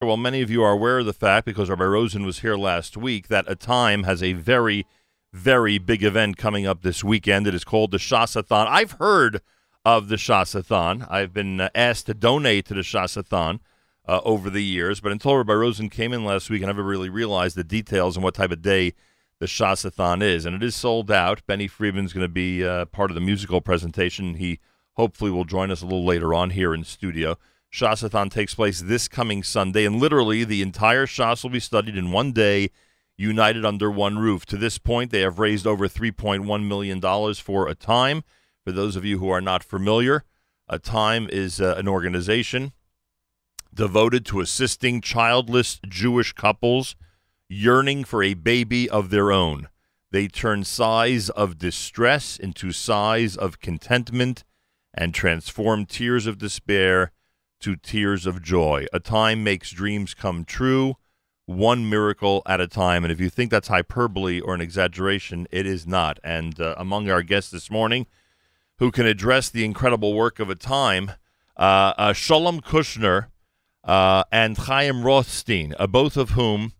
Well, 0.00 0.16
many 0.16 0.42
of 0.42 0.50
you 0.50 0.62
are 0.62 0.70
aware 0.70 1.00
of 1.00 1.06
the 1.06 1.12
fact 1.12 1.44
because 1.44 1.68
Rabbi 1.68 1.82
Rosen 1.82 2.24
was 2.24 2.38
here 2.38 2.56
last 2.56 2.96
week 2.96 3.26
that 3.26 3.50
a 3.50 3.56
time 3.56 4.04
has 4.04 4.22
a 4.22 4.32
very, 4.32 4.86
very 5.32 5.78
big 5.78 6.04
event 6.04 6.36
coming 6.36 6.68
up 6.68 6.82
this 6.82 7.02
weekend. 7.02 7.48
It 7.48 7.54
is 7.54 7.64
called 7.64 7.90
the 7.90 7.98
Shasathon. 7.98 8.68
I've 8.68 8.92
heard 8.92 9.42
of 9.84 10.08
the 10.08 10.14
Shasathon. 10.14 11.04
I've 11.10 11.34
been 11.34 11.60
uh, 11.62 11.70
asked 11.74 12.06
to 12.06 12.14
donate 12.14 12.66
to 12.66 12.74
the 12.74 12.82
Shasathon 12.82 13.58
uh, 14.06 14.20
over 14.22 14.50
the 14.50 14.62
years, 14.62 15.00
but 15.00 15.10
until 15.10 15.36
Rabbi 15.36 15.54
Rosen 15.54 15.90
came 15.90 16.12
in 16.12 16.24
last 16.24 16.48
week, 16.48 16.62
I 16.62 16.66
never 16.66 16.84
really 16.84 17.10
realized 17.10 17.56
the 17.56 17.64
details 17.64 18.16
and 18.16 18.22
what 18.22 18.34
type 18.34 18.52
of 18.52 18.62
day 18.62 18.92
the 19.40 19.46
Shasathon 19.46 20.22
is. 20.22 20.46
And 20.46 20.54
it 20.54 20.62
is 20.62 20.76
sold 20.76 21.10
out. 21.10 21.44
Benny 21.48 21.66
Friedman's 21.66 22.12
going 22.12 22.22
to 22.24 22.28
be 22.28 22.64
uh, 22.64 22.84
part 22.84 23.10
of 23.10 23.16
the 23.16 23.20
musical 23.20 23.60
presentation. 23.60 24.34
He 24.34 24.60
hopefully 24.92 25.32
will 25.32 25.44
join 25.44 25.72
us 25.72 25.82
a 25.82 25.86
little 25.86 26.04
later 26.04 26.32
on 26.32 26.50
here 26.50 26.72
in 26.72 26.84
studio. 26.84 27.36
Shasathon 27.72 28.30
takes 28.30 28.54
place 28.54 28.80
this 28.80 29.08
coming 29.08 29.42
Sunday, 29.42 29.84
and 29.84 29.96
literally 29.96 30.44
the 30.44 30.62
entire 30.62 31.06
Shas 31.06 31.42
will 31.42 31.50
be 31.50 31.60
studied 31.60 31.96
in 31.96 32.12
one 32.12 32.32
day, 32.32 32.70
united 33.16 33.64
under 33.64 33.90
one 33.90 34.18
roof. 34.18 34.46
To 34.46 34.56
this 34.56 34.78
point, 34.78 35.10
they 35.10 35.20
have 35.20 35.38
raised 35.38 35.66
over 35.66 35.88
$3.1 35.88 36.66
million 36.66 37.34
for 37.34 37.68
a 37.68 37.74
time. 37.74 38.24
For 38.64 38.72
those 38.72 38.96
of 38.96 39.04
you 39.04 39.18
who 39.18 39.28
are 39.28 39.40
not 39.40 39.62
familiar, 39.62 40.24
a 40.68 40.78
time 40.78 41.28
is 41.30 41.60
uh, 41.60 41.74
an 41.76 41.88
organization 41.88 42.72
devoted 43.72 44.26
to 44.26 44.40
assisting 44.40 45.00
childless 45.00 45.80
Jewish 45.86 46.32
couples 46.32 46.96
yearning 47.48 48.04
for 48.04 48.22
a 48.22 48.34
baby 48.34 48.88
of 48.90 49.10
their 49.10 49.30
own. 49.30 49.68
They 50.10 50.26
turn 50.26 50.64
sighs 50.64 51.30
of 51.30 51.58
distress 51.58 52.38
into 52.38 52.72
sighs 52.72 53.36
of 53.36 53.60
contentment 53.60 54.44
and 54.94 55.14
transform 55.14 55.86
tears 55.86 56.26
of 56.26 56.38
despair 56.38 57.12
to 57.60 57.76
tears 57.76 58.26
of 58.26 58.42
joy. 58.42 58.86
A 58.92 59.00
time 59.00 59.42
makes 59.44 59.70
dreams 59.70 60.14
come 60.14 60.44
true, 60.44 60.96
one 61.46 61.88
miracle 61.88 62.42
at 62.46 62.60
a 62.60 62.68
time. 62.68 63.04
And 63.04 63.12
if 63.12 63.20
you 63.20 63.30
think 63.30 63.50
that's 63.50 63.68
hyperbole 63.68 64.40
or 64.40 64.54
an 64.54 64.60
exaggeration, 64.60 65.46
it 65.50 65.66
is 65.66 65.86
not. 65.86 66.18
And 66.22 66.60
uh, 66.60 66.74
among 66.76 67.10
our 67.10 67.22
guests 67.22 67.50
this 67.50 67.70
morning, 67.70 68.06
who 68.78 68.90
can 68.90 69.06
address 69.06 69.48
the 69.48 69.64
incredible 69.64 70.14
work 70.14 70.38
of 70.38 70.50
a 70.50 70.54
time, 70.54 71.12
uh, 71.56 71.92
uh, 71.98 72.12
Shalom 72.12 72.60
Kushner 72.60 73.28
uh, 73.84 74.24
and 74.30 74.56
Chaim 74.56 75.02
Rothstein, 75.02 75.74
uh, 75.78 75.86
both 75.86 76.16
of 76.16 76.30
whom 76.30 76.72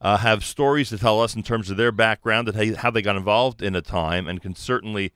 uh, 0.00 0.18
have 0.18 0.44
stories 0.44 0.88
to 0.88 0.98
tell 0.98 1.20
us 1.20 1.34
in 1.34 1.42
terms 1.42 1.70
of 1.70 1.76
their 1.76 1.92
background 1.92 2.48
and 2.48 2.76
how 2.76 2.90
they 2.90 3.02
got 3.02 3.16
involved 3.16 3.62
in 3.62 3.74
a 3.74 3.82
time 3.82 4.26
and 4.26 4.42
can 4.42 4.54
certainly 4.54 5.12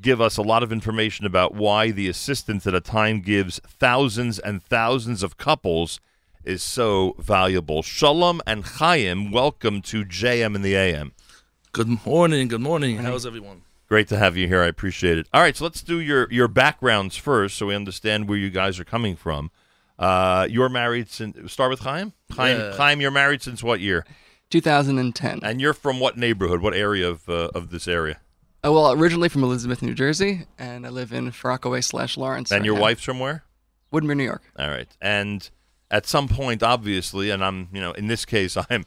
give 0.00 0.20
us 0.20 0.36
a 0.36 0.42
lot 0.42 0.62
of 0.62 0.72
information 0.72 1.26
about 1.26 1.54
why 1.54 1.90
the 1.90 2.08
assistance 2.08 2.64
that 2.64 2.74
a 2.74 2.80
time 2.80 3.20
gives 3.20 3.60
thousands 3.66 4.38
and 4.38 4.62
thousands 4.62 5.22
of 5.22 5.36
couples 5.36 6.00
is 6.44 6.62
so 6.62 7.14
valuable. 7.18 7.82
Shalom 7.82 8.40
and 8.46 8.64
Chaim, 8.64 9.30
welcome 9.32 9.82
to 9.82 10.04
JM 10.04 10.54
in 10.54 10.62
the 10.62 10.76
AM. 10.76 11.12
Good 11.72 11.88
morning. 12.06 12.48
Good 12.48 12.60
morning. 12.60 12.98
How's 12.98 13.26
everyone? 13.26 13.62
Great 13.88 14.08
to 14.08 14.16
have 14.16 14.36
you 14.36 14.48
here. 14.48 14.62
I 14.62 14.66
appreciate 14.66 15.18
it. 15.18 15.28
All 15.32 15.40
right, 15.40 15.56
so 15.56 15.64
let's 15.64 15.82
do 15.82 16.00
your 16.00 16.26
your 16.32 16.48
backgrounds 16.48 17.16
first, 17.16 17.56
so 17.56 17.66
we 17.66 17.74
understand 17.74 18.28
where 18.28 18.38
you 18.38 18.50
guys 18.50 18.80
are 18.80 18.84
coming 18.84 19.14
from. 19.16 19.50
Uh, 19.98 20.46
you're 20.50 20.68
married 20.68 21.08
since. 21.08 21.52
Start 21.52 21.70
with 21.70 21.80
Chaim. 21.80 22.12
Chaim, 22.32 22.58
Yeah. 22.58 22.76
Chaim, 22.76 23.00
you're 23.00 23.10
married 23.10 23.42
since 23.42 23.62
what 23.62 23.80
year? 23.80 24.04
2010. 24.50 25.40
And 25.42 25.60
you're 25.60 25.72
from 25.72 26.00
what 26.00 26.16
neighborhood? 26.16 26.60
What 26.60 26.74
area 26.74 27.08
of 27.08 27.28
uh, 27.28 27.50
of 27.54 27.70
this 27.70 27.86
area? 27.86 28.20
Uh, 28.66 28.72
well, 28.72 28.92
originally 28.92 29.28
from 29.28 29.44
Elizabeth, 29.44 29.80
New 29.80 29.94
Jersey, 29.94 30.46
and 30.58 30.86
I 30.86 30.88
live 30.88 31.12
in 31.12 31.32
Rockaway 31.44 31.82
slash 31.82 32.16
Lawrence. 32.16 32.50
And 32.50 32.62
right 32.62 32.66
your 32.66 32.74
now. 32.74 32.80
wife's 32.80 33.04
from 33.04 33.20
where? 33.20 33.44
Woodmere, 33.92 34.16
New 34.16 34.24
York. 34.24 34.42
All 34.58 34.68
right. 34.68 34.88
And 35.00 35.48
at 35.88 36.06
some 36.06 36.26
point, 36.26 36.64
obviously, 36.64 37.30
and 37.30 37.44
I'm, 37.44 37.68
you 37.72 37.80
know, 37.80 37.92
in 37.92 38.08
this 38.08 38.24
case, 38.24 38.56
I'm, 38.70 38.84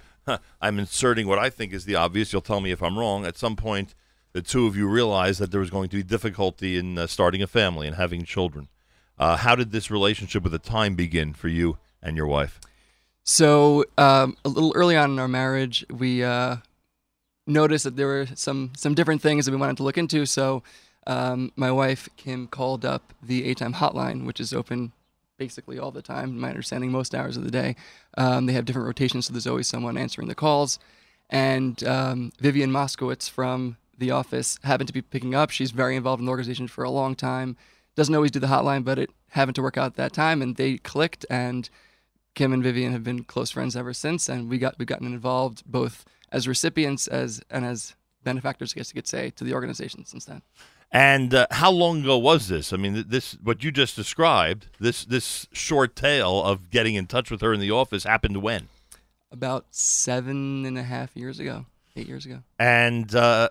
I'm 0.60 0.80
inserting 0.80 1.28
what 1.28 1.40
I 1.40 1.50
think 1.50 1.72
is 1.72 1.86
the 1.86 1.96
obvious. 1.96 2.34
You'll 2.34 2.42
tell 2.42 2.60
me 2.60 2.72
if 2.72 2.84
I'm 2.84 3.00
wrong. 3.00 3.26
At 3.26 3.38
some 3.38 3.56
point, 3.56 3.96
the 4.34 4.42
two 4.42 4.68
of 4.68 4.76
you 4.76 4.86
realized 4.86 5.40
that 5.40 5.52
there 5.52 5.62
was 5.62 5.70
going 5.70 5.88
to 5.90 5.96
be 5.96 6.04
difficulty 6.04 6.78
in 6.78 6.98
uh, 6.98 7.08
starting 7.08 7.42
a 7.42 7.48
family 7.48 7.88
and 7.88 7.96
having 7.96 8.26
children. 8.26 8.68
Uh, 9.18 9.38
how 9.38 9.56
did 9.56 9.72
this 9.72 9.90
relationship 9.90 10.44
with 10.44 10.52
the 10.52 10.60
time 10.60 10.96
begin 10.96 11.34
for 11.34 11.48
you 11.48 11.78
and 12.02 12.18
your 12.18 12.28
wife? 12.28 12.60
So 13.24 13.86
um, 13.98 14.36
a 14.44 14.50
little 14.50 14.74
early 14.76 14.98
on 14.98 15.12
in 15.12 15.20
our 15.20 15.28
marriage, 15.28 15.86
we 15.90 16.24
uh, 16.24 16.58
noticed 17.50 17.84
that 17.84 17.96
there 17.96 18.08
were 18.08 18.28
some 18.36 18.72
some 18.76 18.94
different 18.94 19.22
things 19.22 19.46
that 19.46 19.52
we 19.52 19.58
wanted 19.58 19.78
to 19.78 19.84
look 19.84 19.98
into. 19.98 20.26
So 20.26 20.64
um, 21.08 21.52
my 21.56 21.72
wife 21.72 22.10
Kim 22.18 22.48
called 22.48 22.86
up 22.86 23.14
the 23.22 23.50
A 23.50 23.54
Time 23.54 23.74
hotline, 23.74 24.26
which 24.26 24.40
is 24.40 24.54
open 24.54 24.92
basically 25.38 25.80
all 25.80 25.92
the 25.92 26.02
time. 26.02 26.40
My 26.40 26.50
understanding, 26.50 26.92
most 26.92 27.16
hours 27.16 27.38
of 27.38 27.44
the 27.44 27.52
day. 27.52 27.76
Um, 28.18 28.46
they 28.46 28.54
have 28.54 28.66
different 28.66 28.88
rotations, 28.88 29.26
so 29.26 29.34
there's 29.34 29.48
always 29.48 29.68
someone 29.68 29.98
answering 29.98 30.28
the 30.28 30.36
calls. 30.36 30.80
And 31.30 31.84
um, 31.86 32.32
Vivian 32.40 32.72
Moskowitz 32.72 33.30
from 33.30 33.78
the 33.98 34.12
office 34.12 34.60
happened 34.64 34.88
to 34.88 34.94
be 34.94 35.02
picking 35.02 35.36
up. 35.36 35.50
She's 35.50 35.72
very 35.72 35.96
involved 35.96 36.20
in 36.20 36.26
the 36.26 36.32
organization 36.32 36.68
for 36.68 36.84
a 36.84 36.90
long 36.90 37.16
time. 37.16 37.56
Doesn't 37.96 38.14
always 38.14 38.32
do 38.32 38.40
the 38.40 38.48
hotline, 38.48 38.84
but 38.84 39.00
it 39.00 39.10
happened 39.30 39.56
to 39.56 39.62
work 39.62 39.78
out 39.78 39.88
at 39.88 39.96
that 39.96 40.14
time, 40.14 40.42
and 40.42 40.56
they 40.56 40.78
clicked 40.78 41.26
and. 41.30 41.70
Kim 42.36 42.54
and 42.54 42.64
Vivian 42.64 42.94
have 42.94 43.04
been 43.04 43.24
close 43.24 43.52
friends 43.52 43.76
ever 43.76 43.92
since, 43.92 44.30
and 44.30 44.50
we 44.50 44.60
got 44.60 44.78
we've 44.78 44.88
gotten 44.88 45.08
involved 45.08 45.64
both 45.66 46.06
as 46.32 46.48
recipients 46.48 47.08
as 47.08 47.42
and 47.50 47.66
as 47.66 47.96
benefactors, 48.24 48.74
I 48.74 48.80
guess 48.80 48.92
you 48.92 48.96
could 48.96 49.08
say, 49.08 49.32
to 49.32 49.44
the 49.44 49.54
organization 49.54 50.06
since 50.06 50.26
then. 50.26 50.42
And 50.92 51.34
uh, 51.34 51.48
how 51.52 51.70
long 51.70 52.02
ago 52.02 52.18
was 52.18 52.48
this? 52.48 52.74
I 52.74 52.78
mean, 52.78 53.06
this 53.08 53.34
what 53.44 53.64
you 53.64 53.72
just 53.72 53.96
described. 53.96 54.68
This 54.80 55.06
this 55.06 55.48
short 55.52 55.96
tale 55.96 56.44
of 56.44 56.72
getting 56.72 56.96
in 56.96 57.06
touch 57.06 57.30
with 57.30 57.42
her 57.42 57.54
in 57.54 57.60
the 57.60 57.72
office 57.72 58.06
happened 58.06 58.38
when? 58.38 58.70
About 59.32 59.68
seven 59.70 60.66
and 60.66 60.78
a 60.80 60.84
half 60.84 61.16
years 61.16 61.40
ago, 61.40 61.68
eight 61.96 62.08
years 62.08 62.26
ago. 62.26 62.40
And 62.58 63.14
uh, 63.14 63.50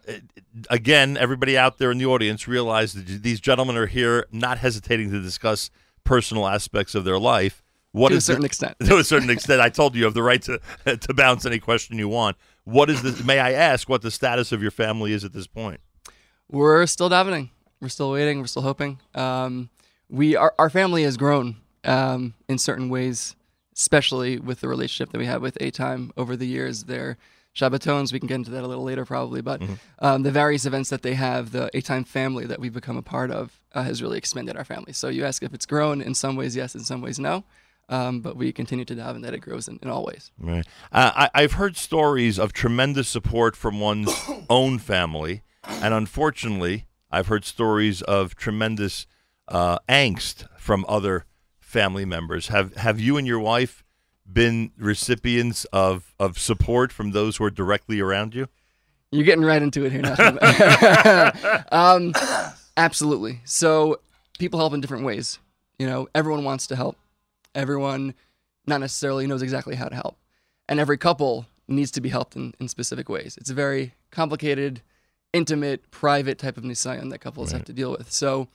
again, 0.69 1.17
everybody 1.17 1.57
out 1.57 1.79
there 1.79 1.93
in 1.93 1.99
the 1.99 2.07
audience 2.07 2.49
realize 2.49 2.95
that 2.95 3.23
these 3.23 3.39
gentlemen 3.39 3.77
are 3.77 3.87
here, 3.87 4.27
not 4.33 4.59
hesitating 4.59 5.13
to 5.13 5.23
discuss 5.23 5.71
personal 6.03 6.49
aspects 6.49 6.97
of 6.97 7.05
their 7.05 7.19
life. 7.19 7.63
What 7.93 8.11
to 8.11 8.15
a 8.15 8.19
is 8.19 8.27
the- 8.27 8.33
certain 8.33 8.45
extent. 8.45 8.77
to 8.85 8.99
a 8.99 9.05
certain 9.05 9.31
extent, 9.31 9.61
I 9.61 9.69
told 9.69 9.95
you 9.95 10.01
you 10.01 10.05
have 10.05 10.15
the 10.15 10.23
right 10.23 10.43
to 10.43 10.61
to 10.97 11.15
bounce 11.15 11.47
any 11.47 11.59
question 11.59 11.99
you 11.99 12.09
want. 12.09 12.37
What 12.65 12.91
is 12.91 13.03
the? 13.03 13.25
May 13.25 13.39
I 13.39 13.53
ask 13.53 13.89
what 13.89 14.03
the 14.03 14.11
status 14.11 14.53
of 14.53 14.63
your 14.63 14.71
family 14.71 15.13
is 15.13 15.25
at 15.25 15.33
this 15.33 15.47
point? 15.47 15.81
We're 16.51 16.87
still 16.87 17.11
davening. 17.11 17.51
We're 17.81 17.89
still 17.89 18.11
waiting. 18.11 18.41
We're 18.41 18.47
still 18.47 18.63
hoping. 18.63 18.99
Um, 19.15 19.71
we 20.09 20.37
our 20.37 20.55
our 20.59 20.71
family 20.71 21.03
has 21.05 21.17
grown 21.17 21.57
um, 21.85 22.35
in 22.49 22.59
certain 22.59 22.89
ways, 22.89 23.37
especially 23.77 24.39
with 24.39 24.61
the 24.61 24.69
relationship 24.69 25.13
that 25.13 25.19
we 25.19 25.27
have 25.27 25.43
with 25.43 25.57
A 25.61 25.71
Time 25.71 26.13
over 26.17 26.37
the 26.37 26.47
years. 26.47 26.85
Their 26.85 27.17
Shabbatones, 27.55 28.13
we 28.13 28.21
can 28.21 28.29
get 28.29 28.37
into 28.37 28.51
that 28.53 28.63
a 28.63 28.67
little 28.69 28.85
later 28.85 29.05
probably, 29.05 29.41
but 29.41 29.61
um, 29.99 30.23
the 30.23 30.31
various 30.31 30.65
events 30.65 30.91
that 30.91 31.03
they 31.03 31.15
have, 31.15 31.51
the 31.51 31.69
A 31.75 31.81
Time 31.81 32.05
family 32.05 32.47
that 32.47 32.61
we've 32.61 32.73
become 32.73 32.97
a 32.97 33.03
part 33.03 33.31
of, 33.31 33.61
uh, 33.73 33.83
has 33.83 34.01
really 34.01 34.19
expanded 34.19 34.57
our 34.57 34.65
family. 34.65 34.93
So 34.93 35.09
you 35.09 35.25
ask 35.25 35.43
if 35.43 35.53
it's 35.53 35.67
grown 35.67 36.01
in 36.01 36.15
some 36.15 36.37
ways, 36.37 36.55
yes, 36.55 36.75
in 36.75 36.83
some 36.83 37.01
ways, 37.01 37.19
no. 37.19 37.45
Um, 37.91 38.21
but 38.21 38.37
we 38.37 38.53
continue 38.53 38.85
to 38.85 38.95
daven 38.95 39.23
that 39.23 39.33
it 39.33 39.39
grows 39.39 39.67
in, 39.67 39.79
in 39.83 39.89
all 39.89 40.05
ways. 40.05 40.31
Right. 40.39 40.67
Uh, 40.93 41.11
I, 41.15 41.31
I've 41.35 41.53
heard 41.53 41.77
stories 41.77 42.39
of 42.39 42.53
tremendous 42.53 43.09
support 43.09 43.57
from 43.57 43.81
one's 43.81 44.13
own 44.51 44.79
family, 44.79 45.43
and 45.65 45.95
unfortunately, 45.95 46.87
I've 47.11 47.29
heard 47.29 47.45
stories 47.45 48.03
of 48.03 48.37
tremendous 48.37 49.07
uh, 49.49 49.79
angst 49.89 50.47
from 50.59 50.85
other 50.87 51.25
family 51.59 52.05
members. 52.05 52.49
Have 52.49 52.77
Have 52.77 53.01
you 53.01 53.17
and 53.17 53.27
your 53.27 53.41
wife 53.41 53.85
been 54.31 54.73
recipients 54.77 55.65
of 55.73 56.15
of 56.19 56.39
support 56.39 56.93
from 56.93 57.13
those 57.13 57.39
who 57.39 57.45
are 57.45 57.51
directly 57.51 58.01
around 58.01 58.35
you? 58.35 58.49
You're 59.11 59.25
getting 59.25 59.45
right 59.45 59.63
into 59.63 59.87
it 59.87 59.93
here 59.93 60.03
now. 60.03 61.65
um, 61.73 62.13
absolutely. 62.77 63.41
So 63.45 64.01
people 64.39 64.59
help 64.59 64.75
in 64.75 64.81
different 64.81 65.05
ways. 65.05 65.39
You 65.79 65.87
know, 65.87 66.09
everyone 66.15 66.45
wants 66.45 66.67
to 66.67 66.77
help. 66.77 66.97
Everyone 67.59 68.15
not 68.67 68.81
necessarily 68.81 69.27
knows 69.27 69.43
exactly 69.43 69.75
how 69.75 69.89
to 69.89 69.95
help. 69.97 70.17
And 70.69 70.79
every 70.79 70.97
couple 70.97 71.47
needs 71.67 71.91
to 71.91 72.01
be 72.01 72.09
helped 72.09 72.37
in, 72.37 72.55
in 72.61 72.69
specific 72.69 73.09
ways. 73.09 73.37
It's 73.37 73.51
a 73.51 73.55
very 73.55 73.95
complicated, 74.13 74.81
intimate, 75.33 75.91
private 75.91 76.39
type 76.39 76.57
of 76.57 76.65
nisayon 76.65 77.11
that 77.11 77.19
couples 77.19 77.51
have 77.53 77.65
to 77.65 77.73
deal 77.73 77.91
with. 77.91 78.13
So 78.13 78.49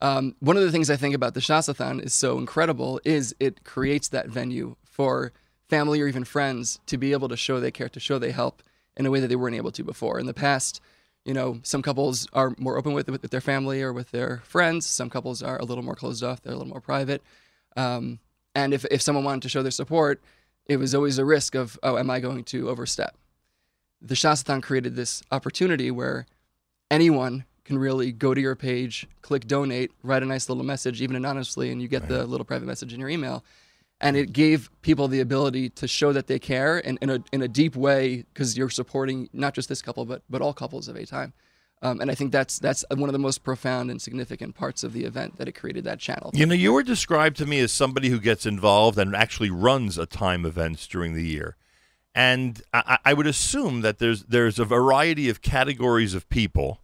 um, 0.00 0.34
one 0.40 0.56
of 0.56 0.62
the 0.62 0.72
things 0.72 0.88
I 0.88 0.96
think 0.96 1.14
about 1.14 1.34
the 1.34 1.40
Shasathon 1.40 2.02
is 2.02 2.14
so 2.14 2.38
incredible 2.38 3.00
is 3.04 3.34
it 3.38 3.64
creates 3.64 4.08
that 4.08 4.28
venue 4.28 4.76
for 4.84 5.32
family 5.68 6.00
or 6.00 6.06
even 6.06 6.24
friends 6.24 6.80
to 6.86 6.96
be 6.96 7.12
able 7.12 7.28
to 7.28 7.36
show 7.36 7.60
they 7.60 7.70
care, 7.70 7.88
to 7.90 8.00
show 8.00 8.18
they 8.18 8.30
help 8.32 8.62
in 8.96 9.04
a 9.04 9.10
way 9.10 9.20
that 9.20 9.28
they 9.28 9.36
weren't 9.36 9.56
able 9.56 9.72
to 9.72 9.84
before. 9.84 10.18
In 10.18 10.26
the 10.26 10.34
past, 10.34 10.80
you 11.24 11.34
know, 11.34 11.60
some 11.62 11.82
couples 11.82 12.26
are 12.32 12.54
more 12.58 12.78
open 12.78 12.94
with, 12.94 13.08
with 13.08 13.30
their 13.30 13.40
family 13.40 13.82
or 13.82 13.92
with 13.92 14.10
their 14.12 14.38
friends. 14.44 14.86
Some 14.86 15.10
couples 15.10 15.42
are 15.42 15.58
a 15.58 15.64
little 15.64 15.84
more 15.84 15.94
closed 15.94 16.24
off. 16.24 16.40
They're 16.40 16.54
a 16.54 16.56
little 16.56 16.72
more 16.72 16.80
private. 16.80 17.22
Um, 17.76 18.18
and 18.54 18.74
if, 18.74 18.84
if 18.90 19.02
someone 19.02 19.24
wanted 19.24 19.42
to 19.42 19.48
show 19.48 19.62
their 19.62 19.70
support, 19.70 20.22
it 20.66 20.76
was 20.78 20.94
always 20.94 21.18
a 21.18 21.24
risk 21.24 21.54
of, 21.54 21.78
oh, 21.82 21.96
am 21.98 22.10
I 22.10 22.20
going 22.20 22.44
to 22.44 22.68
overstep? 22.68 23.16
The 24.00 24.14
Shasathon 24.14 24.62
created 24.62 24.96
this 24.96 25.22
opportunity 25.30 25.90
where 25.90 26.26
anyone 26.90 27.44
can 27.64 27.78
really 27.78 28.12
go 28.12 28.32
to 28.34 28.40
your 28.40 28.54
page, 28.56 29.06
click 29.22 29.46
donate, 29.46 29.90
write 30.02 30.22
a 30.22 30.26
nice 30.26 30.48
little 30.48 30.64
message, 30.64 31.02
even 31.02 31.16
anonymously, 31.16 31.70
and 31.70 31.82
you 31.82 31.88
get 31.88 32.08
the 32.08 32.26
little 32.26 32.44
private 32.44 32.66
message 32.66 32.92
in 32.94 33.00
your 33.00 33.08
email. 33.08 33.44
and 34.00 34.16
it 34.16 34.32
gave 34.32 34.70
people 34.82 35.08
the 35.08 35.20
ability 35.20 35.68
to 35.70 35.88
show 35.88 36.12
that 36.12 36.26
they 36.28 36.38
care 36.38 36.78
in, 36.78 36.98
in 37.02 37.10
a 37.10 37.22
in 37.32 37.42
a 37.42 37.48
deep 37.48 37.74
way 37.76 38.24
because 38.32 38.56
you're 38.56 38.70
supporting 38.70 39.28
not 39.32 39.54
just 39.54 39.68
this 39.68 39.82
couple 39.82 40.04
but 40.04 40.22
but 40.30 40.40
all 40.40 40.52
couples 40.54 40.88
of 40.88 40.96
a 40.96 41.04
time. 41.04 41.32
Um, 41.80 42.00
and 42.00 42.10
I 42.10 42.14
think 42.14 42.32
that's 42.32 42.58
that's 42.58 42.84
one 42.90 43.08
of 43.08 43.12
the 43.12 43.18
most 43.18 43.44
profound 43.44 43.90
and 43.90 44.02
significant 44.02 44.54
parts 44.54 44.82
of 44.82 44.92
the 44.92 45.04
event 45.04 45.38
that 45.38 45.48
it 45.48 45.52
created 45.52 45.84
that 45.84 46.00
channel. 46.00 46.30
You 46.34 46.46
know, 46.46 46.54
you 46.54 46.72
were 46.72 46.82
described 46.82 47.36
to 47.36 47.46
me 47.46 47.60
as 47.60 47.72
somebody 47.72 48.08
who 48.08 48.18
gets 48.18 48.46
involved 48.46 48.98
and 48.98 49.14
actually 49.14 49.50
runs 49.50 49.96
a 49.96 50.06
time 50.06 50.44
events 50.44 50.86
during 50.86 51.14
the 51.14 51.24
year. 51.24 51.56
And 52.14 52.60
I, 52.72 52.98
I 53.04 53.14
would 53.14 53.28
assume 53.28 53.82
that 53.82 53.98
there's 53.98 54.24
there's 54.24 54.58
a 54.58 54.64
variety 54.64 55.28
of 55.28 55.40
categories 55.40 56.14
of 56.14 56.28
people 56.28 56.80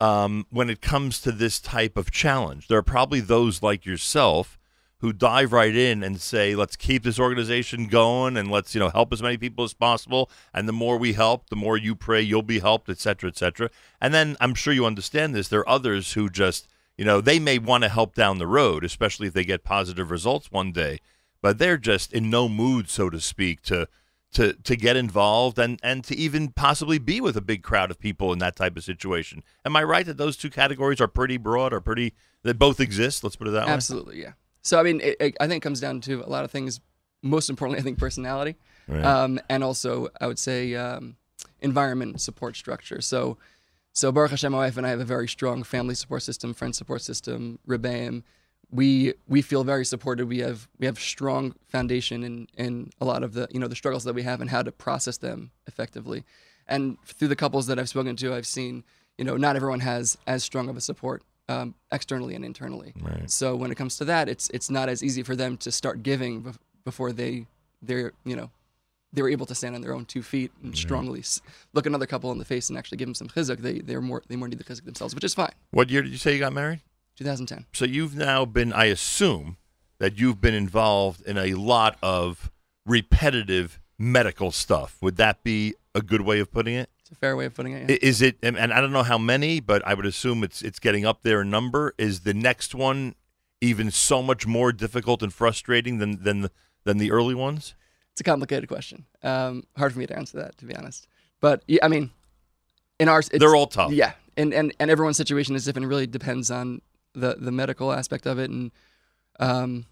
um, 0.00 0.46
when 0.50 0.68
it 0.68 0.82
comes 0.82 1.20
to 1.22 1.32
this 1.32 1.58
type 1.58 1.96
of 1.96 2.10
challenge. 2.10 2.68
There 2.68 2.78
are 2.78 2.82
probably 2.82 3.20
those 3.20 3.62
like 3.62 3.86
yourself 3.86 4.58
who 5.00 5.12
dive 5.12 5.52
right 5.52 5.74
in 5.74 6.02
and 6.02 6.20
say, 6.20 6.54
"Let's 6.54 6.76
keep 6.76 7.02
this 7.02 7.18
organization 7.18 7.86
going 7.86 8.36
and 8.36 8.50
let's 8.50 8.74
you 8.74 8.80
know 8.80 8.90
help 8.90 9.12
as 9.12 9.22
many 9.22 9.36
people 9.36 9.64
as 9.64 9.74
possible." 9.74 10.30
And 10.52 10.68
the 10.68 10.72
more 10.72 10.96
we 10.96 11.12
help, 11.12 11.48
the 11.48 11.56
more 11.56 11.76
you 11.76 11.94
pray 11.94 12.20
you'll 12.20 12.42
be 12.42 12.58
helped, 12.58 12.88
et 12.88 12.98
cetera, 12.98 13.28
et 13.28 13.36
cetera. 13.36 13.70
And 14.00 14.12
then 14.12 14.36
I'm 14.40 14.54
sure 14.54 14.72
you 14.72 14.86
understand 14.86 15.34
this. 15.34 15.48
There 15.48 15.60
are 15.60 15.68
others 15.68 16.12
who 16.12 16.28
just 16.28 16.68
you 16.96 17.04
know 17.04 17.20
they 17.20 17.38
may 17.38 17.58
want 17.58 17.84
to 17.84 17.88
help 17.88 18.14
down 18.14 18.38
the 18.38 18.46
road, 18.46 18.84
especially 18.84 19.28
if 19.28 19.34
they 19.34 19.44
get 19.44 19.64
positive 19.64 20.10
results 20.10 20.50
one 20.50 20.72
day, 20.72 20.98
but 21.40 21.58
they're 21.58 21.78
just 21.78 22.12
in 22.12 22.28
no 22.28 22.48
mood, 22.48 22.88
so 22.88 23.08
to 23.08 23.20
speak, 23.20 23.62
to 23.62 23.88
to 24.32 24.52
to 24.52 24.76
get 24.76 24.96
involved 24.96 25.58
and 25.58 25.78
and 25.82 26.04
to 26.04 26.16
even 26.16 26.48
possibly 26.48 26.98
be 26.98 27.20
with 27.20 27.36
a 27.36 27.40
big 27.40 27.62
crowd 27.62 27.90
of 27.90 27.98
people 27.98 28.32
in 28.32 28.38
that 28.40 28.56
type 28.56 28.76
of 28.76 28.84
situation. 28.84 29.42
Am 29.64 29.76
I 29.76 29.82
right 29.84 30.04
that 30.06 30.18
those 30.18 30.36
two 30.36 30.50
categories 30.50 31.00
are 31.00 31.08
pretty 31.08 31.36
broad 31.36 31.72
or 31.72 31.80
pretty 31.80 32.14
that 32.42 32.58
both 32.58 32.80
exist? 32.80 33.24
Let's 33.24 33.36
put 33.36 33.48
it 33.48 33.52
that 33.52 33.66
way. 33.66 33.72
Absolutely, 33.72 34.20
yeah. 34.20 34.32
So 34.62 34.78
I 34.78 34.82
mean, 34.82 35.00
it, 35.00 35.16
it, 35.20 35.36
I 35.40 35.46
think 35.46 35.62
it 35.62 35.66
comes 35.66 35.80
down 35.80 36.00
to 36.02 36.22
a 36.24 36.28
lot 36.28 36.44
of 36.44 36.50
things. 36.50 36.80
Most 37.22 37.50
importantly, 37.50 37.80
I 37.80 37.82
think 37.82 37.98
personality, 37.98 38.56
Right. 38.86 39.04
um, 39.04 39.40
and 39.48 39.64
also 39.64 40.08
I 40.20 40.26
would 40.28 40.38
say 40.38 40.74
um, 40.76 41.16
environment 41.60 42.20
support 42.20 42.56
structure. 42.56 43.00
So, 43.00 43.38
so 43.92 44.12
Baruch 44.12 44.30
Hashem, 44.30 44.52
my 44.52 44.58
wife 44.58 44.76
and 44.76 44.86
I 44.86 44.90
have 44.90 45.00
a 45.00 45.04
very 45.04 45.26
strong 45.28 45.62
family 45.64 45.94
support 45.96 46.22
system, 46.22 46.54
friend 46.54 46.74
support 46.76 47.02
system, 47.02 47.58
Rebbeim. 47.66 48.22
We 48.70 49.14
we 49.26 49.42
feel 49.42 49.64
very 49.64 49.84
supported. 49.84 50.28
We 50.28 50.38
have 50.40 50.68
we 50.78 50.86
have 50.86 50.98
strong 51.00 51.54
foundation 51.68 52.22
in 52.22 52.46
in 52.56 52.90
a 53.00 53.04
lot 53.04 53.22
of 53.22 53.32
the 53.32 53.48
you 53.50 53.58
know 53.58 53.66
the 53.68 53.74
struggles 53.76 54.04
that 54.04 54.14
we 54.14 54.22
have 54.22 54.40
and 54.40 54.50
how 54.50 54.62
to 54.62 54.70
process 54.70 55.16
them 55.18 55.50
effectively. 55.66 56.24
And 56.66 56.98
through 57.04 57.28
the 57.28 57.36
couples 57.36 57.66
that 57.68 57.78
I've 57.78 57.88
spoken 57.88 58.14
to, 58.16 58.34
I've 58.34 58.46
seen 58.46 58.84
you 59.16 59.24
know 59.24 59.36
not 59.36 59.56
everyone 59.56 59.80
has 59.80 60.18
as 60.26 60.44
strong 60.44 60.68
of 60.68 60.76
a 60.76 60.80
support 60.82 61.22
um, 61.48 61.74
externally 61.92 62.34
and 62.34 62.44
internally. 62.44 62.92
Right. 63.00 63.30
So 63.30 63.56
when 63.56 63.70
it 63.70 63.76
comes 63.76 63.96
to 63.98 64.04
that, 64.06 64.28
it's 64.28 64.48
it's 64.50 64.70
not 64.70 64.88
as 64.88 65.02
easy 65.02 65.22
for 65.22 65.34
them 65.36 65.56
to 65.58 65.70
start 65.72 66.02
giving 66.02 66.42
bef- 66.42 66.58
before 66.84 67.12
they 67.12 67.46
they're 67.82 68.12
you 68.24 68.36
know 68.36 68.50
they 69.12 69.22
were 69.22 69.30
able 69.30 69.46
to 69.46 69.54
stand 69.54 69.74
on 69.74 69.80
their 69.80 69.94
own 69.94 70.04
two 70.04 70.22
feet 70.22 70.52
and 70.62 70.76
strongly 70.76 71.20
s- 71.20 71.40
look 71.72 71.86
another 71.86 72.04
couple 72.06 72.30
in 72.30 72.36
the 72.38 72.44
face 72.44 72.68
and 72.68 72.76
actually 72.78 72.98
give 72.98 73.06
them 73.06 73.14
some 73.14 73.28
chizuk. 73.28 73.58
They 73.60 73.78
they're 73.78 74.02
more 74.02 74.22
they 74.28 74.36
more 74.36 74.48
need 74.48 74.58
the 74.58 74.64
chizuk 74.64 74.84
themselves, 74.84 75.14
which 75.14 75.24
is 75.24 75.34
fine. 75.34 75.52
What 75.70 75.88
year 75.90 76.02
did 76.02 76.12
you 76.12 76.18
say 76.18 76.34
you 76.34 76.38
got 76.40 76.52
married? 76.52 76.80
2010. 77.16 77.66
So 77.72 77.84
you've 77.84 78.14
now 78.14 78.44
been, 78.44 78.72
I 78.72 78.84
assume, 78.84 79.56
that 79.98 80.20
you've 80.20 80.40
been 80.40 80.54
involved 80.54 81.20
in 81.26 81.36
a 81.36 81.54
lot 81.54 81.98
of 82.00 82.52
repetitive 82.86 83.80
medical 83.98 84.50
stuff. 84.52 84.96
Would 85.00 85.16
that 85.16 85.42
be 85.42 85.74
a 85.94 86.00
good 86.02 86.20
way 86.20 86.38
of 86.40 86.52
putting 86.52 86.74
it? 86.74 86.90
It's 87.08 87.16
a 87.16 87.20
fair 87.20 87.36
way 87.36 87.46
of 87.46 87.54
putting 87.54 87.72
it. 87.72 87.88
yeah. 87.88 87.96
Is 88.02 88.20
it? 88.20 88.36
And 88.42 88.58
I 88.58 88.82
don't 88.82 88.92
know 88.92 89.02
how 89.02 89.16
many, 89.16 89.60
but 89.60 89.86
I 89.86 89.94
would 89.94 90.04
assume 90.04 90.44
it's 90.44 90.60
it's 90.60 90.78
getting 90.78 91.06
up 91.06 91.22
there 91.22 91.40
in 91.40 91.48
number. 91.48 91.94
Is 91.96 92.20
the 92.20 92.34
next 92.34 92.74
one 92.74 93.14
even 93.62 93.90
so 93.90 94.22
much 94.22 94.46
more 94.46 94.72
difficult 94.72 95.22
and 95.22 95.32
frustrating 95.32 95.96
than 95.98 96.22
than 96.22 96.42
the, 96.42 96.50
than 96.84 96.98
the 96.98 97.10
early 97.10 97.34
ones? 97.34 97.74
It's 98.12 98.20
a 98.20 98.24
complicated 98.24 98.68
question. 98.68 99.06
Um, 99.22 99.64
hard 99.74 99.94
for 99.94 100.00
me 100.00 100.06
to 100.06 100.14
answer 100.14 100.36
that, 100.36 100.58
to 100.58 100.66
be 100.66 100.76
honest. 100.76 101.08
But 101.40 101.62
yeah, 101.66 101.78
I 101.82 101.88
mean, 101.88 102.10
in 103.00 103.08
ours, 103.08 103.30
it's, 103.32 103.38
They're 103.38 103.56
all 103.56 103.68
tough. 103.68 103.90
Yeah, 103.92 104.12
and, 104.36 104.52
and 104.52 104.74
and 104.78 104.90
everyone's 104.90 105.16
situation 105.16 105.56
is 105.56 105.64
different. 105.64 105.86
It 105.86 105.88
really 105.88 106.06
depends 106.06 106.50
on 106.50 106.82
the 107.14 107.36
the 107.38 107.52
medical 107.52 107.90
aspect 107.90 108.26
of 108.26 108.38
it 108.38 108.50
and 108.50 108.70
um, 109.40 109.86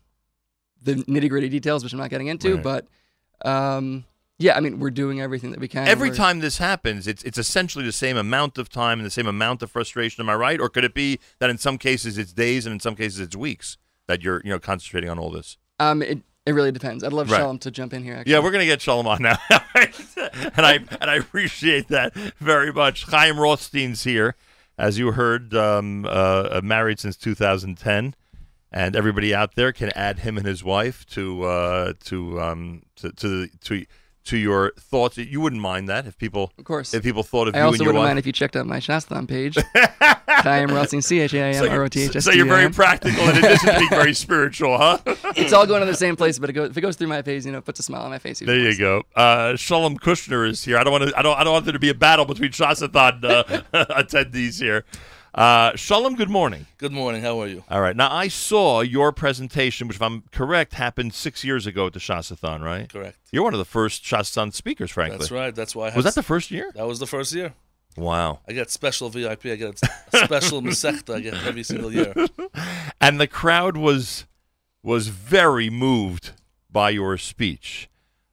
the 0.83 0.97
nitty 0.97 1.31
gritty 1.31 1.49
details, 1.49 1.83
which 1.83 1.95
I'm 1.95 1.99
not 1.99 2.11
getting 2.11 2.27
into. 2.27 2.57
Right. 2.57 2.63
But 2.63 2.87
um, 3.49 4.05
yeah, 4.39 4.57
I 4.57 4.61
mean, 4.61 4.79
we're 4.79 4.91
doing 4.91 5.21
everything 5.21 5.51
that 5.53 5.61
we 5.61 5.69
can. 5.69 5.89
Every 5.89 6.11
We're- 6.11 6.17
time 6.19 6.41
this 6.41 6.59
happens, 6.59 7.07
it's 7.07 7.23
it's 7.23 7.39
essentially 7.39 7.85
the 7.85 7.93
same 7.93 8.17
amount 8.17 8.59
of 8.59 8.69
time 8.69 8.99
and 8.99 9.07
the 9.07 9.11
same 9.11 9.27
amount 9.27 9.63
of 9.63 9.71
frustration. 9.71 10.23
Am 10.23 10.29
I 10.29 10.35
right? 10.35 10.61
Or 10.61 10.69
could 10.69 10.85
it 10.85 10.95
be 10.95 11.19
that 11.39 11.49
in 11.51 11.59
some 11.59 11.79
cases 11.79 12.19
it's 12.19 12.33
days 12.33 12.67
and 12.67 12.73
in 12.73 12.81
some 12.81 12.95
cases 12.97 13.21
it's 13.21 13.35
weeks 13.37 13.79
that 14.07 14.23
you're 14.23 14.41
you 14.45 14.51
know 14.51 14.59
concentrating 14.59 15.09
on 15.11 15.19
all 15.19 15.31
this? 15.31 15.57
Um, 15.81 16.03
it, 16.03 16.19
it 16.45 16.53
really 16.53 16.71
depends. 16.73 17.03
I'd 17.03 17.13
love 17.13 17.31
Right. 17.31 17.39
Shalom 17.39 17.59
to 17.61 17.71
jump 17.71 17.93
in 17.93 18.05
here. 18.05 18.15
Actually. 18.17 18.33
Yeah, 18.33 18.39
we're 18.41 18.51
gonna 18.53 18.67
get 18.67 18.81
Shalom 18.83 19.07
on 19.07 19.23
now, 19.23 19.37
and 19.75 20.67
I 20.67 20.81
and 21.01 21.11
I 21.11 21.17
appreciate 21.17 21.89
that 21.89 22.15
very 22.39 22.73
much. 22.73 23.05
Chaim 23.05 23.41
Rothstein's 23.41 24.05
here, 24.05 24.37
as 24.79 24.99
you 24.99 25.13
heard, 25.13 25.55
um, 25.55 26.05
uh, 26.09 26.61
married 26.63 27.01
since 27.01 27.17
2010, 27.17 28.15
and 28.71 28.95
everybody 28.97 29.35
out 29.35 29.55
there 29.55 29.73
can 29.73 29.91
add 29.97 30.21
him 30.21 30.37
and 30.37 30.47
his 30.47 30.63
wife 30.63 31.05
to 31.07 31.43
uh, 31.45 31.93
to 32.05 32.41
um, 32.41 32.83
to 32.97 33.11
to 33.13 33.49
to 33.65 33.87
to 34.27 34.37
your 34.37 34.73
thoughts. 34.79 35.17
You 35.17 35.41
wouldn't 35.41 35.63
mind 35.63 35.89
that 35.89 36.07
if 36.07 36.17
people 36.19 36.53
of 36.59 36.65
course. 36.65 36.95
if 36.95 37.03
people 37.03 37.23
thought 37.23 37.49
of 37.49 37.55
I 37.55 37.59
you 37.59 37.65
also 37.65 37.75
and 37.75 37.79
your 37.81 37.87
wouldn't 37.89 38.03
wife. 38.03 38.09
mind 38.11 38.19
if 38.19 38.27
you 38.27 38.33
checked 38.33 38.57
out 38.57 38.67
my 38.67 38.79
Shasathon 38.79 39.29
page. 39.29 39.57
Chaim 40.29 40.69
Rothstein, 40.69 41.03
C 41.03 41.21
H 41.21 41.35
A 41.35 41.43
I 41.43 41.51
M 41.53 41.69
R 41.71 41.83
O 41.85 41.89
T 41.89 42.03
H 42.03 42.17
S 42.17 42.25
so 42.25 42.31
you're 42.33 42.47
very 42.47 42.71
practical, 42.71 43.23
and 43.23 43.39
it 43.39 43.45
isn't 43.45 43.79
being 43.79 43.89
very 43.91 44.13
spiritual, 44.27 44.77
huh? 44.77 44.99
It's 45.37 45.53
all 45.53 45.67
going 45.67 45.81
to 45.81 45.87
the 45.87 45.95
same 45.95 46.15
place, 46.17 46.39
but 46.39 46.51
it 46.51 46.53
goes, 46.53 46.71
if 46.71 46.77
it 46.77 46.81
goes 46.83 46.97
through 46.97 47.09
my 47.09 47.23
page, 47.23 47.47
you 47.47 47.53
know, 47.53 47.59
it 47.59 47.65
puts 47.65 47.81
a 47.81 47.83
smile 47.83 48.03
on 48.03 48.11
my 48.11 48.19
face. 48.19 48.41
There 48.41 48.57
you 48.57 48.77
go. 48.77 49.03
Uh, 49.15 49.57
Shalom 49.57 49.99
Kushner 49.99 50.49
is 50.49 50.65
here. 50.65 50.77
I 50.79 50.85
don't 50.85 50.93
want 50.93 51.09
to. 51.09 51.19
I 51.19 51.23
don't. 51.23 51.39
I 51.39 51.45
don't 51.45 51.53
want 51.53 51.65
there 51.65 51.73
to 51.73 51.79
be 51.79 51.89
a 51.89 51.95
battle 51.95 52.25
between 52.25 52.51
Shasathon 52.51 53.25
uh, 53.25 53.45
attendees 54.03 54.61
here. 54.61 54.85
Uh, 55.37 55.77
Shalom. 55.77 56.17
Good 56.17 56.31
morning. 56.31 56.65
Good 56.79 56.93
morning. 56.93 57.21
How 57.21 57.39
are 57.43 57.47
you? 57.47 57.63
All 57.69 57.83
right. 57.83 57.95
Now 57.95 58.11
I 58.11 58.29
saw 58.29 58.81
your 58.81 59.13
presentation, 59.13 59.87
which, 59.87 59.99
if 59.99 60.03
I'm 60.03 60.23
correct, 60.33 60.73
happened 60.73 61.13
six 61.13 61.45
years 61.45 61.67
ago 61.67 61.87
at 61.89 61.93
the 61.93 61.99
Shasathon, 61.99 62.63
right? 62.63 62.91
Correct. 62.91 63.19
You're 63.33 63.45
one 63.45 63.53
of 63.53 63.59
the 63.59 63.67
first 63.67 64.03
Shasathon 64.03 64.55
speakers, 64.55 64.91
frankly. 64.91 65.19
That's 65.19 65.31
right. 65.31 65.55
That's 65.55 65.77
why 65.77 65.91
I 65.91 65.95
Was 65.95 66.07
that 66.07 66.15
the 66.15 66.23
first 66.23 66.51
year? 66.51 66.73
that 66.75 66.87
was 66.87 67.01
the 67.01 67.07
first 67.07 67.35
year. 67.35 67.53
Wow. 67.99 68.41
I 68.49 68.53
get 68.53 68.71
special 68.71 69.11
VIP. 69.11 69.47
I 69.47 69.57
get 69.57 69.79
a 70.13 70.25
special 70.25 70.63
Masechta. 70.63 71.17
I 71.17 71.21
get 71.21 71.35
every 71.47 71.63
single 71.63 71.93
year. 71.93 72.15
And 72.99 73.21
the 73.21 73.27
crowd 73.27 73.77
was 73.77 74.25
was 74.83 75.09
very 75.09 75.69
moved 75.69 76.33
by 76.71 76.91
your 76.91 77.19
speech. 77.19 77.91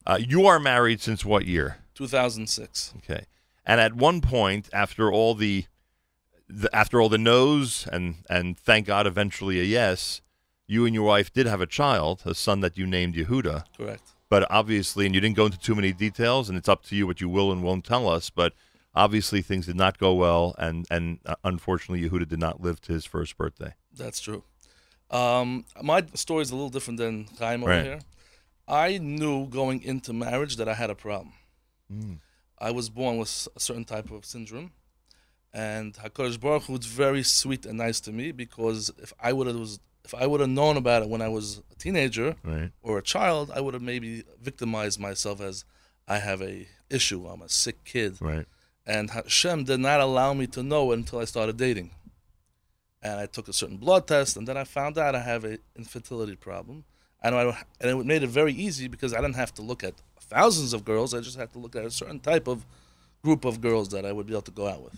Uh, 0.07 0.17
you 0.19 0.47
are 0.47 0.57
married 0.57 1.01
since 1.01 1.25
what 1.25 1.45
year? 1.45 1.77
2006. 1.95 2.94
Okay. 2.97 3.25
And 3.66 3.81
at 3.81 3.94
one 3.94 4.21
point, 4.21 4.69
after 4.71 5.11
all 5.11 5.35
the, 5.35 5.66
the 6.47 6.73
after 6.76 7.02
all 7.02 7.09
the 7.09 7.18
no's 7.18 7.88
and 7.92 8.16
and 8.30 8.57
thank 8.57 8.88
God 8.88 9.07
eventually 9.07 9.59
a 9.59 9.64
yes, 9.64 10.21
you 10.68 10.85
and 10.85 10.94
your 10.94 11.06
wife 11.06 11.31
did 11.31 11.45
have 11.45 11.62
a 11.62 11.66
child, 11.68 12.21
a 12.26 12.35
son 12.35 12.59
that 12.62 12.78
you 12.78 12.85
named 12.85 13.16
Yehuda. 13.16 13.66
Correct. 13.78 14.04
But 14.30 14.50
obviously, 14.50 15.06
and 15.06 15.14
you 15.14 15.21
didn't 15.21 15.35
go 15.35 15.45
into 15.45 15.59
too 15.59 15.76
many 15.76 15.94
details, 15.94 16.50
and 16.50 16.57
it's 16.57 16.69
up 16.69 16.83
to 16.85 16.95
you 16.95 17.06
what 17.06 17.21
you 17.21 17.30
will 17.30 17.52
and 17.52 17.62
won't 17.64 17.85
tell 17.85 18.07
us. 18.09 18.30
But 18.31 18.54
obviously, 18.95 19.42
things 19.42 19.68
did 19.68 19.76
not 19.76 19.97
go 20.00 20.14
well, 20.14 20.56
and 20.57 20.85
and 20.90 21.19
uh, 21.26 21.35
unfortunately, 21.44 22.07
Yehuda 22.09 22.28
did 22.28 22.40
not 22.40 22.59
live 22.62 22.81
to 22.81 22.94
his 22.94 23.06
first 23.06 23.38
birthday. 23.38 23.73
That's 23.95 24.19
true. 24.19 24.44
Um, 25.12 25.66
my 25.81 26.04
story 26.16 26.42
is 26.42 26.50
a 26.50 26.56
little 26.56 26.71
different 26.71 26.97
than 26.97 27.28
Chaim 27.38 27.62
over 27.64 27.71
Right. 27.71 27.85
here. 27.85 28.00
I 28.68 28.97
knew 28.97 29.47
going 29.47 29.83
into 29.83 30.14
marriage 30.14 30.56
that 30.56 30.68
I 30.68 30.73
had 30.73 30.90
a 30.90 30.95
problem. 30.95 31.33
Mm. 31.92 32.19
I 32.57 32.71
was 32.71 32.90
born 32.90 33.18
with 33.18 33.47
a 33.56 33.59
certain 33.59 33.83
type 33.85 34.09
of 34.09 34.26
syndrome, 34.26 34.71
and 35.54 35.94
Hakadosh 35.94 36.40
Baruch 36.40 36.64
Hu 36.64 36.74
was 36.74 36.86
very 36.86 37.24
sweet 37.24 37.66
and 37.66 37.78
nice 37.78 38.00
to 38.02 38.12
me 38.12 38.31
because 38.31 38.92
if 38.98 39.14
I 39.22 39.33
would 39.33 39.48
have 39.48 39.56
was 39.57 39.80
if 40.06 40.14
I 40.14 40.28
would 40.28 40.42
have 40.42 40.50
known 40.50 40.76
about 40.76 41.04
it 41.04 41.10
when 41.10 41.22
I 41.22 41.30
was 41.30 41.62
a 41.72 41.76
teenager 41.76 42.36
Right. 42.44 42.72
or 42.81 42.98
a 42.98 43.02
child, 43.02 43.52
I 43.56 43.62
would 43.62 43.74
have 43.74 43.83
maybe 43.83 44.24
victimized 44.42 45.00
myself 45.00 45.40
as 45.40 45.64
I 46.07 46.18
have 46.19 46.42
a 46.42 46.68
issue. 46.90 47.26
I'm 47.28 47.42
a 47.42 47.48
sick 47.50 47.83
kid, 47.86 48.18
Right. 48.19 48.45
and 48.86 49.10
Hashem 49.12 49.64
did 49.64 49.80
not 49.80 50.02
allow 50.02 50.33
me 50.33 50.45
to 50.48 50.62
know 50.62 50.92
it 50.92 50.95
until 51.00 51.19
I 51.19 51.26
started 51.26 51.56
dating. 51.56 51.92
And 53.02 53.19
I 53.19 53.26
took 53.28 53.48
a 53.48 53.54
certain 53.54 53.78
blood 53.78 54.07
test, 54.07 54.36
and 54.38 54.45
then 54.48 54.57
I 54.57 54.64
found 54.66 54.98
out 54.98 55.16
I 55.16 55.19
have 55.19 55.44
a 55.45 55.57
infertility 55.76 56.36
problem. 56.36 56.83
And, 57.22 57.36
I, 57.36 57.44
and 57.80 57.90
it 57.90 58.06
made 58.06 58.24
it 58.24 58.28
very 58.28 58.54
easy 58.54 58.88
because 58.90 59.14
I 59.14 59.22
didn't 59.22 59.36
have 59.36 59.54
to 59.56 59.62
look 59.62 59.83
at 59.83 59.94
thousands 60.19 60.74
of 60.74 60.83
girls. 60.83 61.14
I 61.14 61.22
just 61.22 61.38
had 61.38 61.54
to 61.54 61.60
look 61.60 61.76
at 61.78 61.86
a 61.86 61.92
certain 61.92 62.19
type 62.19 62.48
of 62.48 62.66
group 63.24 63.45
of 63.45 63.62
girls 63.62 63.88
that 63.90 64.06
I 64.06 64.12
would 64.12 64.26
be 64.28 64.33
able 64.33 64.42
to 64.44 64.52
go 64.52 64.68
out 64.68 64.83
with. 64.83 64.98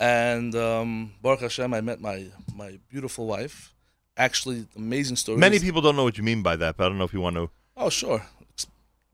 And 0.00 0.54
um, 0.54 1.12
Baruch 1.22 1.40
Hashem, 1.40 1.72
I 1.74 1.80
met 1.82 2.00
my 2.00 2.26
my 2.56 2.78
beautiful 2.88 3.26
wife. 3.26 3.74
Actually, 4.16 4.66
amazing 4.76 5.16
story. 5.16 5.38
Many 5.38 5.58
people 5.60 5.82
don't 5.82 5.94
know 5.94 6.04
what 6.04 6.16
you 6.18 6.24
mean 6.24 6.42
by 6.42 6.56
that, 6.56 6.76
but 6.76 6.84
I 6.86 6.88
don't 6.88 6.98
know 6.98 7.04
if 7.04 7.12
you 7.12 7.20
want 7.20 7.36
to. 7.36 7.50
Oh, 7.76 7.90
sure. 7.90 8.24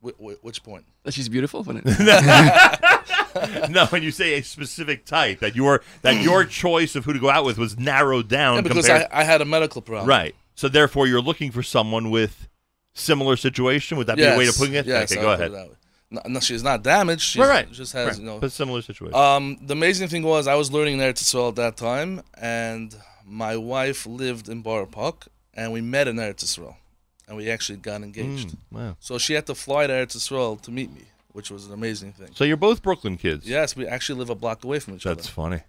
Wh- 0.02 0.10
wh- 0.18 0.44
which 0.44 0.62
point? 0.62 0.84
That 1.02 1.12
she's 1.12 1.28
beautiful. 1.28 1.62
When 1.64 1.76
it, 1.84 1.84
no, 3.70 3.86
when 3.86 4.02
you 4.04 4.10
say 4.12 4.38
a 4.38 4.42
specific 4.42 5.04
type, 5.04 5.40
that 5.40 5.56
your 5.56 5.82
that 6.02 6.22
your 6.22 6.44
choice 6.44 6.94
of 6.96 7.04
who 7.04 7.12
to 7.12 7.18
go 7.18 7.30
out 7.30 7.44
with 7.44 7.58
was 7.58 7.76
narrowed 7.78 8.28
down 8.28 8.56
Yeah, 8.56 8.60
because 8.62 8.86
compared. 8.86 9.08
I, 9.12 9.20
I 9.20 9.24
had 9.24 9.40
a 9.40 9.44
medical 9.44 9.82
problem. 9.82 10.08
right. 10.08 10.34
So 10.54 10.68
therefore, 10.68 11.06
you're 11.06 11.20
looking 11.20 11.50
for 11.50 11.62
someone 11.62 12.10
with 12.10 12.48
similar 12.94 13.36
situation? 13.36 13.98
Would 13.98 14.06
that 14.06 14.16
be 14.16 14.22
a 14.24 14.30
way 14.38 14.44
to 14.44 14.44
Yes, 14.46 14.58
putting 14.58 14.74
it? 14.74 14.86
Yes, 14.86 15.12
okay, 15.12 15.20
I 15.20 15.22
go 15.22 15.28
would 15.30 15.38
put 15.38 15.52
ahead. 15.54 15.76
No, 16.10 16.38
she's 16.40 16.62
not 16.62 16.82
damaged. 16.84 17.22
She 17.22 17.40
Right, 17.40 17.48
right. 17.48 17.72
just 17.72 17.92
has 17.92 18.06
Right. 18.08 18.18
you 18.18 18.25
know. 18.25 18.38
but 18.38 18.52
similar 18.52 18.80
situation. 18.82 19.14
Um, 19.18 19.58
the 19.60 19.72
amazing 19.72 20.08
thing 20.08 20.22
was 20.22 20.46
I 20.46 20.54
was 20.54 20.70
learning 20.70 20.98
Eretz 20.98 21.22
Yisrael 21.22 21.48
at 21.48 21.56
that 21.56 21.76
time, 21.76 22.22
and 22.40 22.94
my 23.25 23.56
wife 23.56 24.06
lived 24.06 24.48
in 24.48 24.62
Borough 24.62 24.86
Park, 24.86 25.26
and 25.54 25.72
we 25.72 25.80
met 25.80 26.06
in 26.06 26.16
Eretz 26.16 26.56
and 27.26 27.36
we 27.36 27.50
actually 27.50 27.78
got 27.78 28.02
engaged. 28.02 28.50
Mm, 28.50 28.56
wow. 28.70 28.96
So 29.00 29.18
she 29.18 29.32
had 29.34 29.46
to 29.46 29.54
fly 29.56 29.88
to 29.88 29.92
Eretz 29.92 30.62
to 30.62 30.70
meet 30.70 30.92
me, 30.94 31.02
which 31.32 31.50
was 31.50 31.66
an 31.66 31.72
amazing 31.72 32.12
thing. 32.12 32.28
So 32.34 32.44
you're 32.44 32.56
both 32.56 32.82
Brooklyn 32.82 33.16
kids. 33.16 33.48
Yes, 33.48 33.75
we 33.75 33.84
actually 33.86 34.20
live 34.20 34.30
a 34.30 34.36
block 34.36 34.62
away 34.62 34.78
from 34.78 34.94
each 34.94 35.02
That's 35.02 35.10
other. 35.12 35.16
That's 35.22 35.28
funny. 35.28 35.60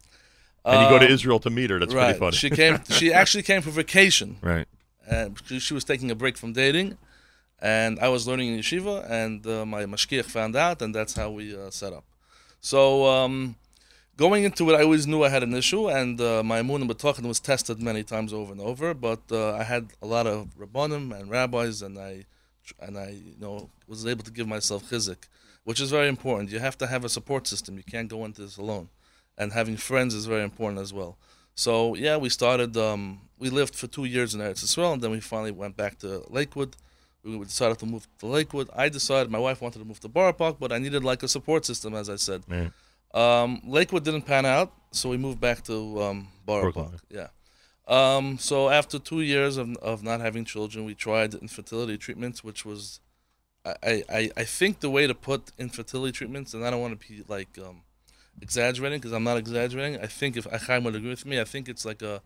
And 0.66 0.82
you 0.84 0.90
go 0.90 1.00
to 1.00 1.06
Um, 1.08 1.12
Israel 1.12 1.40
to 1.40 1.50
meet 1.50 1.70
her. 1.72 1.80
That's 1.80 1.94
right. 1.96 2.08
pretty 2.10 2.20
funny. 2.20 2.38
She 2.38 2.50
came. 2.52 2.80
She 2.92 3.12
actually 3.22 3.44
came 3.44 3.62
for 3.64 3.72
vacation, 3.72 4.38
right. 4.42 4.68
and 5.10 5.36
she 5.60 5.74
was 5.74 5.84
taking 5.84 6.12
a 6.12 6.16
break 6.16 6.38
from 6.38 6.54
dating, 6.54 6.98
and 7.60 8.00
I 8.00 8.10
was 8.10 8.28
learning 8.28 8.54
in 8.54 8.60
yeshiva, 8.60 9.10
and 9.10 9.46
uh, 9.46 9.66
my 9.66 9.86
mashgiach 9.86 10.26
found 10.26 10.56
out, 10.56 10.82
and 10.82 10.94
that's 10.94 11.16
how 11.16 11.32
we 11.32 11.56
uh, 11.56 11.70
set 11.72 11.94
up. 11.94 12.06
So 12.62 13.06
um, 13.06 13.56
going 14.16 14.44
into 14.44 14.70
it, 14.70 14.76
I 14.76 14.84
always 14.84 15.08
knew 15.08 15.24
I 15.24 15.30
had 15.30 15.44
an 15.44 15.54
issue, 15.54 15.90
and 15.90 16.20
uh, 16.20 16.44
my 16.44 16.62
emunah 16.62 16.90
b'tochin 16.90 17.28
was 17.28 17.40
tested 17.40 17.82
many 17.82 18.04
times 18.04 18.34
over 18.34 18.52
and 18.52 18.62
over. 18.62 18.94
But 18.94 19.22
uh, 19.32 19.56
I 19.56 19.64
had 19.64 19.88
a 20.02 20.08
lot 20.08 20.28
of 20.28 20.58
rabbanim 20.58 21.18
and 21.18 21.30
rabbis, 21.30 21.82
and 21.82 21.98
I 21.98 22.26
and 22.80 22.98
I 22.98 23.10
you 23.10 23.36
know 23.40 23.70
was 23.88 24.06
able 24.06 24.24
to 24.24 24.32
give 24.32 24.48
myself 24.48 24.90
chizuk, 24.90 25.28
which 25.64 25.80
is 25.80 25.90
very 25.90 26.08
important. 26.08 26.52
You 26.52 26.60
have 26.60 26.78
to 26.80 26.88
have 26.88 27.06
a 27.06 27.10
support 27.10 27.48
system. 27.48 27.78
You 27.78 27.84
can't 27.84 28.10
go 28.10 28.26
into 28.26 28.42
this 28.42 28.58
alone, 28.58 28.90
and 29.38 29.54
having 29.54 29.78
friends 29.78 30.14
is 30.14 30.26
very 30.26 30.44
important 30.44 30.82
as 30.82 30.94
well. 30.94 31.18
So 31.56 31.96
yeah, 31.96 32.18
we 32.18 32.30
started. 32.30 32.78
Um, 32.78 33.22
we 33.40 33.50
lived 33.50 33.76
for 33.76 33.88
two 33.88 34.06
years 34.06 34.34
in 34.36 34.42
Eretz 34.42 34.64
Yisrael, 34.64 34.94
and 34.94 35.02
then 35.02 35.12
we 35.12 35.20
finally 35.20 35.52
went 35.52 35.78
back 35.78 36.00
to 36.00 36.24
Lakewood. 36.30 36.76
We 37.28 37.38
decided 37.44 37.78
to 37.80 37.86
move 37.86 38.08
to 38.20 38.26
Lakewood. 38.26 38.70
I 38.74 38.90
decided 38.90 39.30
my 39.30 39.40
wife 39.40 39.62
wanted 39.62 39.80
to 39.80 39.86
move 39.86 40.00
to 40.00 40.08
Borough 40.08 40.34
Park, 40.34 40.56
but 40.60 40.72
I 40.72 40.78
needed 40.78 41.04
like 41.04 41.22
a 41.24 41.28
support 41.28 41.66
system, 41.66 41.94
as 41.94 42.10
I 42.10 42.16
said. 42.16 42.44
Yeah. 42.50 42.70
Um, 43.14 43.62
Lakewood 43.66 44.04
didn't 44.04 44.24
pan 44.24 44.46
out, 44.46 44.72
so 44.92 45.10
we 45.10 45.18
moved 45.18 45.40
back 45.40 45.64
to 45.64 46.02
um, 46.02 46.28
Borough 46.46 46.72
Brooklyn. 46.72 46.90
Park. 46.90 47.02
Yeah. 47.10 47.28
Um, 47.88 48.38
so 48.38 48.70
after 48.70 49.00
two 49.00 49.22
years 49.22 49.58
of, 49.58 49.76
of 49.78 50.04
not 50.04 50.20
having 50.20 50.46
children, 50.46 50.86
we 50.86 50.94
tried 50.94 51.34
infertility 51.34 51.98
treatments, 51.98 52.44
which 52.44 52.66
was, 52.66 53.00
I, 53.66 54.04
I, 54.10 54.32
I 54.36 54.44
think 54.44 54.82
the 54.82 54.90
way 54.90 55.08
to 55.08 55.16
put 55.16 55.52
infertility 55.58 56.12
treatments, 56.12 56.54
and 56.54 56.66
I 56.66 56.70
don't 56.70 56.82
want 56.82 57.00
to 57.00 57.08
be 57.08 57.24
like 57.28 57.58
um, 57.58 57.84
exaggerating 58.42 59.00
because 59.00 59.14
I'm 59.14 59.24
not 59.24 59.38
exaggerating. 59.38 60.02
I 60.02 60.08
think 60.08 60.36
if 60.38 60.46
Achaim 60.46 60.84
would 60.84 60.96
agree 60.96 61.10
with 61.10 61.26
me, 61.26 61.40
I 61.40 61.46
think 61.46 61.70
it's 61.70 61.86
like 61.86 62.02
a, 62.02 62.22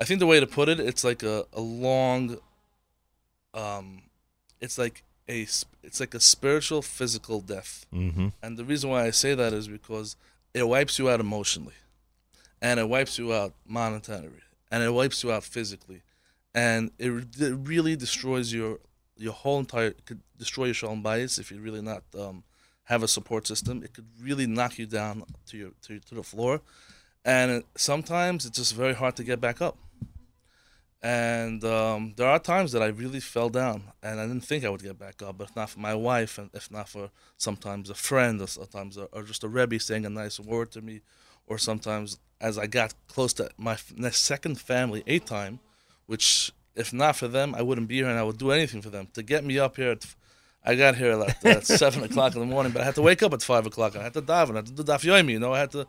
I 0.00 0.04
think 0.04 0.18
the 0.18 0.26
way 0.26 0.40
to 0.40 0.46
put 0.46 0.68
it, 0.68 0.80
it's 0.80 1.04
like 1.04 1.22
a, 1.22 1.44
a 1.52 1.60
long, 1.60 2.38
um, 3.54 4.02
it's 4.62 4.78
like 4.78 5.02
a 5.28 5.42
it's 5.82 6.00
like 6.00 6.14
a 6.14 6.20
spiritual 6.20 6.80
physical 6.80 7.40
death. 7.40 7.84
Mm-hmm. 7.92 8.28
And 8.42 8.56
the 8.56 8.64
reason 8.64 8.88
why 8.88 9.04
I 9.04 9.10
say 9.10 9.34
that 9.34 9.52
is 9.52 9.68
because 9.68 10.16
it 10.54 10.66
wipes 10.66 10.98
you 10.98 11.10
out 11.10 11.20
emotionally, 11.20 11.74
and 12.62 12.80
it 12.80 12.88
wipes 12.88 13.18
you 13.18 13.34
out 13.34 13.52
monetarily, 13.68 14.44
and 14.70 14.82
it 14.82 14.90
wipes 14.90 15.22
you 15.22 15.32
out 15.32 15.44
physically, 15.44 16.02
and 16.54 16.92
it, 16.98 17.10
it 17.38 17.54
really 17.64 17.96
destroys 17.96 18.52
your 18.52 18.78
your 19.16 19.32
whole 19.32 19.58
entire. 19.58 19.88
It 19.88 20.06
could 20.06 20.20
destroy 20.38 20.66
your 20.66 20.74
shalom 20.74 21.02
bayis 21.02 21.38
if 21.38 21.50
you 21.50 21.60
really 21.60 21.82
not 21.82 22.04
um, 22.18 22.44
have 22.84 23.02
a 23.02 23.08
support 23.08 23.46
system. 23.46 23.82
It 23.82 23.92
could 23.94 24.06
really 24.20 24.46
knock 24.46 24.78
you 24.78 24.86
down 24.86 25.24
to 25.46 25.56
your 25.56 25.70
to, 25.82 25.98
to 25.98 26.14
the 26.14 26.22
floor, 26.22 26.60
and 27.24 27.50
it, 27.50 27.66
sometimes 27.76 28.46
it's 28.46 28.58
just 28.58 28.74
very 28.74 28.94
hard 28.94 29.16
to 29.16 29.24
get 29.24 29.40
back 29.40 29.60
up. 29.60 29.76
And 31.02 31.64
um, 31.64 32.14
there 32.16 32.28
are 32.28 32.38
times 32.38 32.70
that 32.72 32.82
I 32.82 32.86
really 32.86 33.18
fell 33.18 33.48
down, 33.48 33.82
and 34.04 34.20
I 34.20 34.26
didn't 34.26 34.44
think 34.44 34.64
I 34.64 34.68
would 34.68 34.84
get 34.84 34.98
back 34.98 35.20
up. 35.20 35.38
But 35.38 35.48
if 35.48 35.56
not 35.56 35.70
for 35.70 35.80
my 35.80 35.94
wife, 35.94 36.38
and 36.38 36.48
if 36.54 36.70
not 36.70 36.88
for 36.88 37.10
sometimes 37.36 37.90
a 37.90 37.94
friend, 37.94 38.40
or 38.40 38.46
sometimes 38.46 38.96
a, 38.96 39.04
or 39.06 39.24
just 39.24 39.42
a 39.42 39.48
rebbe 39.48 39.80
saying 39.80 40.06
a 40.06 40.10
nice 40.10 40.38
word 40.38 40.70
to 40.72 40.80
me, 40.80 41.00
or 41.48 41.58
sometimes 41.58 42.18
as 42.40 42.56
I 42.56 42.66
got 42.66 42.94
close 43.08 43.32
to 43.34 43.50
my 43.58 43.76
second 44.10 44.60
family, 44.60 45.02
A 45.08 45.18
Time, 45.18 45.58
which 46.06 46.52
if 46.76 46.92
not 46.92 47.16
for 47.16 47.28
them, 47.28 47.54
I 47.54 47.62
wouldn't 47.62 47.88
be 47.88 47.96
here, 47.96 48.08
and 48.08 48.18
I 48.18 48.22
would 48.22 48.38
do 48.38 48.52
anything 48.52 48.80
for 48.80 48.90
them 48.90 49.08
to 49.14 49.22
get 49.22 49.44
me 49.44 49.58
up 49.58 49.76
here. 49.76 49.92
At, 49.92 50.06
I 50.64 50.76
got 50.76 50.94
here 50.94 51.20
at, 51.20 51.44
at 51.44 51.66
seven 51.82 52.04
o'clock 52.04 52.34
in 52.34 52.40
the 52.40 52.46
morning, 52.46 52.72
but 52.72 52.82
I 52.82 52.84
had 52.84 52.94
to 52.94 53.02
wake 53.02 53.22
up 53.24 53.32
at 53.32 53.42
five 53.42 53.66
o'clock. 53.66 53.96
I 53.96 54.04
had 54.04 54.14
to 54.14 54.22
daven. 54.22 54.52
I 54.52 54.56
had 54.56 54.66
to 54.66 54.72
do 54.72 54.84
daf 54.84 55.04
yomi, 55.04 55.32
you 55.32 55.40
know. 55.40 55.52
I 55.52 55.58
had 55.60 55.72
to. 55.72 55.86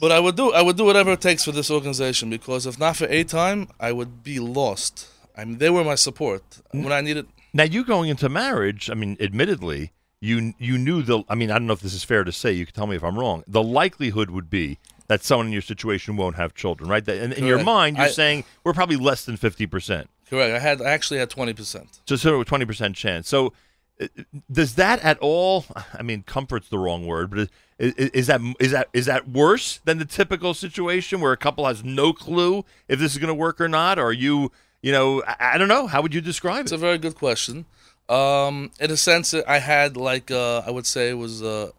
But 0.00 0.12
I 0.12 0.20
would 0.20 0.36
do 0.36 0.52
I 0.52 0.62
would 0.62 0.76
do 0.76 0.84
whatever 0.84 1.12
it 1.12 1.20
takes 1.20 1.44
for 1.44 1.52
this 1.52 1.70
organization 1.70 2.28
because 2.30 2.66
if 2.66 2.78
not 2.78 2.96
for 2.96 3.06
A 3.06 3.24
time, 3.24 3.68
I 3.80 3.92
would 3.92 4.22
be 4.22 4.38
lost. 4.40 5.08
I 5.36 5.44
mean, 5.44 5.58
they 5.58 5.70
were 5.70 5.84
my 5.84 5.94
support 5.94 6.42
when 6.72 6.92
I 6.92 7.00
needed. 7.00 7.26
Now 7.52 7.64
you 7.64 7.84
going 7.84 8.10
into 8.10 8.28
marriage, 8.28 8.90
I 8.90 8.94
mean, 8.94 9.16
admittedly, 9.20 9.92
you 10.20 10.54
you 10.58 10.78
knew 10.78 11.02
the. 11.02 11.22
I 11.28 11.34
mean, 11.34 11.50
I 11.50 11.54
don't 11.54 11.66
know 11.66 11.72
if 11.72 11.80
this 11.80 11.94
is 11.94 12.04
fair 12.04 12.24
to 12.24 12.32
say. 12.32 12.52
You 12.52 12.66
can 12.66 12.74
tell 12.74 12.86
me 12.86 12.96
if 12.96 13.04
I'm 13.04 13.18
wrong. 13.18 13.44
The 13.46 13.62
likelihood 13.62 14.30
would 14.30 14.50
be 14.50 14.78
that 15.06 15.22
someone 15.22 15.46
in 15.48 15.52
your 15.52 15.62
situation 15.62 16.16
won't 16.16 16.36
have 16.36 16.54
children, 16.54 16.88
right? 16.88 17.04
That, 17.04 17.18
in, 17.22 17.32
in 17.32 17.44
your 17.46 17.62
mind, 17.62 17.96
you're 17.98 18.06
I- 18.06 18.10
saying 18.10 18.44
we're 18.64 18.72
probably 18.72 18.96
less 18.96 19.24
than 19.24 19.36
fifty 19.36 19.66
percent, 19.66 20.08
Correct. 20.28 20.54
I 20.54 20.58
had 20.58 20.82
I 20.82 20.90
actually 20.90 21.20
had 21.20 21.30
twenty 21.30 21.52
percent. 21.52 22.00
so 22.06 22.16
sort 22.16 22.34
of 22.34 22.40
a 22.40 22.44
twenty 22.44 22.64
percent 22.66 22.96
chance. 22.96 23.28
So. 23.28 23.52
uh, 24.00 24.06
Does 24.50 24.74
that 24.74 24.98
at 25.04 25.18
all? 25.20 25.64
I 25.94 26.02
mean, 26.02 26.22
comfort's 26.24 26.68
the 26.68 26.78
wrong 26.78 27.06
word, 27.06 27.30
but 27.30 27.48
is, 27.96 28.10
is 28.10 28.26
that 28.28 28.40
is 28.60 28.70
that 28.72 28.88
is 28.92 29.06
that 29.06 29.28
worse 29.28 29.80
than 29.84 29.98
the 29.98 30.04
typical 30.04 30.54
situation 30.54 31.20
where 31.20 31.32
a 31.32 31.36
couple 31.36 31.66
has 31.66 31.82
no 31.84 32.12
clue 32.12 32.64
if 32.88 32.98
this 32.98 33.12
is 33.12 33.18
going 33.18 33.28
to 33.28 33.34
work 33.34 33.60
or 33.60 33.68
not? 33.68 33.98
Or 33.98 34.06
are 34.06 34.12
you, 34.12 34.50
you 34.82 34.92
know, 34.92 35.22
I, 35.26 35.54
I 35.54 35.58
don't 35.58 35.68
know. 35.68 35.86
How 35.86 36.00
would 36.02 36.14
you 36.14 36.20
describe 36.20 36.62
It's 36.64 36.72
it? 36.72 36.74
It's 36.76 36.82
a 36.82 36.86
very 36.86 36.98
good 36.98 37.14
question. 37.14 37.66
Um, 38.08 38.70
in 38.80 38.90
a 38.90 38.96
sense, 38.96 39.34
I 39.34 39.58
had 39.58 39.96
like 39.96 40.30
uh, 40.30 40.62
I 40.66 40.70
would 40.70 40.86
say 40.86 41.10
it 41.10 41.14
was 41.14 41.42
uh, 41.42 41.70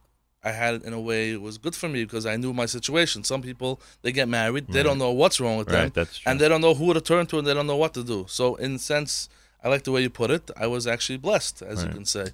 I 0.43 0.51
had 0.51 0.75
it 0.75 0.83
in 0.83 0.93
a 0.93 1.00
way 1.00 1.31
it 1.31 1.41
was 1.41 1.57
good 1.57 1.75
for 1.75 1.88
me 1.88 2.03
because 2.03 2.25
I 2.25 2.35
knew 2.35 2.51
my 2.53 2.65
situation. 2.65 3.24
Some 3.24 3.41
people 3.41 3.79
they 4.01 4.12
get 4.12 4.27
married, 4.27 4.67
they 4.69 4.83
don't 4.83 4.97
know 4.97 5.12
what's 5.12 5.39
wrong 5.39 5.57
with 5.57 5.67
them, 5.67 5.91
Right, 5.95 6.07
true. 6.07 6.07
and 6.25 6.39
they 6.39 6.50
don't 6.50 6.62
know 6.62 6.74
who 6.74 6.93
to 6.93 7.01
turn 7.01 7.25
to, 7.27 7.38
and 7.39 7.45
they 7.47 7.53
don't 7.53 7.67
know 7.67 7.77
what 7.77 7.93
to 7.95 8.03
do. 8.03 8.25
So, 8.27 8.55
in 8.55 8.75
a 8.75 8.79
sense, 8.79 9.29
I 9.63 9.69
like 9.69 9.83
the 9.83 9.91
way 9.91 10.01
you 10.01 10.09
put 10.09 10.29
it. 10.31 10.50
I 10.57 10.67
was 10.67 10.85
actually 10.88 11.17
blessed, 11.17 11.62
as 11.62 11.83
you 11.83 11.89
can 11.89 12.05
say. 12.05 12.27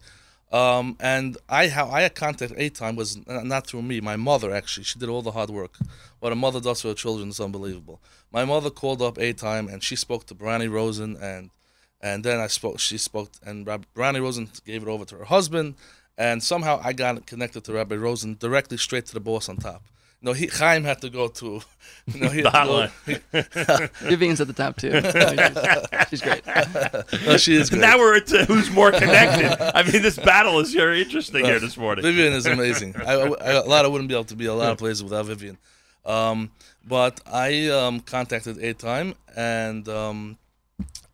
Um, 0.51 0.97
and 0.99 1.37
I 1.47 1.69
how 1.69 1.89
I 1.89 2.01
had 2.01 2.15
contact 2.15 2.53
A 2.57 2.69
Time 2.69 2.95
was 2.95 3.17
not 3.25 3.67
through 3.67 3.83
me. 3.83 4.01
My 4.01 4.17
mother 4.17 4.53
actually, 4.53 4.83
she 4.83 4.99
did 4.99 5.07
all 5.07 5.21
the 5.21 5.31
hard 5.31 5.49
work. 5.49 5.77
What 6.19 6.33
a 6.33 6.35
mother 6.35 6.59
does 6.59 6.81
for 6.81 6.89
her 6.89 6.93
children 6.93 7.29
is 7.29 7.39
unbelievable. 7.39 8.01
My 8.31 8.43
mother 8.43 8.69
called 8.69 9.01
up 9.01 9.17
A 9.17 9.31
Time 9.33 9.67
and 9.69 9.81
she 9.81 9.95
spoke 9.95 10.25
to 10.27 10.35
Brani 10.35 10.69
Rosen 10.69 11.15
and 11.21 11.51
and 12.01 12.23
then 12.23 12.39
I 12.39 12.47
spoke. 12.47 12.79
She 12.79 12.97
spoke 12.97 13.29
and 13.45 13.65
Brani 13.65 14.21
Rosen 14.21 14.49
gave 14.65 14.83
it 14.83 14.89
over 14.89 15.05
to 15.05 15.17
her 15.17 15.25
husband. 15.25 15.75
And 16.17 16.43
somehow 16.43 16.81
I 16.83 16.93
got 16.93 17.25
connected 17.25 17.63
to 17.63 17.73
Rabbi 17.73 17.95
Rosen 17.95 18.35
directly 18.39 18.77
straight 18.77 19.05
to 19.07 19.13
the 19.13 19.19
boss 19.19 19.47
on 19.47 19.57
top. 19.57 19.83
No, 20.23 20.33
he 20.33 20.47
Chaim 20.47 20.83
had 20.83 21.01
to 21.01 21.09
go 21.09 21.27
to. 21.27 21.61
You 22.07 22.19
know, 22.19 22.29
he 22.29 22.41
The 22.41 22.49
had 22.49 22.91
to 23.05 23.21
go, 23.31 23.87
Vivian's 24.09 24.41
at 24.41 24.47
the 24.47 24.53
top 24.53 24.75
too. 24.77 24.89
she's, 26.09 26.09
she's 26.09 26.21
great. 26.21 26.43
no, 27.27 27.37
she 27.37 27.53
is 27.55 27.69
great. 27.69 27.81
Now 27.81 27.99
we're 27.99 28.17
into 28.17 28.43
who's 28.45 28.71
more 28.71 28.91
connected. 28.91 29.55
I 29.77 29.83
mean, 29.83 30.01
this 30.01 30.17
battle 30.17 30.59
is 30.59 30.73
very 30.73 31.03
interesting 31.03 31.45
here 31.45 31.59
this 31.59 31.77
morning. 31.77 32.01
Vivian 32.03 32.33
is 32.33 32.47
amazing. 32.47 32.95
I, 32.95 33.13
I, 33.13 33.51
a 33.51 33.61
lot 33.67 33.85
I 33.85 33.87
wouldn't 33.87 34.07
be 34.09 34.15
able 34.15 34.25
to 34.25 34.35
be 34.35 34.47
a 34.47 34.53
lot 34.53 34.71
of 34.71 34.79
places 34.79 35.03
without 35.03 35.25
Vivian. 35.25 35.59
Um, 36.05 36.49
but 36.87 37.21
I 37.31 37.67
um, 37.69 37.99
contacted 37.99 38.57
A 38.57 38.73
Time 38.73 39.13
and 39.35 39.87
um, 39.87 40.37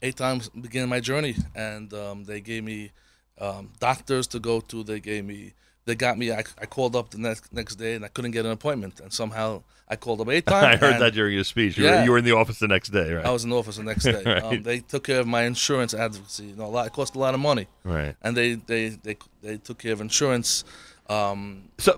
A 0.02 0.12
Time 0.12 0.40
began 0.62 0.88
my 0.88 1.02
journey, 1.02 1.36
and 1.54 1.94
um, 1.94 2.24
they 2.24 2.40
gave 2.40 2.64
me 2.64 2.92
um, 3.40 3.74
doctors 3.80 4.28
to 4.28 4.40
go 4.40 4.62
to. 4.62 4.84
They 4.84 5.00
gave 5.02 5.26
me. 5.26 5.54
They 5.88 5.96
got 5.96 6.17
me. 6.17 6.32
I, 6.32 6.44
I 6.62 6.65
called 6.67 6.96
up 6.96 7.10
the 7.10 7.17
next 7.17 7.51
next 7.53 7.75
day, 7.77 7.96
and 7.96 8.06
I 8.06 8.10
couldn't 8.10 8.32
get 8.32 8.46
an 8.46 8.51
appointment. 8.51 9.00
And 9.00 9.12
somehow 9.12 9.63
I 9.88 9.96
called 9.96 10.20
up 10.22 10.29
eight 10.29 10.46
times. 10.53 10.65
I 10.65 10.75
heard 10.75 11.01
that 11.01 11.13
during 11.13 11.34
your 11.34 11.44
speech. 11.46 11.77
You, 11.77 11.86
were, 11.86 11.89
Yeah. 11.89 12.03
you 12.03 12.12
were 12.12 12.17
in 12.20 12.25
the 12.25 12.36
office 12.36 12.60
the 12.60 12.67
next 12.67 12.89
day, 12.89 13.13
right? 13.13 13.25
I 13.25 13.32
was 13.32 13.44
in 13.46 13.50
the 13.50 13.56
office 13.58 13.77
the 13.77 13.84
next 13.84 14.03
day. 14.03 14.22
Right. 14.25 14.44
um, 14.44 14.63
they 14.63 14.79
took 14.82 15.06
care 15.06 15.20
of 15.22 15.27
my 15.27 15.44
insurance 15.44 15.94
advocacy. 15.94 16.46
You 16.48 16.56
know, 16.58 16.65
a 16.65 16.74
lot. 16.77 16.88
It 16.88 16.94
cost 16.94 17.15
a 17.15 17.20
lot 17.20 17.34
of 17.34 17.39
money, 17.39 17.67
right. 17.84 18.15
and 18.22 18.36
they 18.38 18.56
they 18.56 18.89
they, 18.89 19.17
they 19.41 19.58
took 19.58 19.79
care 19.79 19.94
of 19.94 20.01
insurance. 20.01 20.63
Um, 21.10 21.70
So, 21.77 21.98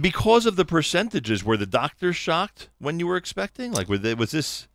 because 0.00 0.46
of 0.46 0.54
the 0.54 0.64
percentages, 0.64 1.42
were 1.44 1.56
the 1.56 1.66
doctors 1.66 2.14
shocked 2.16 2.68
when 2.78 3.00
you 3.00 3.06
were 3.08 3.16
expecting? 3.16 3.72
Like, 3.72 3.88
were 3.88 3.98
they, 3.98 4.14
was 4.14 4.30
this? 4.30 4.68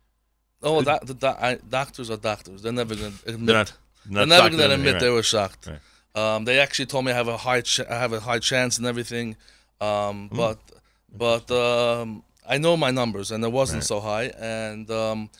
Oh, 0.62 0.82
doc, 0.82 1.06
the 1.06 1.14
doc, 1.14 1.38
I, 1.40 1.54
doctors 1.66 2.10
are 2.10 2.18
doctors. 2.18 2.60
They're 2.62 2.72
never 2.72 2.94
gonna 2.94 3.12
admit. 3.26 3.46
They're 3.46 3.56
not. 3.56 3.72
they're 4.04 4.26
never 4.26 4.50
gonna 4.50 4.74
admit 4.74 4.94
right. 4.94 5.00
they 5.00 5.08
were 5.08 5.22
shocked. 5.22 5.66
Right. 5.66 5.78
Um, 6.14 6.44
they 6.44 6.58
actually 6.58 6.86
told 6.86 7.04
me 7.04 7.12
I 7.12 7.14
have 7.14 7.28
a 7.28 7.36
high, 7.36 7.60
ch- 7.60 7.80
I 7.88 7.98
have 7.98 8.12
a 8.12 8.20
high 8.20 8.38
chance 8.40 8.78
and 8.78 8.86
everything. 8.86 9.36
Um, 9.80 10.28
Hmm. 10.28 10.36
but, 10.36 10.58
but 11.16 11.50
um, 11.50 12.22
I 12.46 12.58
know 12.58 12.76
my 12.76 12.90
numbers, 12.90 13.30
and 13.30 13.42
it 13.44 13.52
wasn't 13.52 13.84
so 13.84 14.00
high. 14.00 14.24
And 14.38 14.90
um, 14.90 15.30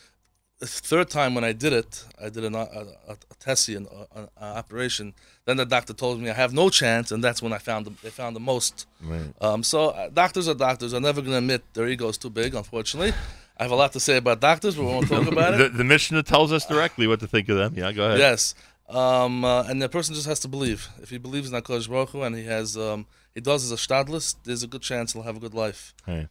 the 0.58 0.66
third 0.66 1.10
time 1.10 1.34
when 1.34 1.44
I 1.44 1.52
did 1.52 1.72
it, 1.72 2.04
I 2.22 2.28
did 2.28 2.44
an, 2.44 2.54
a, 2.54 2.60
a, 3.08 3.12
a 3.12 3.34
TESE, 3.38 3.70
an, 3.76 3.86
a, 4.14 4.28
a 4.40 4.44
operation. 4.58 5.12
Then 5.44 5.56
the 5.56 5.66
doctor 5.66 5.92
told 5.92 6.20
me 6.20 6.30
I 6.30 6.34
have 6.34 6.52
no 6.52 6.70
chance, 6.70 7.10
and 7.12 7.22
that's 7.24 7.42
when 7.42 7.52
I 7.52 7.58
found 7.58 7.86
the, 7.86 7.90
they 8.02 8.10
found 8.10 8.36
the 8.36 8.40
most. 8.40 8.86
Right. 9.02 9.32
Um, 9.40 9.62
so 9.62 9.88
uh, 9.88 10.08
doctors 10.08 10.48
are 10.48 10.54
doctors. 10.54 10.94
Are 10.94 11.00
never 11.00 11.20
going 11.20 11.32
to 11.32 11.38
admit 11.38 11.62
their 11.74 11.88
ego 11.88 12.08
is 12.08 12.18
too 12.18 12.30
big. 12.30 12.54
Unfortunately, 12.54 13.12
I 13.58 13.62
have 13.64 13.72
a 13.72 13.76
lot 13.76 13.92
to 13.92 14.00
say 14.00 14.16
about 14.16 14.40
doctors, 14.40 14.76
but 14.76 14.84
we 14.84 14.88
won't 14.92 15.08
talk 15.08 15.26
about 15.32 15.54
it. 15.54 15.58
The, 15.58 15.68
the 15.78 15.84
Mishnah 15.84 16.22
tells 16.22 16.52
us 16.52 16.64
directly 16.66 17.06
what 17.06 17.20
to 17.20 17.26
think 17.26 17.48
of 17.48 17.56
them. 17.56 17.74
Yeah, 17.76 17.92
go 17.92 18.04
ahead. 18.06 18.18
Yes. 18.18 18.54
Um, 18.90 19.44
uh, 19.44 19.62
and 19.64 19.80
the 19.80 19.88
person 19.88 20.14
just 20.14 20.26
has 20.26 20.40
to 20.40 20.48
believe. 20.48 20.88
If 21.00 21.10
he 21.10 21.18
believes 21.18 21.50
in 21.52 21.60
Hakadosh 21.60 21.88
Baruch 21.88 22.10
Hu 22.10 22.22
and 22.22 22.34
he 22.36 22.44
has, 22.44 22.76
um, 22.76 23.06
he 23.34 23.40
does 23.40 23.62
his 23.68 23.72
ashtadlis, 23.72 24.36
there's 24.44 24.62
a 24.62 24.66
good 24.66 24.82
chance 24.82 25.12
he'll 25.12 25.22
have 25.22 25.36
a 25.36 25.40
good 25.40 25.54
life. 25.54 25.94
Right. 26.06 26.28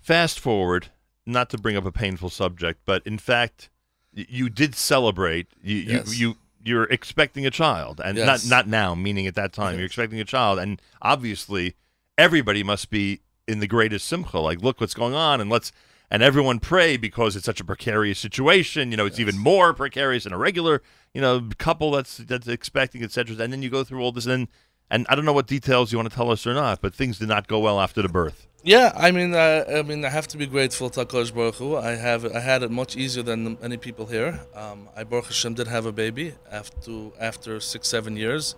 Fast 0.00 0.40
forward, 0.40 0.88
not 1.24 1.50
to 1.50 1.58
bring 1.58 1.76
up 1.76 1.84
a 1.84 1.92
painful 1.92 2.30
subject, 2.30 2.80
but 2.84 3.06
in 3.06 3.18
fact, 3.18 3.70
you 4.12 4.48
did 4.48 4.74
celebrate. 4.74 5.46
You 5.62 5.76
Yes. 5.76 6.18
you, 6.18 6.28
you 6.30 6.36
you're 6.62 6.84
expecting 6.84 7.46
a 7.46 7.50
child, 7.50 8.00
and 8.04 8.18
Yes. 8.18 8.44
not 8.44 8.50
not 8.50 8.68
now, 8.68 8.94
meaning 8.94 9.26
at 9.26 9.34
that 9.36 9.52
time, 9.52 9.76
you're 9.76 9.86
expecting 9.86 10.20
a 10.20 10.24
child, 10.24 10.58
and 10.58 10.80
obviously 11.00 11.74
everybody 12.18 12.62
must 12.62 12.90
be 12.90 13.20
in 13.46 13.60
the 13.60 13.66
greatest 13.66 14.06
simcha. 14.06 14.38
Like, 14.38 14.60
look 14.60 14.80
what's 14.80 14.94
going 14.94 15.14
on, 15.14 15.40
and 15.40 15.48
let's 15.48 15.72
and 16.10 16.22
everyone 16.22 16.58
pray 16.58 16.96
because 16.96 17.36
it's 17.36 17.46
such 17.46 17.60
a 17.60 17.64
precarious 17.64 18.18
situation. 18.18 18.90
You 18.90 18.96
know, 18.96 19.06
it's 19.06 19.20
even 19.20 19.38
more 19.38 19.72
precarious 19.72 20.24
than 20.24 20.32
a 20.32 20.38
regular 20.38 20.82
you 21.14 21.20
know 21.20 21.48
couple 21.58 21.90
that's 21.90 22.18
that's 22.18 22.48
expecting, 22.48 23.02
etc. 23.02 23.36
And 23.38 23.52
then 23.52 23.62
you 23.62 23.70
go 23.70 23.84
through 23.84 24.02
all 24.02 24.12
this, 24.12 24.26
and 24.26 24.48
and 24.90 25.06
I 25.08 25.14
don't 25.14 25.24
know 25.24 25.32
what 25.32 25.46
details 25.46 25.92
you 25.92 25.98
want 25.98 26.10
to 26.10 26.14
tell 26.14 26.30
us 26.30 26.46
or 26.46 26.54
not, 26.54 26.80
but 26.80 26.94
things 26.94 27.18
did 27.18 27.28
not 27.28 27.46
go 27.46 27.58
well 27.58 27.80
after 27.80 28.02
the 28.02 28.08
birth. 28.08 28.46
Yeah, 28.62 28.92
I 28.94 29.10
mean, 29.10 29.32
uh, 29.32 29.64
I 29.78 29.82
mean, 29.82 30.04
I 30.04 30.10
have 30.10 30.28
to 30.28 30.36
be 30.36 30.46
grateful 30.46 30.90
to 30.90 31.06
Hakadosh 31.06 31.32
Baruch 31.34 31.54
Hu. 31.54 31.76
I 31.76 31.92
have, 31.92 32.26
I 32.26 32.40
had 32.40 32.62
it 32.62 32.70
much 32.70 32.94
easier 32.94 33.22
than 33.22 33.56
many 33.62 33.78
people 33.78 34.04
here. 34.04 34.38
Um, 34.54 34.90
I 34.94 35.04
Baruch 35.04 35.26
Hashem 35.26 35.54
did 35.54 35.66
have 35.66 35.86
a 35.86 35.92
baby 35.92 36.34
after 36.50 37.08
after 37.18 37.58
six 37.60 37.88
seven 37.88 38.18
years, 38.18 38.56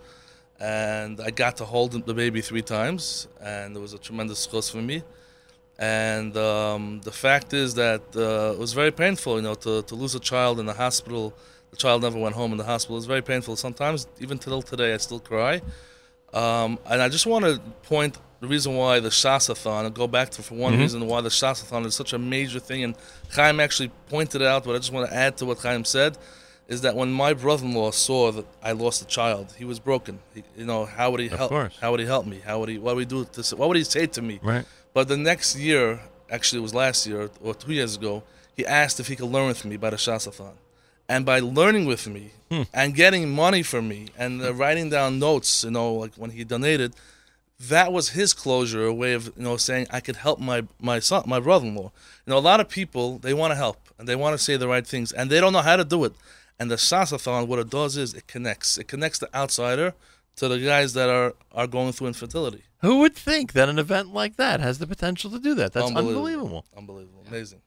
and 0.58 1.20
I 1.20 1.30
got 1.30 1.56
to 1.58 1.64
hold 1.64 1.92
the 1.92 2.14
baby 2.14 2.40
three 2.40 2.62
times, 2.62 3.28
and 3.40 3.76
it 3.76 3.78
was 3.78 3.92
a 3.92 3.98
tremendous 3.98 4.44
chus 4.44 4.68
for 4.68 4.82
me. 4.82 5.04
And 5.78 6.36
um, 6.36 7.00
the 7.02 7.12
fact 7.12 7.54
is 7.54 7.74
that 7.74 8.02
uh, 8.16 8.54
it 8.54 8.58
was 8.58 8.72
very 8.72 8.90
painful, 8.90 9.36
you 9.36 9.42
know, 9.42 9.54
to, 9.54 9.82
to 9.82 9.94
lose 9.94 10.14
a 10.14 10.20
child 10.20 10.58
in 10.58 10.66
the 10.66 10.74
hospital. 10.74 11.32
The 11.72 11.76
child 11.78 12.02
never 12.02 12.18
went 12.18 12.34
home 12.34 12.52
in 12.52 12.58
the 12.58 12.64
hospital. 12.64 12.96
It 12.96 12.98
was 12.98 13.06
very 13.06 13.22
painful. 13.22 13.56
Sometimes, 13.56 14.06
even 14.20 14.38
till 14.38 14.62
today, 14.62 14.94
I 14.94 14.98
still 14.98 15.18
cry. 15.18 15.60
Um, 16.32 16.78
and 16.86 17.02
I 17.02 17.08
just 17.08 17.26
want 17.26 17.44
to 17.44 17.58
point 17.82 18.18
the 18.40 18.46
reason 18.46 18.76
why 18.76 19.00
the 19.00 19.08
Shasathon, 19.08 19.86
and 19.86 19.94
go 19.94 20.06
back 20.06 20.30
to 20.30 20.42
for 20.42 20.54
one 20.54 20.78
reason 20.78 21.06
why 21.06 21.20
the 21.20 21.28
Shasathon 21.28 21.86
is 21.86 21.94
such 21.94 22.12
a 22.12 22.18
major 22.18 22.60
thing. 22.60 22.84
And 22.84 22.94
Chaim 23.34 23.60
actually 23.60 23.90
pointed 24.08 24.42
it 24.42 24.48
out, 24.48 24.64
but 24.64 24.74
I 24.74 24.78
just 24.78 24.92
want 24.92 25.08
to 25.08 25.14
add 25.14 25.36
to 25.38 25.46
what 25.46 25.58
Chaim 25.58 25.84
said 25.84 26.18
is 26.68 26.80
that 26.82 26.94
when 26.94 27.12
my 27.12 27.34
brother-in-law 27.34 27.90
saw 27.90 28.32
that 28.32 28.46
I 28.62 28.72
lost 28.72 29.02
a 29.02 29.06
child, 29.06 29.54
he 29.58 29.64
was 29.64 29.78
broken. 29.78 30.20
He, 30.34 30.42
you 30.56 30.64
know, 30.64 30.84
how 30.86 31.10
would 31.10 31.20
he 31.20 31.28
help? 31.28 31.50
course. 31.50 31.76
How 31.80 31.90
would 31.90 32.00
he 32.00 32.06
help 32.06 32.26
me? 32.26 32.40
How 32.44 32.60
would 32.60 32.68
he? 32.68 32.78
What 32.78 32.94
would 32.94 33.02
he 33.02 33.06
do? 33.06 33.24
To, 33.24 33.56
what 33.56 33.68
would 33.68 33.76
he 33.76 33.84
say 33.84 34.06
to 34.06 34.22
me? 34.22 34.40
Right. 34.42 34.64
But 34.94 35.08
the 35.08 35.16
next 35.16 35.56
year, 35.56 36.00
actually, 36.30 36.60
it 36.60 36.62
was 36.62 36.74
last 36.74 37.06
year 37.06 37.30
or 37.42 37.54
two 37.54 37.72
years 37.72 37.96
ago, 37.96 38.22
he 38.56 38.66
asked 38.66 39.00
if 39.00 39.08
he 39.08 39.16
could 39.16 39.28
learn 39.28 39.48
with 39.48 39.64
me 39.64 39.76
by 39.76 39.90
the 39.90 39.96
Shasathon. 39.96 40.54
And 41.12 41.26
by 41.26 41.40
learning 41.40 41.84
with 41.84 42.06
me 42.06 42.30
and 42.72 42.94
getting 42.94 43.30
money 43.44 43.62
from 43.62 43.86
me 43.86 44.08
and 44.16 44.42
uh, 44.42 44.54
writing 44.54 44.88
down 44.88 45.18
notes, 45.18 45.62
you 45.64 45.70
know, 45.70 45.92
like 45.92 46.14
when 46.16 46.30
he 46.30 46.42
donated, 46.42 46.94
that 47.60 47.92
was 47.92 48.10
his 48.10 48.32
closure, 48.32 48.86
a 48.86 48.94
way 48.94 49.12
of 49.12 49.26
you 49.36 49.44
know 49.46 49.56
saying 49.56 49.86
I 49.90 50.00
could 50.00 50.16
help 50.16 50.38
my 50.40 50.62
my 50.80 50.98
son, 51.00 51.24
my 51.26 51.38
brother-in-law. 51.38 51.90
You 52.24 52.30
know, 52.30 52.38
a 52.38 52.46
lot 52.50 52.60
of 52.60 52.68
people 52.68 53.18
they 53.18 53.34
want 53.34 53.50
to 53.52 53.56
help 53.56 53.78
and 53.98 54.08
they 54.08 54.16
want 54.16 54.32
to 54.36 54.42
say 54.46 54.56
the 54.56 54.68
right 54.68 54.86
things 54.86 55.12
and 55.12 55.28
they 55.30 55.40
don't 55.40 55.52
know 55.52 55.66
how 55.70 55.76
to 55.76 55.84
do 55.84 56.04
it. 56.04 56.14
And 56.58 56.70
the 56.70 56.76
Shasathon, 56.76 57.46
what 57.46 57.58
it 57.58 57.70
does 57.70 57.96
is 57.96 58.14
it 58.14 58.26
connects. 58.26 58.78
It 58.78 58.88
connects 58.88 59.18
the 59.18 59.28
outsider 59.34 59.94
to 60.36 60.48
the 60.48 60.58
guys 60.58 60.94
that 60.94 61.08
are 61.08 61.34
are 61.52 61.66
going 61.66 61.92
through 61.92 62.08
infertility. 62.08 62.62
Who 62.80 63.00
would 63.00 63.14
think 63.14 63.52
that 63.52 63.68
an 63.68 63.78
event 63.78 64.12
like 64.12 64.36
that 64.36 64.60
has 64.60 64.78
the 64.78 64.86
potential 64.86 65.30
to 65.30 65.38
do 65.38 65.54
that? 65.54 65.72
That's 65.72 65.90
unbelievable. 65.90 66.64
Unbelievable. 66.76 67.24
Amazing. 67.28 67.61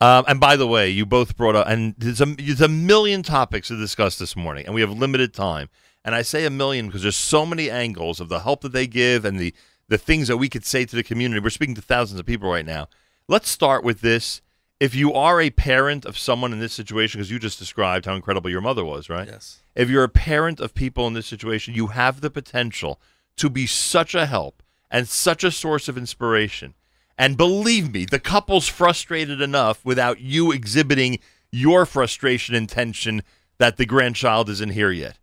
Um, 0.00 0.24
and 0.28 0.40
by 0.40 0.56
the 0.56 0.66
way, 0.66 0.90
you 0.90 1.06
both 1.06 1.36
brought 1.36 1.56
up, 1.56 1.66
and 1.68 1.94
there's 1.96 2.20
a, 2.20 2.26
there's 2.26 2.60
a 2.60 2.68
million 2.68 3.22
topics 3.22 3.68
to 3.68 3.76
discuss 3.76 4.18
this 4.18 4.36
morning, 4.36 4.66
and 4.66 4.74
we 4.74 4.80
have 4.80 4.90
limited 4.90 5.32
time. 5.32 5.68
And 6.04 6.14
I 6.14 6.22
say 6.22 6.44
a 6.44 6.50
million 6.50 6.86
because 6.86 7.02
there's 7.02 7.16
so 7.16 7.46
many 7.46 7.70
angles 7.70 8.20
of 8.20 8.28
the 8.28 8.40
help 8.40 8.60
that 8.60 8.72
they 8.72 8.86
give 8.86 9.24
and 9.24 9.40
the, 9.40 9.54
the 9.88 9.96
things 9.96 10.28
that 10.28 10.36
we 10.36 10.48
could 10.50 10.64
say 10.64 10.84
to 10.84 10.96
the 10.96 11.02
community. 11.02 11.40
We're 11.40 11.50
speaking 11.50 11.74
to 11.76 11.82
thousands 11.82 12.20
of 12.20 12.26
people 12.26 12.50
right 12.50 12.66
now. 12.66 12.88
Let's 13.26 13.48
start 13.48 13.84
with 13.84 14.02
this. 14.02 14.42
If 14.80 14.94
you 14.94 15.14
are 15.14 15.40
a 15.40 15.48
parent 15.48 16.04
of 16.04 16.18
someone 16.18 16.52
in 16.52 16.60
this 16.60 16.74
situation, 16.74 17.18
because 17.18 17.30
you 17.30 17.38
just 17.38 17.58
described 17.58 18.04
how 18.04 18.14
incredible 18.14 18.50
your 18.50 18.60
mother 18.60 18.84
was, 18.84 19.08
right? 19.08 19.26
Yes. 19.26 19.62
if 19.74 19.88
you're 19.88 20.04
a 20.04 20.08
parent 20.08 20.60
of 20.60 20.74
people 20.74 21.06
in 21.06 21.14
this 21.14 21.26
situation, 21.26 21.74
you 21.74 21.86
have 21.86 22.20
the 22.20 22.30
potential 22.30 23.00
to 23.36 23.48
be 23.48 23.66
such 23.66 24.14
a 24.14 24.26
help 24.26 24.62
and 24.90 25.08
such 25.08 25.42
a 25.42 25.50
source 25.50 25.88
of 25.88 25.96
inspiration. 25.96 26.74
And 27.16 27.36
believe 27.36 27.92
me, 27.92 28.04
the 28.04 28.18
couple's 28.18 28.66
frustrated 28.68 29.40
enough 29.40 29.84
without 29.84 30.20
you 30.20 30.50
exhibiting 30.52 31.18
your 31.52 31.86
frustration 31.86 32.54
and 32.54 32.68
tension 32.68 33.22
that 33.58 33.76
the 33.76 33.86
grandchild 33.86 34.48
isn't 34.48 34.70
here 34.72 34.90
yet. 34.90 35.18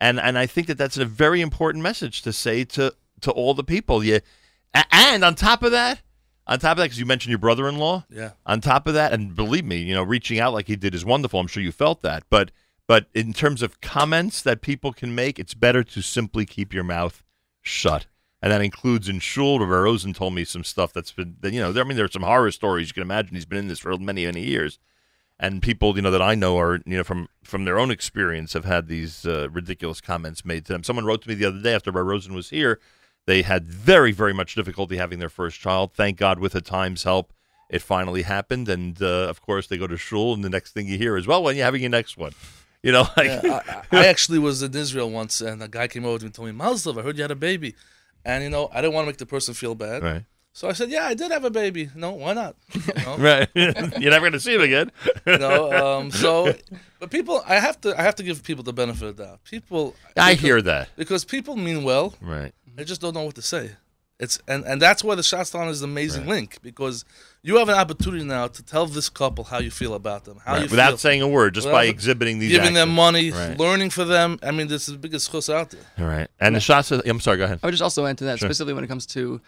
And 0.00 0.20
and 0.20 0.38
I 0.38 0.46
think 0.46 0.66
that 0.68 0.78
that's 0.78 0.96
a 0.96 1.04
very 1.04 1.40
important 1.40 1.82
message 1.82 2.22
to 2.22 2.32
say 2.32 2.64
to 2.64 2.94
to 3.22 3.30
all 3.32 3.54
the 3.54 3.64
people. 3.64 4.02
A- 4.02 4.20
and 4.92 5.24
on 5.24 5.34
top 5.34 5.62
of 5.62 5.72
that, 5.72 6.00
on 6.46 6.58
top 6.58 6.72
of 6.72 6.76
that, 6.78 6.84
because 6.84 6.98
you 6.98 7.06
mentioned 7.06 7.30
your 7.30 7.38
brother-in-law, 7.38 8.04
Yeah. 8.10 8.30
on 8.46 8.60
top 8.60 8.86
of 8.86 8.94
that, 8.94 9.12
and 9.12 9.34
believe 9.36 9.64
me, 9.64 9.76
you 9.82 9.94
know, 9.94 10.02
reaching 10.02 10.40
out 10.40 10.52
like 10.52 10.66
he 10.68 10.76
did 10.76 10.94
is 10.94 11.04
wonderful. 11.04 11.38
I'm 11.40 11.46
sure 11.46 11.62
you 11.62 11.72
felt 11.72 12.02
that. 12.02 12.24
But 12.30 12.50
but 12.88 13.06
in 13.14 13.32
terms 13.32 13.62
of 13.62 13.80
comments 13.80 14.42
that 14.42 14.60
people 14.60 14.92
can 14.92 15.14
make, 15.14 15.38
it's 15.38 15.54
better 15.54 15.82
to 15.84 16.02
simply 16.02 16.46
keep 16.46 16.72
your 16.74 16.84
mouth 16.84 17.22
shut. 17.60 18.06
And 18.42 18.50
that 18.50 18.60
includes 18.60 19.08
in 19.08 19.20
shul. 19.20 19.60
Rosen 19.60 20.12
told 20.12 20.34
me 20.34 20.44
some 20.44 20.64
stuff 20.64 20.92
that's 20.92 21.12
been, 21.12 21.36
that, 21.40 21.52
you 21.52 21.60
know, 21.60 21.72
there, 21.72 21.84
I 21.84 21.86
mean, 21.86 21.96
there's 21.96 22.12
some 22.12 22.22
horror 22.22 22.50
stories. 22.50 22.88
You 22.88 22.94
can 22.94 23.04
imagine 23.04 23.36
he's 23.36 23.46
been 23.46 23.58
in 23.58 23.68
this 23.68 23.78
for 23.78 23.96
many, 23.96 24.26
many 24.26 24.42
years. 24.42 24.80
And 25.38 25.62
people, 25.62 25.94
you 25.96 26.02
know, 26.02 26.10
that 26.10 26.22
I 26.22 26.34
know 26.34 26.58
are, 26.58 26.80
you 26.84 26.96
know, 26.96 27.04
from 27.04 27.28
from 27.42 27.64
their 27.64 27.78
own 27.78 27.90
experience 27.90 28.52
have 28.52 28.64
had 28.64 28.86
these 28.86 29.26
uh, 29.26 29.48
ridiculous 29.50 30.00
comments 30.00 30.44
made 30.44 30.64
to 30.66 30.72
them. 30.72 30.84
Someone 30.84 31.04
wrote 31.04 31.22
to 31.22 31.28
me 31.28 31.34
the 31.34 31.46
other 31.46 31.60
day 31.60 31.74
after 31.74 31.90
Rabbi 31.90 32.06
Rosen 32.06 32.34
was 32.34 32.50
here. 32.50 32.78
They 33.26 33.42
had 33.42 33.66
very, 33.66 34.12
very 34.12 34.32
much 34.32 34.54
difficulty 34.54 34.96
having 34.96 35.18
their 35.18 35.28
first 35.28 35.58
child. 35.60 35.94
Thank 35.94 36.16
God, 36.16 36.38
with 36.38 36.52
the 36.52 36.60
time's 36.60 37.04
help, 37.04 37.32
it 37.68 37.82
finally 37.82 38.22
happened. 38.22 38.68
And 38.68 39.00
uh, 39.02 39.28
of 39.28 39.42
course, 39.42 39.66
they 39.66 39.78
go 39.78 39.86
to 39.88 39.96
shul, 39.96 40.32
and 40.34 40.44
the 40.44 40.50
next 40.50 40.72
thing 40.72 40.86
you 40.86 40.98
hear 40.98 41.16
is, 41.16 41.26
"Well, 41.26 41.42
when 41.42 41.56
you 41.56 41.62
having 41.62 41.80
your 41.80 41.90
next 41.90 42.16
one?" 42.16 42.32
You 42.82 42.92
know, 42.92 43.06
like 43.16 43.42
Yeah, 43.42 43.62
I, 43.66 43.82
I 43.96 44.06
actually 44.12 44.38
was 44.38 44.62
in 44.62 44.74
Israel 44.74 45.10
once, 45.10 45.40
and 45.40 45.62
a 45.62 45.68
guy 45.68 45.88
came 45.88 46.04
over 46.04 46.18
to 46.18 46.24
me 46.24 46.26
and 46.26 46.34
told 46.34 46.46
me, 46.46 46.52
Mazel, 46.52 46.98
I 46.98 47.02
heard 47.02 47.16
you 47.16 47.22
had 47.22 47.30
a 47.30 47.36
baby. 47.36 47.74
And, 48.24 48.44
you 48.44 48.50
know, 48.50 48.68
I 48.72 48.80
didn't 48.80 48.94
want 48.94 49.04
to 49.04 49.08
make 49.08 49.16
the 49.18 49.26
person 49.26 49.54
feel 49.54 49.74
bad. 49.74 50.02
right, 50.02 50.24
So 50.52 50.68
I 50.68 50.72
said, 50.74 50.90
yeah, 50.90 51.06
I 51.06 51.14
did 51.14 51.30
have 51.32 51.44
a 51.44 51.50
baby. 51.50 51.90
No, 51.94 52.12
why 52.12 52.32
not? 52.34 52.56
You 52.74 53.04
know? 53.04 53.16
right. 53.18 53.48
You're 53.54 54.10
never 54.10 54.20
going 54.20 54.32
to 54.32 54.40
see 54.40 54.54
him 54.54 54.60
again. 54.60 54.92
You 55.26 55.38
know, 55.38 55.72
um, 55.72 56.10
so, 56.10 56.54
but 57.00 57.10
people, 57.10 57.42
I 57.46 57.56
have 57.56 57.80
to, 57.82 57.98
I 57.98 58.02
have 58.02 58.14
to 58.16 58.22
give 58.22 58.42
people 58.44 58.62
the 58.64 58.72
benefit 58.72 59.08
of 59.08 59.16
the 59.16 59.24
doubt. 59.24 59.44
People, 59.44 59.94
I 60.16 60.32
because- 60.32 60.40
hear 60.40 60.62
that. 60.62 60.88
because 60.96 61.24
people 61.24 61.56
mean 61.56 61.82
well. 61.84 62.14
Right. 62.20 62.52
They 62.74 62.84
just 62.84 63.00
don't 63.00 63.14
know 63.14 63.24
what 63.24 63.34
to 63.34 63.42
say. 63.42 63.72
It's 64.22 64.38
and 64.46 64.64
and 64.64 64.80
that's 64.80 65.02
why 65.02 65.16
the 65.16 65.22
Shasathon 65.22 65.68
is 65.68 65.82
an 65.82 65.90
amazing 65.90 66.26
link 66.28 66.58
because 66.62 67.04
you 67.42 67.56
have 67.56 67.68
an 67.68 67.74
opportunity 67.74 68.22
now 68.24 68.46
to 68.46 68.62
tell 68.62 68.86
this 68.86 69.08
couple 69.08 69.42
how 69.42 69.58
you 69.58 69.72
feel 69.72 69.94
about 69.94 70.24
them, 70.26 70.38
how 70.44 70.52
right. 70.52 70.62
you 70.62 70.68
Without 70.70 70.90
feel, 70.90 70.98
saying 70.98 71.22
a 71.22 71.28
word, 71.28 71.54
just 71.54 71.68
by 71.68 71.84
exhibiting 71.86 72.38
these, 72.38 72.52
giving 72.52 72.74
them 72.74 72.90
money, 72.90 73.32
Right. 73.32 73.58
learning 73.58 73.90
for 73.90 74.04
them. 74.04 74.38
I 74.40 74.52
mean, 74.52 74.68
this 74.68 74.86
is 74.86 74.94
the 74.94 74.98
biggest 75.00 75.32
chus 75.32 75.50
out 75.50 75.70
there. 75.70 75.80
All 75.98 76.06
right. 76.06 76.28
And 76.38 76.54
the 76.54 76.60
shots. 76.60 76.92
I'm 76.92 77.18
sorry. 77.18 77.38
Go 77.38 77.44
ahead. 77.46 77.58
I 77.64 77.66
would 77.66 77.72
just 77.72 77.82
also 77.82 78.06
add 78.06 78.16
to 78.18 78.24
that, 78.26 78.38
Sure. 78.38 78.48
specifically 78.48 78.74
when 78.74 78.84
it 78.84 78.86
comes 78.86 79.06
to 79.06 79.40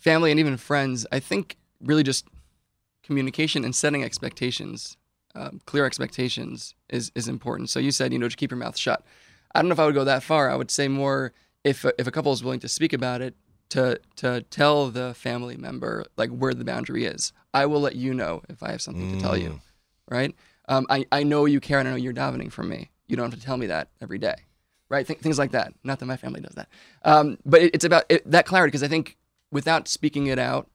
family 0.00 0.30
and 0.30 0.40
even 0.40 0.56
friends. 0.56 1.06
I 1.12 1.20
think 1.20 1.58
really 1.82 2.02
just 2.02 2.24
communication 3.02 3.64
and 3.66 3.74
setting 3.76 4.02
expectations, 4.02 4.96
um, 5.34 5.60
clear 5.66 5.84
expectations, 5.84 6.74
is 6.88 7.12
is 7.14 7.28
important. 7.28 7.68
So 7.68 7.80
you 7.80 7.90
said, 7.90 8.14
you 8.14 8.18
know, 8.18 8.30
to 8.30 8.36
keep 8.36 8.50
your 8.50 8.58
mouth 8.58 8.78
shut. 8.78 9.04
I 9.54 9.60
don't 9.60 9.68
know 9.68 9.74
if 9.74 9.78
I 9.78 9.84
would 9.86 9.94
go 9.94 10.04
that 10.04 10.22
far. 10.22 10.50
I 10.50 10.56
would 10.56 10.70
say 10.70 10.88
more 10.88 11.34
if 11.64 11.84
a, 11.84 11.92
if 12.00 12.06
a 12.06 12.10
couple 12.10 12.32
is 12.32 12.42
willing 12.42 12.60
to 12.60 12.68
speak 12.68 12.94
about 12.94 13.20
it, 13.20 13.34
to 13.70 14.00
to 14.16 14.42
tell 14.42 14.90
the 14.90 15.14
family 15.14 15.56
member 15.56 16.04
like 16.16 16.30
where 16.30 16.54
the 16.54 16.64
boundary 16.64 17.04
is. 17.04 17.32
I 17.52 17.66
will 17.66 17.80
let 17.80 17.96
you 17.96 18.14
know 18.14 18.42
if 18.48 18.62
I 18.62 18.70
have 18.70 18.82
something 18.82 19.16
to 19.16 19.20
tell 19.20 19.36
you, 19.36 19.60
right? 20.10 20.34
Um, 20.68 20.86
I 20.90 21.06
I 21.10 21.22
know 21.22 21.44
you 21.46 21.60
care 21.60 21.78
and 21.78 21.88
I 21.88 21.92
know 21.92 21.96
you're 21.96 22.12
davening 22.12 22.52
for 22.52 22.62
me. 22.62 22.90
You 23.06 23.16
don't 23.16 23.30
have 23.30 23.38
to 23.38 23.44
tell 23.44 23.56
me 23.56 23.66
that 23.66 23.88
every 24.00 24.18
day 24.18 24.34
right? 24.88 25.06
Th- 25.06 25.18
things 25.18 25.38
like 25.38 25.52
that. 25.52 25.72
Not 25.84 25.98
that 25.98 26.06
my 26.06 26.16
family 26.16 26.40
does 26.40 26.54
that, 26.54 26.68
um, 27.04 27.38
but 27.44 27.62
it, 27.62 27.74
it's 27.74 27.84
about 27.84 28.04
it, 28.08 28.28
that 28.30 28.46
clarity 28.46 28.70
because 28.70 28.82
I 28.82 28.88
think 28.88 29.16
without 29.50 29.88
speaking 29.88 30.26
it 30.26 30.38
out, 30.38 30.68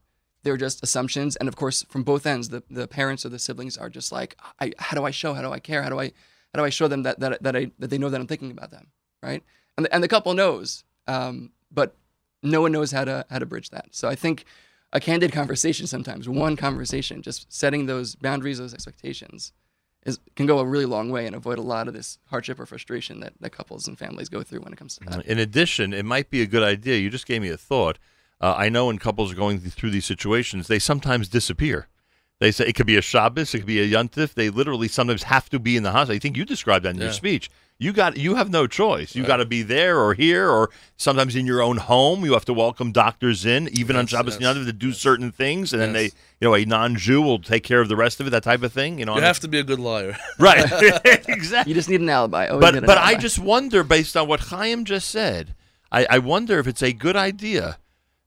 they're 0.43 0.57
just 0.57 0.83
assumptions, 0.83 1.35
and 1.35 1.47
of 1.47 1.55
course, 1.55 1.83
from 1.89 2.03
both 2.03 2.25
ends, 2.25 2.49
the 2.49 2.63
the 2.69 2.87
parents 2.87 3.25
or 3.25 3.29
the 3.29 3.39
siblings 3.39 3.77
are 3.77 3.89
just 3.89 4.11
like, 4.11 4.37
I, 4.59 4.73
how 4.79 4.95
do 4.95 5.05
I 5.05 5.11
show? 5.11 5.33
How 5.33 5.41
do 5.41 5.51
I 5.51 5.59
care? 5.59 5.83
How 5.83 5.89
do 5.89 5.99
I 5.99 6.05
how 6.53 6.59
do 6.59 6.63
I 6.63 6.69
show 6.69 6.87
them 6.87 7.03
that 7.03 7.19
that 7.19 7.43
that 7.43 7.55
I 7.55 7.71
that 7.79 7.89
they 7.89 7.97
know 7.97 8.09
that 8.09 8.19
I'm 8.19 8.27
thinking 8.27 8.51
about 8.51 8.71
them, 8.71 8.87
right? 9.21 9.43
And 9.77 9.85
the, 9.85 9.93
and 9.93 10.03
the 10.03 10.07
couple 10.07 10.33
knows, 10.33 10.83
um, 11.07 11.51
but 11.71 11.95
no 12.43 12.61
one 12.61 12.71
knows 12.71 12.91
how 12.91 13.05
to 13.05 13.25
how 13.29 13.39
to 13.39 13.45
bridge 13.45 13.69
that. 13.69 13.87
So 13.91 14.07
I 14.07 14.15
think 14.15 14.45
a 14.93 14.99
candid 14.99 15.31
conversation 15.31 15.87
sometimes, 15.87 16.27
one 16.27 16.55
conversation, 16.55 17.21
just 17.21 17.51
setting 17.51 17.85
those 17.85 18.15
boundaries, 18.15 18.57
those 18.57 18.73
expectations, 18.73 19.53
is 20.05 20.19
can 20.35 20.45
go 20.45 20.59
a 20.59 20.65
really 20.65 20.85
long 20.85 21.09
way 21.09 21.25
and 21.25 21.35
avoid 21.35 21.57
a 21.57 21.61
lot 21.61 21.87
of 21.87 21.93
this 21.93 22.17
hardship 22.25 22.59
or 22.59 22.65
frustration 22.65 23.19
that, 23.21 23.33
that 23.39 23.51
couples 23.51 23.87
and 23.87 23.97
families 23.97 24.29
go 24.29 24.43
through 24.43 24.61
when 24.61 24.73
it 24.73 24.77
comes 24.77 24.97
to 24.97 25.05
that. 25.05 25.25
In 25.25 25.39
addition, 25.39 25.93
it 25.93 26.05
might 26.05 26.29
be 26.29 26.41
a 26.41 26.47
good 26.47 26.63
idea. 26.63 26.97
You 26.97 27.09
just 27.09 27.27
gave 27.27 27.41
me 27.41 27.49
a 27.49 27.57
thought. 27.57 27.97
Uh, 28.39 28.55
I 28.57 28.69
know 28.69 28.87
when 28.87 28.97
couples 28.97 29.31
are 29.31 29.35
going 29.35 29.59
through 29.59 29.91
these 29.91 30.05
situations, 30.05 30.67
they 30.67 30.79
sometimes 30.79 31.29
disappear. 31.29 31.87
They 32.39 32.51
say 32.51 32.65
it 32.65 32.73
could 32.73 32.87
be 32.87 32.97
a 32.97 33.03
Shabbos, 33.03 33.53
it 33.53 33.59
could 33.59 33.67
be 33.67 33.79
a 33.79 33.87
Yontif. 33.87 34.33
They 34.33 34.49
literally 34.49 34.87
sometimes 34.87 35.23
have 35.23 35.47
to 35.51 35.59
be 35.59 35.77
in 35.77 35.83
the 35.83 35.91
hospital. 35.91 36.15
I 36.15 36.19
think 36.19 36.35
you 36.35 36.43
described 36.43 36.85
that 36.85 36.95
in 36.95 37.01
your 37.01 37.11
speech. 37.11 37.51
You 37.81 37.93
got 37.93 38.15
you 38.15 38.35
have 38.35 38.51
no 38.51 38.67
choice. 38.67 39.15
You 39.15 39.25
got 39.25 39.37
to 39.37 39.45
be 39.45 39.63
there 39.63 39.99
or 39.99 40.13
here 40.13 40.47
or 40.47 40.69
sometimes 40.97 41.35
in 41.35 41.47
your 41.47 41.63
own 41.63 41.77
home. 41.77 42.23
You 42.23 42.33
have 42.33 42.45
to 42.45 42.53
welcome 42.53 42.91
doctors 42.91 43.43
in, 43.43 43.69
even 43.69 43.95
on 43.95 44.03
Yes, 44.03 44.11
Shabbos 44.11 44.33
yes, 44.39 44.55
Yom 44.55 44.65
to 44.65 44.71
do 44.71 44.91
certain 44.93 45.31
things, 45.31 45.73
and 45.73 45.81
then 45.81 45.91
they, 45.91 46.03
you 46.05 46.11
know, 46.41 46.53
a 46.53 46.63
non-Jew 46.63 47.23
will 47.23 47.39
take 47.39 47.63
care 47.63 47.81
of 47.81 47.89
the 47.89 47.95
rest 47.95 48.19
of 48.19 48.27
it. 48.27 48.29
That 48.29 48.43
type 48.43 48.61
of 48.61 48.71
thing. 48.71 48.99
You 48.99 49.05
know, 49.05 49.15
You 49.15 49.23
have 49.23 49.39
to 49.39 49.47
be 49.47 49.57
a 49.57 49.63
good 49.63 49.79
liar. 49.79 50.15
right? 50.39 50.63
exactly. 51.27 51.71
You 51.71 51.73
just 51.73 51.89
need 51.89 52.01
an 52.01 52.09
alibi. 52.09 52.49
Always 52.49 52.61
But 52.61 52.73
get 52.75 52.83
an 52.83 52.87
but 52.87 52.99
I 52.99 53.15
just 53.15 53.39
wonder, 53.39 53.83
based 53.83 54.15
on 54.15 54.27
what 54.27 54.41
Chaim 54.41 54.85
just 54.85 55.09
said, 55.09 55.55
I, 55.91 56.05
I 56.07 56.19
wonder 56.19 56.59
if 56.59 56.67
it's 56.67 56.83
a 56.83 56.93
good 56.93 57.15
idea 57.15 57.79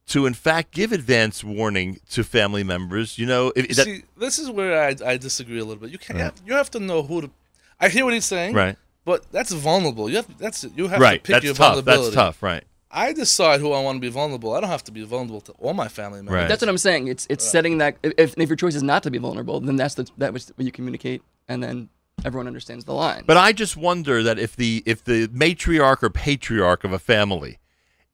to 0.06 0.26
in 0.26 0.34
fact 0.34 0.72
give 0.72 0.90
advance 0.90 1.44
warning 1.44 2.00
to 2.10 2.24
family 2.24 2.64
members. 2.64 3.18
You 3.18 3.26
know, 3.26 3.52
if, 3.54 3.68
that, 3.76 3.84
See, 3.84 4.02
this 4.16 4.40
is 4.40 4.50
where 4.50 4.82
I, 4.82 4.96
I 5.12 5.16
disagree 5.16 5.60
a 5.60 5.64
little 5.64 5.80
bit. 5.80 5.90
You 5.90 5.98
can't. 5.98 6.34
You 6.44 6.54
have 6.54 6.72
to 6.72 6.80
know 6.80 7.04
who 7.04 7.20
to. 7.22 7.30
I 7.80 7.88
hear 7.88 8.04
what 8.04 8.14
he's 8.14 8.24
saying. 8.24 8.54
right, 8.54 8.76
But 9.04 9.30
that's 9.30 9.52
vulnerable. 9.52 10.08
You 10.08 10.16
have. 10.16 10.38
That's 10.38 10.64
you 10.76 10.88
have 10.88 11.00
right. 11.00 11.22
to 11.22 11.26
pick 11.26 11.34
That's 11.34 11.44
your 11.44 11.54
tough. 11.54 11.74
vulnerability. 11.74 12.14
That's 12.14 12.14
tough. 12.14 12.42
Right. 12.42 12.64
I 12.90 13.12
decide 13.12 13.60
who 13.60 13.72
I 13.72 13.82
want 13.82 13.96
to 13.96 14.00
be 14.00 14.08
vulnerable. 14.08 14.54
I 14.54 14.60
don't 14.60 14.70
have 14.70 14.84
to 14.84 14.92
be 14.92 15.02
vulnerable 15.02 15.40
to 15.42 15.52
all 15.52 15.74
my 15.74 15.88
family 15.88 16.18
members. 16.18 16.34
Right. 16.34 16.48
That's 16.48 16.62
what 16.62 16.68
I'm 16.68 16.78
saying. 16.78 17.08
It's 17.08 17.26
it's 17.28 17.44
setting 17.44 17.78
that 17.78 17.96
if, 18.02 18.34
if 18.38 18.48
your 18.48 18.56
choice 18.56 18.76
is 18.76 18.84
not 18.84 19.02
to 19.02 19.10
be 19.10 19.18
vulnerable, 19.18 19.60
then 19.60 19.76
that's 19.76 19.94
the, 19.94 20.08
that 20.18 20.32
was 20.32 20.52
what 20.54 20.64
you 20.64 20.72
communicate, 20.72 21.22
and 21.48 21.62
then 21.62 21.88
everyone 22.24 22.46
understands 22.46 22.84
the 22.84 22.94
line. 22.94 23.24
But 23.26 23.36
I 23.36 23.52
just 23.52 23.76
wonder 23.76 24.22
that 24.22 24.38
if 24.38 24.54
the 24.56 24.82
if 24.86 25.04
the 25.04 25.26
matriarch 25.28 26.02
or 26.02 26.10
patriarch 26.10 26.84
of 26.84 26.92
a 26.92 26.98
family 26.98 27.58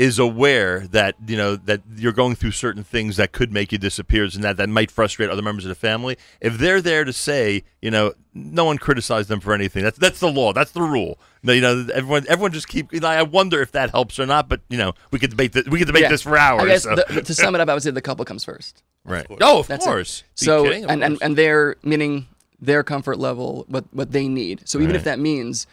is 0.00 0.18
aware 0.18 0.80
that 0.88 1.14
you 1.26 1.36
know 1.36 1.56
that 1.56 1.82
you're 1.94 2.10
going 2.10 2.34
through 2.34 2.50
certain 2.52 2.82
things 2.82 3.18
that 3.18 3.32
could 3.32 3.52
make 3.52 3.70
you 3.70 3.76
disappear 3.76 4.24
and 4.24 4.42
that 4.42 4.56
that 4.56 4.66
might 4.70 4.90
frustrate 4.90 5.28
other 5.28 5.42
members 5.42 5.62
of 5.66 5.68
the 5.68 5.74
family 5.74 6.16
if 6.40 6.56
they're 6.56 6.80
there 6.80 7.04
to 7.04 7.12
say 7.12 7.62
you 7.82 7.90
know 7.90 8.10
no 8.32 8.64
one 8.64 8.78
criticized 8.78 9.28
them 9.28 9.40
for 9.40 9.52
anything 9.52 9.82
that's 9.84 9.98
that's 9.98 10.18
the 10.18 10.30
law 10.30 10.54
that's 10.54 10.70
the 10.70 10.80
rule 10.80 11.18
No, 11.42 11.52
you 11.52 11.60
know 11.60 11.86
everyone 11.92 12.24
everyone 12.30 12.50
just 12.52 12.66
keep 12.66 12.90
you 12.94 13.00
know, 13.00 13.08
I 13.08 13.22
wonder 13.24 13.60
if 13.60 13.72
that 13.72 13.90
helps 13.90 14.18
or 14.18 14.24
not 14.24 14.48
but 14.48 14.62
you 14.70 14.78
know 14.78 14.94
we 15.10 15.18
could 15.18 15.30
debate 15.30 15.52
this, 15.52 15.66
we 15.66 15.78
could 15.78 15.86
debate 15.88 16.04
Yeah. 16.04 16.08
this 16.08 16.22
for 16.22 16.38
hours 16.38 16.62
I 16.62 16.66
guess 16.66 16.82
so- 16.84 16.94
the, 16.94 17.20
to 17.20 17.34
sum 17.34 17.54
it 17.54 17.60
up, 17.60 17.68
I 17.68 17.74
would 17.74 17.82
say 17.82 17.90
the 17.90 18.00
couple 18.00 18.24
comes 18.24 18.42
first. 18.42 18.82
right 19.04 19.28
course. 19.28 19.40
oh 19.42 19.58
of 19.60 19.66
That's 19.66 19.84
course 19.84 20.24
So 20.34 20.64
kidding? 20.64 20.84
Of 20.84 20.90
and, 20.90 21.04
and 21.04 21.12
course. 21.18 21.26
and 21.26 21.36
their 21.36 21.76
meaning 21.82 22.26
their 22.58 22.82
comfort 22.82 23.18
level, 23.18 23.66
what 23.68 23.84
what 23.92 24.12
they 24.12 24.28
need. 24.28 24.62
So 24.66 24.80
even 24.80 24.94
if 24.96 25.04
that 25.04 25.18
means 25.18 25.66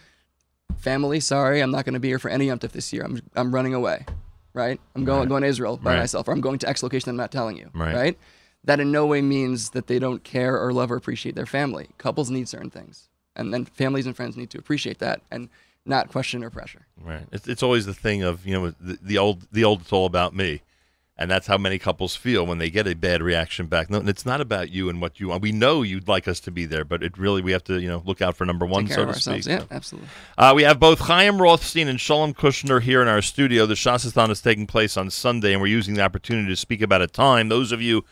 family, 0.78 1.20
sorry, 1.20 1.62
I'm 1.62 1.72
not 1.72 1.86
going 1.86 1.94
to 1.94 2.00
be 2.00 2.10
here 2.10 2.20
for 2.20 2.30
any 2.30 2.48
Tov 2.48 2.72
this 2.72 2.92
year. 2.94 3.04
I'm 3.04 3.22
I'm 3.36 3.54
running 3.54 3.74
away, 3.74 4.06
right? 4.54 4.80
I'm 4.96 5.06
going 5.06 5.20
Right. 5.22 5.30
going 5.30 5.44
to 5.44 5.48
Israel 5.50 5.78
by 5.78 5.94
Right. 5.94 6.00
myself, 6.00 6.28
or 6.28 6.32
I'm 6.32 6.42
going 6.42 6.60
to 6.60 6.70
X 6.70 6.84
location. 6.84 7.10
I'm 7.10 7.16
not 7.18 7.32
telling 7.32 7.58
you, 7.58 7.70
Right. 7.74 8.18
That 8.64 8.80
in 8.82 8.92
no 8.92 9.06
way 9.06 9.22
means 9.22 9.70
that 9.70 9.88
they 9.88 9.98
don't 9.98 10.24
care 10.26 10.60
or 10.62 10.74
love 10.74 10.92
or 10.92 10.98
appreciate 10.98 11.36
their 11.36 11.46
family. 11.46 11.90
Couples 11.98 12.30
need 12.30 12.50
certain 12.50 12.70
things, 12.70 13.08
and 13.36 13.54
then 13.54 13.64
families 13.66 14.06
and 14.06 14.16
friends 14.16 14.36
need 14.36 14.50
to 14.50 14.58
appreciate 14.58 15.00
that 15.00 15.22
and 15.32 15.48
not 15.86 16.10
question 16.10 16.44
or 16.44 16.50
pressure. 16.50 16.86
Right. 17.02 17.24
It's, 17.32 17.48
it's 17.48 17.64
always 17.64 17.86
the 17.86 17.94
thing 17.94 18.24
of 18.24 18.46
you 18.46 18.54
know 18.54 18.72
the, 18.80 18.98
the 19.02 19.18
old 19.18 19.48
the 19.52 19.64
old 19.64 19.82
it's 19.82 19.94
all 19.94 20.06
about 20.06 20.36
me, 20.36 20.62
and 21.20 21.32
that's 21.32 21.48
how 21.48 21.58
many 21.58 21.80
couples 21.80 22.16
feel 22.16 22.46
when 22.46 22.60
they 22.60 22.70
get 22.70 22.88
a 22.88 22.94
bad 22.94 23.24
reaction 23.24 23.66
back. 23.66 23.90
No, 23.90 23.98
and 23.98 24.08
it's 24.08 24.26
not 24.26 24.40
about 24.40 24.70
you 24.70 24.88
and 24.88 25.02
what 25.02 25.20
you 25.20 25.30
want. 25.30 25.42
We 25.42 25.52
know 25.52 25.82
you'd 25.82 26.08
like 26.08 26.28
us 26.28 26.40
to 26.42 26.52
be 26.52 26.66
there, 26.66 26.86
but 26.86 27.02
it 27.02 27.18
really 27.18 27.42
we 27.42 27.52
have 27.54 27.64
to 27.66 27.80
you 27.82 27.88
know 27.88 28.04
look 28.06 28.22
out 28.22 28.36
for 28.36 28.46
number 28.46 28.66
one, 28.66 28.86
Take 28.86 28.96
so 28.96 29.02
to 29.06 29.12
ourselves. 29.14 29.46
speak. 29.46 29.60
Yeah, 29.60 29.66
absolutely. 29.72 30.10
Uh, 30.38 30.54
we 30.56 30.64
have 30.64 30.80
both 30.80 31.00
Chaim 31.00 31.42
Rothstein 31.42 31.88
and 31.88 32.00
Shalom 32.00 32.34
Kushner 32.34 32.82
here 32.82 33.02
in 33.02 33.08
our 33.08 33.22
studio. 33.22 33.66
The 33.66 33.74
Shasathon 33.74 34.30
is 34.30 34.42
taking 34.42 34.68
place 34.68 34.96
on 34.98 35.10
Sunday, 35.10 35.54
and 35.54 35.62
we're 35.62 35.68
using 35.68 35.96
the 35.96 36.02
opportunity 36.02 36.50
to 36.50 36.56
speak 36.56 36.82
about 36.82 37.02
a 37.02 37.08
time. 37.08 37.50
Those 37.50 37.72
of 37.72 37.82
you 37.82 38.06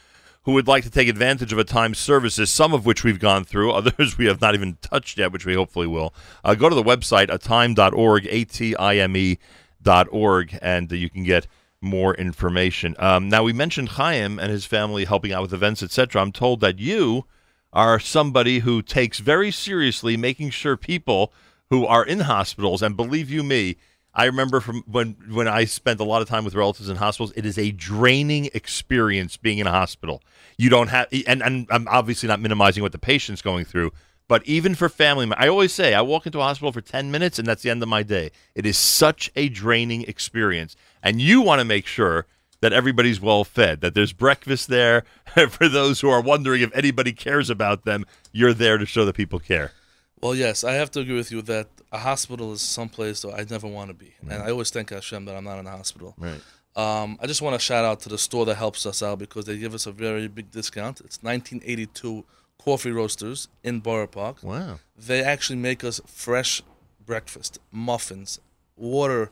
who 0.44 0.54
would 0.54 0.68
like 0.68 0.84
to 0.84 0.92
take 0.92 1.08
advantage 1.08 1.52
of 1.52 1.58
a 1.58 1.64
time 1.64 1.96
services, 1.96 2.52
some 2.52 2.72
of 2.74 2.86
which 2.86 3.04
we've 3.04 3.20
gone 3.20 3.44
through, 3.44 3.72
others 3.74 4.18
we 4.18 4.26
have 4.26 4.42
not 4.42 4.54
even 4.56 4.78
touched 4.82 5.18
yet, 5.18 5.32
which 5.32 5.46
we 5.46 5.54
hopefully 5.56 5.88
will. 5.88 6.14
Uh, 6.44 6.56
go 6.56 6.70
to 6.70 6.76
the 6.76 6.84
website, 6.84 7.28
atime.org, 7.30 8.28
A-T-I-M-E 8.30 9.38
dot 9.82 10.08
org, 10.12 10.58
and 10.62 10.92
uh, 10.92 10.96
you 10.96 11.10
can 11.10 11.24
get 11.24 11.48
more 11.86 12.16
information. 12.16 12.96
Um, 13.00 13.30
now, 13.30 13.44
we 13.44 13.54
mentioned 13.54 13.90
Chaim 13.90 14.40
and 14.40 14.52
his 14.52 14.66
family 14.66 15.06
helping 15.06 15.32
out 15.32 15.44
with 15.44 15.54
events, 15.54 15.82
etc. 15.82 16.22
I'm 16.22 16.32
told 16.32 16.60
that 16.62 16.80
you 16.80 17.26
are 17.72 18.00
somebody 18.00 18.60
who 18.60 18.82
takes 18.82 19.20
very 19.20 19.52
seriously 19.52 20.18
making 20.18 20.50
sure 20.50 20.76
people 20.76 21.32
who 21.70 21.86
are 21.86 22.06
in 22.06 22.22
hospitals, 22.22 22.82
and 22.82 22.98
believe 22.98 23.30
you 23.30 23.44
me, 23.44 23.78
I 24.14 24.26
remember 24.26 24.62
from 24.62 24.84
when 24.88 25.18
when 25.30 25.48
I 25.48 25.66
spent 25.66 26.00
a 26.00 26.06
lot 26.06 26.22
of 26.22 26.30
time 26.30 26.46
with 26.46 26.56
relatives 26.56 26.90
in 26.90 26.96
hospitals. 26.96 27.34
It 27.36 27.46
is 27.46 27.58
a 27.58 27.72
draining 27.72 28.50
experience 28.54 29.36
being 29.36 29.58
in 29.58 29.68
a 29.68 29.72
hospital. 29.72 30.22
You 30.58 30.70
don't 30.70 30.88
have, 30.88 31.08
and, 31.28 31.44
and 31.44 31.68
I'm 31.70 31.88
obviously 31.90 32.28
not 32.28 32.40
minimizing 32.40 32.82
what 32.82 32.94
the 32.94 32.98
patient's 32.98 33.42
going 33.42 33.66
through, 33.66 33.92
but 34.28 34.46
even 34.46 34.74
for 34.74 34.90
family, 34.90 35.30
I 35.38 35.48
always 35.48 35.72
say 35.72 35.94
I 35.94 36.02
walk 36.02 36.26
into 36.26 36.40
a 36.40 36.44
hospital 36.44 36.72
for 36.72 36.82
10 36.82 37.12
minutes 37.12 37.38
and 37.38 37.48
that's 37.48 37.62
the 37.62 37.70
end 37.70 37.84
of 37.84 37.90
my 37.90 38.04
day. 38.04 38.32
It 38.56 38.66
is 38.66 38.78
such 38.78 39.32
a 39.36 39.50
draining 39.50 40.04
experience, 40.04 40.76
and 41.06 41.22
you 41.22 41.42
want 41.42 41.60
to 41.60 41.66
make 41.66 41.86
sure 41.86 42.26
that 42.62 42.74
everybody's 42.74 43.22
well 43.22 43.44
fed, 43.44 43.82
that 43.82 43.94
there's 43.94 44.12
breakfast 44.12 44.68
there 44.68 45.04
for 45.50 45.70
those 45.70 46.02
who 46.02 46.10
are 46.10 46.20
wondering 46.20 46.62
if 46.62 46.76
anybody 46.76 47.14
cares 47.14 47.50
about 47.50 47.86
them. 47.86 48.06
You're 48.32 48.54
there 48.54 48.78
to 48.78 48.86
show 48.86 49.06
that 49.06 49.16
people 49.16 49.40
care. 49.40 49.72
Well, 50.20 50.34
yes, 50.34 50.64
I 50.64 50.74
have 50.74 50.90
to 50.92 51.02
agree 51.02 51.16
with 51.16 51.32
you 51.32 51.42
that 51.44 51.68
a 51.92 52.00
hospital 52.00 52.52
is 52.52 52.62
someplace 52.62 53.22
that 53.22 53.34
I 53.34 53.46
never 53.50 53.68
want 53.68 53.90
to 53.90 53.94
be, 53.94 54.16
and 54.28 54.42
I 54.42 54.50
always 54.50 54.72
thank 54.72 54.90
Hashem 54.90 55.26
that 55.26 55.36
I'm 55.36 55.44
not 55.44 55.60
in 55.60 55.68
a 55.68 55.72
hospital. 55.72 56.16
Right. 56.18 56.42
Um, 56.76 57.18
I 57.22 57.28
just 57.28 57.42
want 57.42 57.54
to 57.54 57.60
shout 57.60 57.86
out 57.86 58.02
to 58.02 58.10
the 58.10 58.18
store 58.18 58.46
that 58.48 58.56
helps 58.56 58.86
us 58.86 59.02
out 59.04 59.20
because 59.20 59.46
they 59.46 59.58
give 59.58 59.74
us 59.74 59.86
a 59.86 59.92
very 59.92 60.28
big 60.28 60.52
discount. 60.52 61.00
It's 61.02 61.22
1982 61.22 62.26
Coffee 62.58 62.92
Roasters 62.92 63.48
in 63.64 63.80
Borough 63.80 64.08
Park. 64.08 64.38
Wow. 64.42 64.80
They 64.98 65.24
actually 65.24 65.60
make 65.60 65.84
us 65.84 66.02
fresh 66.06 66.62
breakfast, 67.06 67.60
muffins, 67.72 68.40
water, 68.76 69.30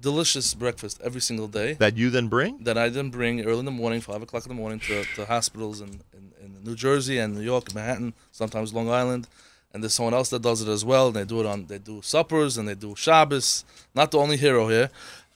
delicious 0.00 0.54
breakfast 0.54 1.00
every 1.02 1.20
single 1.20 1.46
day 1.48 1.74
That 1.74 1.96
you 1.96 2.10
then 2.10 2.28
bring? 2.28 2.58
that 2.64 2.76
I 2.76 2.88
then 2.88 3.10
bring 3.10 3.44
early 3.44 3.60
in 3.60 3.64
the 3.64 3.70
morning, 3.70 4.00
five 4.00 4.22
o'clock 4.22 4.44
in 4.44 4.48
the 4.48 4.54
morning, 4.54 4.80
to, 4.80 5.04
to 5.14 5.24
hospitals 5.24 5.80
in, 5.80 6.00
in, 6.12 6.32
in 6.42 6.64
New 6.64 6.74
Jersey 6.74 7.18
and 7.18 7.34
New 7.34 7.42
York, 7.42 7.74
Manhattan, 7.74 8.14
sometimes 8.32 8.72
Long 8.74 8.90
Island, 8.90 9.28
and 9.72 9.82
there's 9.82 9.94
someone 9.94 10.14
else 10.14 10.28
that 10.30 10.42
does 10.42 10.60
it 10.62 10.68
as 10.68 10.84
well. 10.84 11.06
And 11.08 11.16
they 11.16 11.24
do 11.24 11.40
it 11.40 11.46
on 11.46 11.66
they 11.66 11.78
do 11.78 12.00
suppers 12.02 12.58
and 12.58 12.68
they 12.68 12.74
do 12.74 12.94
Shabbos. 12.96 13.64
Not 13.94 14.10
the 14.10 14.18
only 14.18 14.36
hero 14.36 14.68
here. 14.68 14.90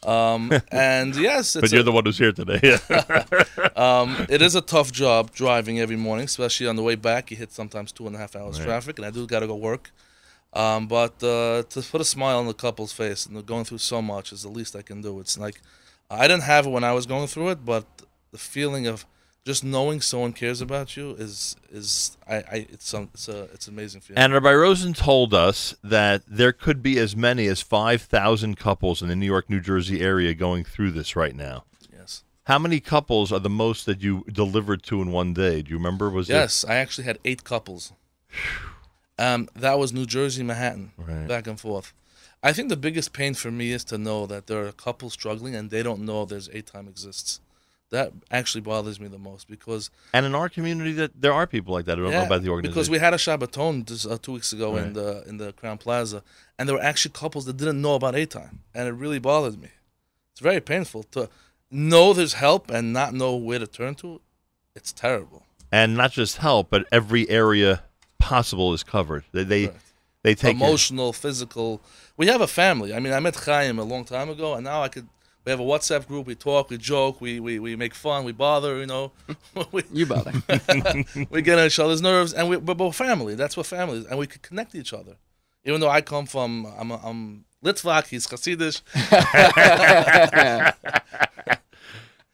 Um, 0.05 0.53
and 0.71 1.17
yes, 1.17 1.57
it's 1.57 1.61
But 1.63 1.73
you're 1.73 1.83
the 1.83 1.91
one 1.91 2.05
who's 2.05 2.19
here 2.19 2.31
today. 2.33 2.79
um, 3.77 4.27
it 4.29 4.41
is 4.43 4.55
a 4.55 4.61
tough 4.61 4.93
job 4.93 5.33
driving 5.33 5.81
every 5.81 5.97
morning, 5.97 6.25
especially 6.27 6.67
on 6.69 6.77
the 6.77 6.83
way 6.83 6.95
back. 6.95 7.31
You 7.31 7.37
hit 7.37 7.53
sometimes 7.53 7.91
two 7.93 8.07
and 8.07 8.15
a 8.15 8.19
half 8.19 8.37
hours 8.37 8.59
Right. 8.59 8.67
traffic, 8.67 8.99
and 8.99 9.07
I 9.07 9.11
do 9.11 9.27
got 9.27 9.41
to 9.41 9.47
go 9.47 9.57
work. 9.57 9.91
Um, 10.53 10.87
but 10.89 11.23
uh, 11.23 11.63
to 11.69 11.83
put 11.83 12.01
a 12.01 12.05
smile 12.05 12.39
on 12.39 12.47
the 12.47 12.55
couple's 12.55 12.93
face 12.93 13.27
and 13.27 13.37
they're 13.37 13.43
going 13.43 13.65
through 13.65 13.79
so 13.79 14.01
much 14.01 14.33
is 14.33 14.43
the 14.43 14.49
least 14.49 14.75
I 14.75 14.83
can 14.83 15.03
do. 15.03 15.21
It's 15.21 15.37
like 15.39 15.61
I 16.11 16.27
didn't 16.27 16.45
have 16.45 16.67
it 16.67 16.71
when 16.71 16.85
I 16.85 16.93
was 16.93 17.05
going 17.07 17.27
through 17.27 17.51
it, 17.51 17.65
but 17.65 17.85
the 18.33 18.39
feeling 18.39 18.87
of 18.87 19.05
just 19.45 19.63
knowing 19.65 20.01
someone 20.01 20.33
cares 20.33 20.61
about 20.61 20.97
you 20.97 21.11
is 21.13 21.57
is 21.71 22.17
I, 22.29 22.37
I 22.37 22.67
it's 22.71 22.89
some 22.89 23.11
it's 23.15 23.29
a 23.29 23.45
it's 23.55 23.67
an 23.69 23.75
amazing 23.75 24.01
feeling. 24.01 24.23
and 24.23 24.33
Rabbi 24.33 24.53
Rosen 24.53 24.95
told 24.95 25.33
us 25.35 25.75
that 25.83 26.23
there 26.27 26.53
could 26.53 26.83
be 26.83 26.99
as 26.99 27.15
many 27.17 27.47
as 27.47 27.63
5,000 27.63 28.57
couples 28.59 29.01
in 29.03 29.09
the 29.09 29.17
New 29.17 29.27
York, 29.27 29.49
New 29.49 29.61
Jersey 29.61 30.01
area 30.01 30.35
going 30.35 30.65
through 30.65 30.91
this 30.93 31.15
right 31.17 31.35
now. 31.37 31.65
yes, 31.95 32.25
How 32.45 32.59
many 32.59 32.81
couples 32.81 33.33
are 33.33 33.39
the 33.39 33.49
most 33.51 33.87
that 33.87 34.03
you 34.03 34.25
delivered 34.31 34.83
to 34.85 35.01
in 35.03 35.13
one 35.13 35.33
day? 35.35 35.63
Do 35.63 35.71
you 35.71 35.77
remember? 35.77 36.11
Was 36.11 36.29
yes, 36.29 36.65
I 36.67 36.77
actually 36.77 37.05
had 37.05 37.19
eight 37.25 37.45
couples. 37.45 37.93
Um, 39.19 39.49
that 39.57 39.79
was 39.79 39.93
New 39.93 40.07
Jersey, 40.07 40.43
Manhattan. 40.43 40.93
Right. 40.97 41.27
back 41.27 41.47
and 41.47 41.59
forth. 41.59 41.93
I 42.43 42.53
think 42.53 42.69
the 42.69 42.77
biggest 42.77 43.13
pain 43.13 43.35
for 43.35 43.51
me 43.51 43.73
is 43.73 43.83
to 43.85 43.99
know 43.99 44.27
that 44.27 44.47
there 44.47 44.65
are 44.67 44.73
couples 44.73 45.13
struggling 45.13 45.57
and 45.57 45.71
they 45.71 45.83
don't 45.83 46.03
know 46.05 46.25
there's 46.25 46.49
A 46.49 46.63
time 46.63 46.87
exists. 46.87 47.41
That 47.91 48.13
actually 48.31 48.61
bothers 48.61 49.01
me 49.01 49.09
the 49.09 49.19
most 49.19 49.49
because 49.49 49.91
And 50.13 50.25
in 50.27 50.35
our 50.35 50.49
community, 50.49 50.93
that 50.93 51.21
there 51.21 51.33
are 51.33 51.47
people 51.47 51.73
like 51.75 51.87
that 51.87 51.97
who 51.99 52.05
don't 52.05 52.13
know 52.13 52.27
about 52.27 52.43
the 52.43 52.51
organization. 52.51 52.75
because 52.75 52.91
we 52.91 52.99
had 52.99 53.15
a 53.15 53.17
Shabbaton 53.17 53.87
just, 53.87 54.07
uh, 54.07 54.19
two 54.21 54.33
weeks 54.33 54.53
ago 54.53 54.75
Right. 54.77 54.85
in 54.85 54.93
the 54.93 55.25
in 55.27 55.39
the 55.39 55.53
Crowne 55.55 55.81
Plaza, 55.81 56.23
and 56.59 56.69
there 56.69 56.77
were 56.77 56.83
actually 56.83 57.13
couples 57.13 57.47
that 57.47 57.57
didn't 57.57 57.81
know 57.81 57.95
about 57.95 58.15
A 58.15 58.27
time, 58.27 58.61
and 58.75 58.87
it 58.89 58.93
really 58.93 59.19
bothered 59.19 59.59
me. 59.61 59.71
It's 60.33 60.41
very 60.41 60.61
painful 60.61 61.05
to 61.15 61.29
know 61.71 62.13
there's 62.13 62.35
help 62.35 62.71
and 62.71 62.93
not 62.93 63.15
know 63.15 63.35
where 63.35 63.59
to 63.59 63.67
turn 63.67 63.95
to. 63.97 64.21
It's 64.77 64.93
terrible. 64.93 65.45
and 65.73 65.97
not 65.97 66.13
just 66.13 66.37
help, 66.39 66.71
but 66.71 66.87
every 66.93 67.29
area 67.29 67.83
possible 68.19 68.73
is 68.75 68.83
covered. 68.83 69.25
They 69.33 69.45
they, 69.45 69.67
Correct. 69.67 69.83
they 70.23 70.35
take 70.35 70.59
care- 70.59 70.67
emotional, 70.69 71.13
physical. 71.13 71.81
We 72.17 72.27
have 72.27 72.41
a 72.41 72.47
family. 72.49 72.95
I 72.95 73.01
mean, 73.01 73.13
I 73.13 73.21
met 73.21 73.37
Chaim 73.37 73.79
a 73.79 73.85
long 73.85 74.05
time 74.05 74.29
ago, 74.31 74.55
and 74.55 74.65
now 74.65 74.83
I 74.83 74.89
could. 74.89 75.07
We 75.45 75.51
have 75.51 75.61
a 75.61 75.65
WhatsApp 75.65 76.07
group. 76.07 76.27
We 76.27 76.35
talk, 76.35 76.69
we 76.69 76.77
joke, 76.77 77.21
we 77.23 77.41
we, 77.41 77.59
we 77.59 77.75
make 77.77 77.95
fun, 77.95 78.25
we 78.25 78.33
bother. 78.33 78.79
You 78.79 78.87
know, 78.87 79.13
we, 79.73 79.83
You 79.93 80.05
bother. 80.05 80.33
we 81.31 81.41
get 81.43 81.59
on 81.59 81.67
each 81.67 81.79
other's 81.79 82.03
nerves, 82.03 82.35
and 82.35 82.49
we 82.51 82.57
but 82.57 82.77
we're 82.77 82.87
both 82.87 82.97
family. 82.97 83.35
That's 83.35 83.57
what 83.57 83.67
family 83.67 83.99
is, 83.99 84.07
and 84.07 84.19
we 84.19 84.27
could 84.27 84.43
connect 84.43 84.73
to 84.73 84.79
each 84.79 84.93
other. 84.93 85.17
Even 85.65 85.81
though 85.81 85.89
I 85.89 86.03
come 86.03 86.27
from, 86.27 86.67
I'm 86.79 86.91
I'm 86.93 87.45
Litvak, 87.65 88.09
he's 88.09 88.27
Hasidish. 88.27 88.83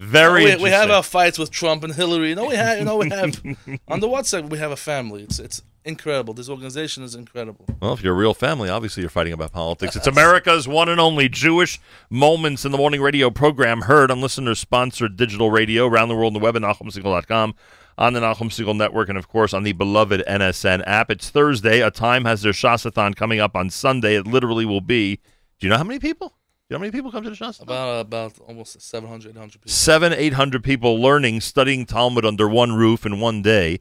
very 0.04 0.44
we, 0.44 0.64
we 0.64 0.70
have 0.70 0.90
our 0.90 1.02
fights 1.02 1.38
with 1.38 1.50
Trump 1.50 1.84
and 1.84 1.94
Hillary. 1.94 2.30
You 2.30 2.34
know, 2.34 2.46
we 2.46 2.56
have, 2.56 2.78
you 2.78 2.84
know, 2.84 2.96
we 2.96 3.08
have 3.10 3.40
on 3.88 4.00
the 4.00 4.08
WhatsApp 4.08 4.50
we 4.50 4.58
have 4.58 4.70
a 4.70 4.76
family. 4.76 5.22
It's 5.22 5.38
it's 5.38 5.62
incredible. 5.84 6.34
This 6.34 6.48
organization 6.48 7.02
is 7.02 7.14
incredible. 7.14 7.66
Well, 7.80 7.92
if 7.92 8.02
you're 8.02 8.14
a 8.14 8.16
real 8.16 8.34
family, 8.34 8.68
obviously 8.68 9.02
you're 9.02 9.10
fighting 9.10 9.32
about 9.32 9.52
politics. 9.52 9.96
It's 9.96 10.06
America's 10.06 10.66
one 10.66 10.88
and 10.88 11.00
only 11.00 11.28
Jewish 11.28 11.80
Moments 12.10 12.64
in 12.64 12.72
the 12.72 12.78
Morning 12.78 13.02
radio 13.02 13.30
program, 13.30 13.82
heard 13.82 14.10
on 14.10 14.20
listener-sponsored 14.20 15.16
digital 15.16 15.50
radio 15.50 15.86
around 15.86 16.08
the 16.08 16.14
world 16.14 16.34
on 16.34 16.40
the 16.40 16.44
web 16.44 16.56
at 16.56 16.62
NachumSegal.com, 16.62 17.54
on 17.98 18.12
the 18.12 18.20
Nachum 18.20 18.48
Segal 18.50 18.76
Network, 18.76 19.08
and 19.08 19.18
of 19.18 19.28
course 19.28 19.52
on 19.52 19.62
the 19.62 19.72
beloved 19.72 20.22
NSN 20.26 20.82
app. 20.86 21.10
It's 21.10 21.30
Thursday. 21.30 21.80
A 21.80 21.90
time 21.90 22.24
has 22.24 22.42
their 22.42 22.52
Shasathon 22.52 23.14
coming 23.14 23.40
up 23.40 23.54
on 23.54 23.70
Sunday. 23.70 24.16
It 24.16 24.26
literally 24.26 24.64
will 24.64 24.80
be. 24.80 25.16
Do 25.60 25.66
you 25.66 25.70
know 25.70 25.78
how 25.78 25.84
many 25.84 26.00
people? 26.00 26.34
You 26.74 26.78
know 26.78 26.86
how 26.86 26.90
many 26.90 26.98
people 26.98 27.12
come 27.12 27.22
to 27.22 27.30
the 27.30 27.36
Shasathon? 27.36 27.62
About 27.62 28.00
about 28.00 28.38
almost 28.48 28.82
700, 28.82 29.30
800 29.30 29.52
people. 29.52 29.70
seven, 29.70 30.12
eight 30.12 30.32
hundred 30.32 30.64
people 30.64 31.00
learning, 31.00 31.40
studying 31.40 31.86
Talmud 31.86 32.24
under 32.24 32.48
one 32.48 32.72
roof 32.72 33.06
in 33.06 33.20
one 33.20 33.42
day 33.42 33.78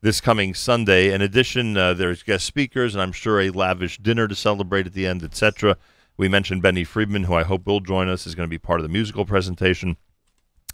this 0.00 0.20
coming 0.20 0.52
Sunday. 0.52 1.12
In 1.14 1.22
addition, 1.22 1.76
uh, 1.76 1.94
there's 1.94 2.24
guest 2.24 2.44
speakers, 2.44 2.96
and 2.96 3.02
I'm 3.02 3.12
sure 3.12 3.40
a 3.40 3.50
lavish 3.50 3.98
dinner 3.98 4.26
to 4.26 4.34
celebrate 4.34 4.88
at 4.88 4.92
the 4.92 5.06
end, 5.06 5.22
etc. 5.22 5.76
We 6.16 6.26
mentioned 6.26 6.62
Benny 6.62 6.82
Friedman, 6.82 7.24
who 7.24 7.34
I 7.34 7.44
hope 7.44 7.64
will 7.64 7.78
join 7.78 8.08
us, 8.08 8.26
is 8.26 8.34
going 8.34 8.48
to 8.48 8.50
be 8.50 8.58
part 8.58 8.80
of 8.80 8.82
the 8.82 8.92
musical 8.92 9.24
presentation, 9.24 9.96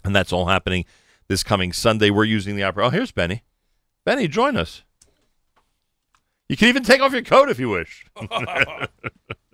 and 0.03 0.15
that's 0.15 0.33
all 0.33 0.47
happening 0.47 0.85
this 1.27 1.43
coming 1.43 1.71
Sunday. 1.71 2.09
We're 2.09 2.23
using 2.23 2.55
the 2.55 2.63
opera. 2.63 2.87
Oh, 2.87 2.89
here's 2.89 3.11
Benny. 3.11 3.43
Benny, 4.05 4.27
join 4.27 4.57
us. 4.57 4.81
You 6.47 6.57
can 6.57 6.67
even 6.67 6.81
take 6.81 6.99
off 6.99 7.11
your 7.11 7.21
coat 7.21 7.47
if 7.47 7.59
you 7.59 7.69
wish. 7.69 8.07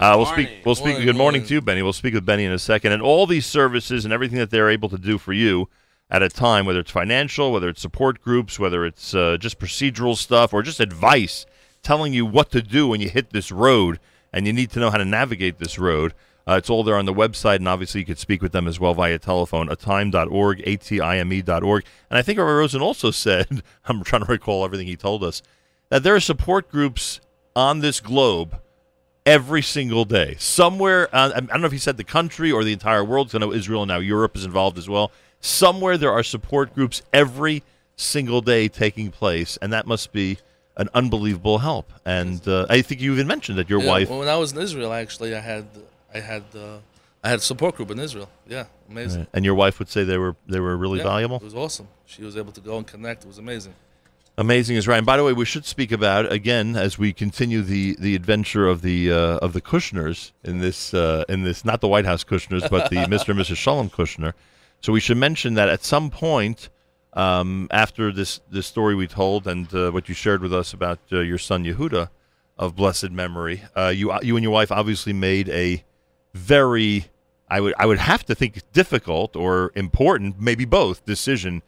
Uh, 0.00 0.14
we'll 0.16 0.24
speak. 0.24 0.48
We'll 0.64 0.74
speak. 0.74 0.92
Morning, 0.92 1.06
good 1.06 1.16
morning 1.16 1.40
morning. 1.40 1.48
to 1.48 1.54
you, 1.54 1.60
Benny. 1.60 1.82
We'll 1.82 1.92
speak 1.92 2.14
with 2.14 2.24
Benny 2.24 2.46
in 2.46 2.52
a 2.52 2.58
second, 2.58 2.92
and 2.92 3.02
all 3.02 3.26
these 3.26 3.44
services 3.44 4.06
and 4.06 4.14
everything 4.14 4.38
that 4.38 4.48
they're 4.48 4.70
able 4.70 4.88
to 4.88 4.96
do 4.96 5.18
for 5.18 5.34
you 5.34 5.68
at 6.10 6.22
a 6.22 6.30
time, 6.30 6.64
whether 6.64 6.80
it's 6.80 6.90
financial, 6.90 7.52
whether 7.52 7.68
it's 7.68 7.82
support 7.82 8.22
groups, 8.22 8.58
whether 8.58 8.86
it's 8.86 9.14
uh, 9.14 9.36
just 9.38 9.58
procedural 9.58 10.16
stuff, 10.16 10.54
or 10.54 10.62
just 10.62 10.80
advice, 10.80 11.44
telling 11.82 12.14
you 12.14 12.24
what 12.24 12.50
to 12.50 12.62
do 12.62 12.88
when 12.88 13.02
you 13.02 13.10
hit 13.10 13.30
this 13.30 13.52
road 13.52 14.00
and 14.32 14.46
you 14.46 14.54
need 14.54 14.70
to 14.70 14.80
know 14.80 14.90
how 14.90 14.96
to 14.96 15.04
navigate 15.04 15.58
this 15.58 15.78
road. 15.78 16.14
Uh, 16.48 16.54
it's 16.54 16.70
all 16.70 16.82
there 16.82 16.96
on 16.96 17.04
the 17.04 17.12
website, 17.12 17.56
and 17.56 17.68
obviously 17.68 18.00
you 18.00 18.06
could 18.06 18.18
speak 18.18 18.40
with 18.40 18.52
them 18.52 18.66
as 18.66 18.80
well 18.80 18.94
via 18.94 19.18
telephone, 19.18 19.68
atime.org, 19.68 20.62
A-T-I-M-E.org. 20.64 21.84
And 22.08 22.18
I 22.18 22.22
think 22.22 22.38
Rabbi 22.38 22.50
Rosen 22.50 22.80
also 22.80 23.10
said, 23.10 23.62
I'm 23.84 24.02
trying 24.02 24.24
to 24.24 24.32
recall 24.32 24.64
everything 24.64 24.86
he 24.86 24.96
told 24.96 25.22
us, 25.22 25.42
that 25.90 26.02
there 26.04 26.14
are 26.14 26.20
support 26.20 26.70
groups 26.70 27.20
on 27.54 27.80
this 27.80 28.00
globe 28.00 28.58
every 29.26 29.62
single 29.62 30.04
day. 30.04 30.36
Somewhere, 30.38 31.08
uh, 31.14 31.32
I 31.34 31.40
don't 31.40 31.60
know 31.60 31.66
if 31.66 31.72
he 31.72 31.78
said 31.78 31.96
the 31.96 32.04
country 32.04 32.50
or 32.50 32.64
the 32.64 32.72
entire 32.72 33.04
world, 33.04 33.28
'cause 33.28 33.34
I 33.34 33.38
know 33.38 33.52
Israel 33.52 33.82
and 33.82 33.88
now 33.88 33.98
Europe 33.98 34.36
is 34.36 34.44
involved 34.44 34.78
as 34.78 34.88
well. 34.88 35.10
Somewhere 35.40 35.96
there 35.98 36.12
are 36.12 36.22
support 36.22 36.74
groups 36.74 37.02
every 37.12 37.62
single 37.96 38.40
day 38.40 38.68
taking 38.68 39.10
place, 39.10 39.58
and 39.60 39.72
that 39.72 39.86
must 39.86 40.12
be 40.12 40.38
an 40.76 40.88
unbelievable 40.94 41.58
help. 41.58 41.92
And 42.04 42.46
uh, 42.48 42.66
I 42.70 42.82
think 42.82 43.00
you 43.00 43.12
even 43.12 43.26
mentioned 43.26 43.58
that 43.58 43.68
your 43.68 43.80
Yeah, 43.82 43.88
wife. 43.88 44.10
When 44.10 44.28
I 44.28 44.36
was 44.36 44.52
in 44.52 44.58
Israel, 44.58 44.92
actually, 44.92 45.34
I 45.34 45.40
had 45.40 45.66
I 46.14 46.20
had 46.20 46.44
uh, 46.54 46.78
I 47.22 47.28
had 47.28 47.38
a 47.40 47.42
support 47.42 47.76
group 47.76 47.90
in 47.90 47.98
Israel. 47.98 48.30
Yeah, 48.48 48.64
amazing. 48.88 49.26
And 49.34 49.44
your 49.44 49.54
wife 49.54 49.78
would 49.78 49.90
say 49.90 50.04
they 50.04 50.16
were 50.18 50.36
they 50.48 50.60
were 50.60 50.76
really 50.76 50.98
Yeah, 50.98 51.04
valuable. 51.04 51.36
It 51.36 51.42
was 51.42 51.54
awesome. 51.54 51.88
She 52.06 52.22
was 52.22 52.36
able 52.36 52.52
to 52.52 52.60
go 52.60 52.78
and 52.78 52.86
connect. 52.86 53.24
It 53.24 53.28
was 53.28 53.38
amazing. 53.38 53.74
Amazing 54.40 54.76
is 54.76 54.88
right. 54.88 54.96
And 54.96 55.04
by 55.04 55.18
the 55.18 55.22
way, 55.22 55.34
we 55.34 55.44
should 55.44 55.66
speak 55.66 55.92
about 55.92 56.32
again 56.32 56.74
as 56.74 56.98
we 56.98 57.12
continue 57.12 57.60
the, 57.60 57.94
the 58.00 58.14
adventure 58.14 58.66
of 58.66 58.80
the 58.80 59.12
uh, 59.12 59.36
of 59.36 59.52
the 59.52 59.60
Kushners 59.60 60.32
in 60.42 60.60
this 60.60 60.94
uh, 60.94 61.24
in 61.28 61.42
this 61.42 61.62
not 61.62 61.82
the 61.82 61.88
White 61.88 62.06
House 62.06 62.24
Kushners, 62.24 62.66
but 62.70 62.88
the 62.88 62.96
Mr. 63.14 63.28
and 63.28 63.38
Mrs. 63.38 63.58
Shalom 63.58 63.90
Kushner. 63.90 64.32
So 64.80 64.94
we 64.94 65.00
should 65.00 65.18
mention 65.18 65.52
that 65.54 65.68
at 65.68 65.84
some 65.84 66.08
point 66.08 66.70
um, 67.12 67.68
after 67.70 68.10
this 68.10 68.40
this 68.50 68.66
story 68.66 68.94
we 68.94 69.06
told 69.06 69.46
and 69.46 69.74
uh, 69.74 69.90
what 69.90 70.08
you 70.08 70.14
shared 70.14 70.40
with 70.40 70.54
us 70.54 70.72
about 70.72 71.00
uh, 71.12 71.20
your 71.20 71.36
son 71.36 71.62
Yehuda 71.62 72.08
of 72.56 72.74
blessed 72.74 73.10
memory, 73.10 73.64
uh, 73.76 73.88
you 73.88 74.10
you 74.22 74.38
and 74.38 74.42
your 74.42 74.54
wife 74.54 74.72
obviously 74.72 75.12
made 75.12 75.50
a 75.50 75.84
very 76.32 77.10
I 77.50 77.60
would 77.60 77.74
I 77.76 77.84
would 77.84 77.98
have 77.98 78.24
to 78.24 78.34
think 78.34 78.62
difficult 78.72 79.36
or 79.36 79.70
important, 79.74 80.40
maybe 80.40 80.64
both, 80.64 81.04
decision 81.04 81.62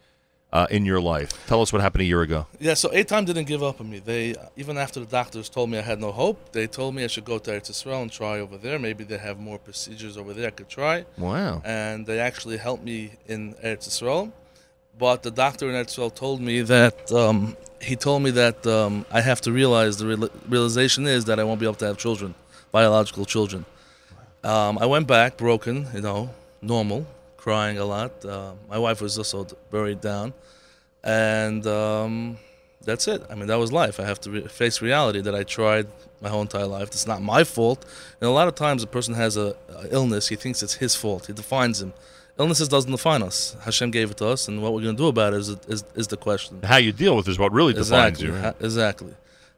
uh, 0.53 0.67
in 0.69 0.85
your 0.85 1.01
life. 1.01 1.29
Tell 1.47 1.61
us 1.61 1.73
what 1.73 1.81
happened 1.81 2.03
a 2.03 2.05
year 2.05 2.21
ago. 2.21 2.45
Yeah, 2.59 2.75
so 2.75 2.89
A 2.93 3.03
Time 3.03 3.25
didn't 3.25 3.45
give 3.45 3.63
up 3.63 3.81
on 3.81 3.89
me. 3.89 3.99
They 3.99 4.35
even 4.55 4.77
after 4.77 4.99
the 4.99 5.07
doctors 5.07 5.49
told 5.49 5.69
me 5.71 5.79
I 5.79 5.81
had 5.81 5.99
no 5.99 6.11
hope, 6.11 6.51
they 6.51 6.67
told 6.67 6.93
me 6.95 7.03
I 7.03 7.07
should 7.07 7.25
go 7.25 7.39
to 7.39 7.51
Eretz 7.51 7.71
Yisrael 7.71 8.03
and 8.03 8.11
try 8.11 8.39
over 8.39 8.57
there. 8.57 8.77
Maybe 8.77 9.03
they 9.03 9.17
have 9.17 9.39
more 9.39 9.57
procedures 9.57 10.15
over 10.15 10.31
there 10.33 10.47
I 10.47 10.51
could 10.51 10.69
try. 10.69 11.05
Wow. 11.17 11.61
And 11.65 12.05
they 12.05 12.19
actually 12.19 12.57
helped 12.57 12.83
me 12.83 13.13
in 13.27 13.55
Eretz 13.55 13.89
Yisrael. 13.89 14.31
But 14.97 15.23
the 15.23 15.31
doctor 15.31 15.67
in 15.69 15.75
Eretz 15.75 15.95
Yisrael 15.95 16.13
told 16.13 16.39
me 16.39 16.61
that 16.61 17.11
um, 17.11 17.57
he 17.81 17.95
told 17.95 18.21
me 18.21 18.29
that 18.31 18.65
um, 18.67 19.05
I 19.11 19.21
have 19.21 19.41
to 19.41 19.51
realize 19.51 19.97
the 19.97 20.05
real- 20.05 20.29
realization 20.47 21.07
is 21.07 21.25
that 21.25 21.39
I 21.39 21.43
won't 21.43 21.59
be 21.59 21.65
able 21.65 21.75
to 21.75 21.87
have 21.87 21.97
children, 21.97 22.35
biological 22.71 23.25
children. 23.25 23.65
Um, 24.43 24.77
I 24.77 24.85
went 24.85 25.07
back 25.07 25.37
broken, 25.37 25.87
you 25.95 26.01
know, 26.01 26.29
normal, 26.61 27.07
crying 27.45 27.77
a 27.77 27.87
lot. 27.95 28.11
Uh, 28.25 28.53
my 28.73 28.77
wife 28.85 28.99
was 29.05 29.17
also 29.17 29.39
very 29.71 29.95
down, 29.95 30.33
and 31.03 31.65
um, 31.67 32.37
that's 32.87 33.07
it. 33.07 33.21
I 33.29 33.35
mean, 33.35 33.47
that 33.47 33.59
was 33.63 33.71
life. 33.71 33.99
I 33.99 34.05
have 34.11 34.19
to 34.21 34.29
re- 34.35 34.47
face 34.47 34.81
reality 34.81 35.21
that 35.21 35.35
I 35.35 35.43
tried 35.43 35.87
my 36.21 36.29
whole 36.29 36.41
entire 36.41 36.67
life. 36.77 36.87
It's 36.95 37.07
not 37.13 37.21
my 37.21 37.43
fault. 37.43 37.79
And 38.19 38.27
a 38.29 38.31
lot 38.39 38.47
of 38.47 38.55
times, 38.55 38.79
a 38.83 38.87
person 38.87 39.13
has 39.15 39.35
a, 39.37 39.55
a 39.69 39.87
illness. 39.97 40.27
He 40.29 40.35
thinks 40.43 40.63
it's 40.63 40.75
his 40.75 40.95
fault. 40.95 41.29
It 41.29 41.35
defines 41.35 41.81
him. 41.81 41.93
Illnesses 42.39 42.67
doesn't 42.67 42.89
define 42.91 43.21
us. 43.21 43.55
Hashem 43.67 43.91
gave 43.91 44.09
it 44.11 44.17
to 44.17 44.27
us, 44.27 44.47
and 44.47 44.61
what 44.63 44.73
we're 44.73 44.81
going 44.87 44.95
to 44.95 45.01
do 45.03 45.07
about 45.07 45.33
it 45.33 45.39
is, 45.43 45.49
is, 45.67 45.83
is 45.95 46.07
the 46.07 46.17
question. 46.17 46.61
How 46.63 46.77
you 46.77 46.91
deal 46.91 47.15
with 47.17 47.27
is 47.27 47.37
what 47.37 47.51
really 47.51 47.73
defines 47.73 48.19
Exactly. 48.21 48.25
you. 48.27 48.35
ha- 48.43 48.53
Exactly. 48.59 49.13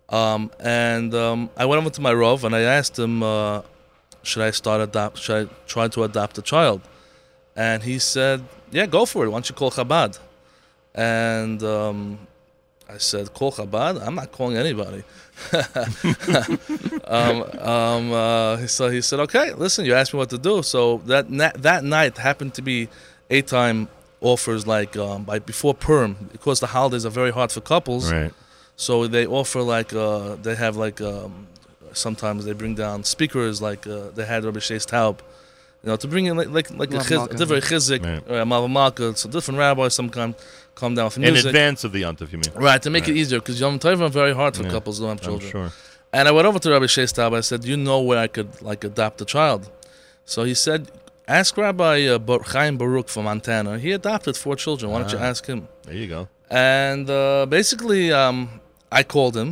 Um, 0.09 0.51
and 0.59 1.13
um, 1.15 1.49
I 1.55 1.65
went 1.65 1.79
over 1.81 1.89
to 1.89 2.01
my 2.01 2.13
Rov 2.13 2.43
and 2.43 2.53
I 2.55 2.61
asked 2.61 2.97
him, 2.99 3.23
uh, 3.23 3.61
should 4.23 4.43
I 4.43 4.51
start 4.51 4.81
adopt? 4.81 5.17
Should 5.19 5.37
I 5.47 5.53
try 5.67 5.87
to 5.95 6.03
adopt 6.03 6.37
a 6.37 6.41
child? 6.43 6.81
And 7.55 7.83
he 7.83 7.99
said, 7.99 8.43
yeah, 8.71 8.85
go 8.85 9.05
for 9.05 9.25
it. 9.25 9.29
Why 9.29 9.35
don't 9.35 9.49
you 9.49 9.55
call 9.55 9.71
Chabad? 9.71 10.19
And 10.93 11.61
um, 11.63 12.19
I 12.89 12.97
said, 12.97 13.33
call 13.33 13.51
Chabad? 13.51 14.05
I'm 14.05 14.15
not 14.15 14.31
calling 14.31 14.57
anybody. 14.57 15.03
um, 17.05 17.43
um, 17.59 18.11
uh, 18.13 18.67
so 18.67 18.89
he 18.89 19.01
said, 19.01 19.19
okay, 19.21 19.53
listen, 19.53 19.85
you 19.85 19.93
asked 19.93 20.13
me 20.13 20.17
what 20.17 20.29
to 20.31 20.37
do. 20.37 20.63
So 20.63 20.97
that 21.05 21.29
na- 21.29 21.51
that 21.57 21.83
night 21.83 22.17
happened 22.17 22.53
to 22.55 22.61
be 22.61 22.89
a 23.29 23.41
time 23.41 23.87
offers 24.21 24.65
like 24.65 24.97
um, 24.97 25.23
by 25.23 25.39
before 25.39 25.73
perm 25.73 26.29
because 26.31 26.59
the 26.59 26.67
holidays 26.67 27.05
are 27.05 27.09
very 27.09 27.31
hard 27.31 27.51
for 27.51 27.61
couples. 27.61 28.11
Right. 28.11 28.33
So 28.75 29.07
they 29.07 29.25
offer 29.25 29.61
like 29.61 29.93
uh, 29.93 30.35
they 30.35 30.55
have 30.55 30.75
like 30.75 30.99
um, 31.01 31.47
sometimes 31.93 32.45
they 32.45 32.53
bring 32.53 32.75
down 32.75 33.03
speakers 33.03 33.61
like 33.61 33.87
uh, 33.87 34.09
they 34.13 34.25
had 34.25 34.43
Rabbi 34.43 34.59
Shais 34.59 34.85
Taub, 34.85 35.19
you 35.85 35.91
know, 35.91 35.95
to 35.97 36.07
bring 36.07 36.25
in 36.25 36.35
like 36.35 36.49
like, 36.49 36.71
like 36.71 36.91
a, 36.93 36.99
chiz, 37.03 37.21
a 37.21 37.35
different 37.35 37.63
chizuk, 37.63 38.03
Right. 38.03 38.23
uh, 38.41 38.43
Melave 38.43 38.71
Malka, 38.71 39.15
so 39.15 39.29
different 39.29 39.59
rabbis 39.59 39.93
some 39.93 40.09
come 40.09 40.35
come 40.73 40.95
down 40.95 41.05
with 41.05 41.17
In 41.19 41.35
advance 41.35 41.83
of 41.85 41.91
the 41.93 42.01
Yontif, 42.01 42.31
you 42.33 42.39
mean? 42.39 42.51
Right, 42.55 42.81
to 42.81 42.89
make 42.89 43.03
Right. 43.03 43.11
it 43.15 43.17
easier, 43.21 43.39
because 43.39 43.59
Yom 43.61 43.77
Tov 43.79 44.01
are 44.01 44.09
very 44.09 44.33
hard 44.33 44.53
for 44.57 44.63
Yeah, 44.63 44.71
couples 44.71 44.97
who 44.99 45.05
don't 45.05 45.23
have 45.23 45.33
I'm 45.33 45.39
sure. 45.39 45.71
And 46.11 46.27
I 46.27 46.31
went 46.31 46.47
over 46.47 46.59
to 46.59 46.69
Rabbi 46.71 46.85
Shais 46.95 47.13
Taub. 47.13 47.31
I 47.35 47.41
said, 47.41 47.63
you 47.65 47.77
know 47.77 47.99
where 48.01 48.17
I 48.17 48.27
could 48.27 48.51
like 48.61 48.83
adopt 48.83 49.21
a 49.21 49.25
child?" 49.25 49.61
So 50.25 50.43
he 50.43 50.55
said, 50.65 50.81
"Ask 51.27 51.55
Rabbi 51.57 51.97
uh, 52.07 52.17
Bar- 52.27 52.43
Chaim 52.53 52.77
Bruk 52.77 53.07
from 53.09 53.23
Montana. 53.25 53.77
He 53.85 53.91
adopted 53.91 54.35
four 54.37 54.55
children. 54.55 54.91
Why 54.91 54.99
don't 55.01 55.11
you 55.11 55.19
Ah. 55.19 55.31
ask 55.31 55.45
him?" 55.45 55.59
There 55.85 55.93
you 56.03 56.07
go. 56.07 56.21
And 56.49 57.09
uh, 57.09 57.45
basically, 57.57 58.03
um, 58.21 58.37
I 58.99 59.03
called 59.03 59.35
him. 59.41 59.49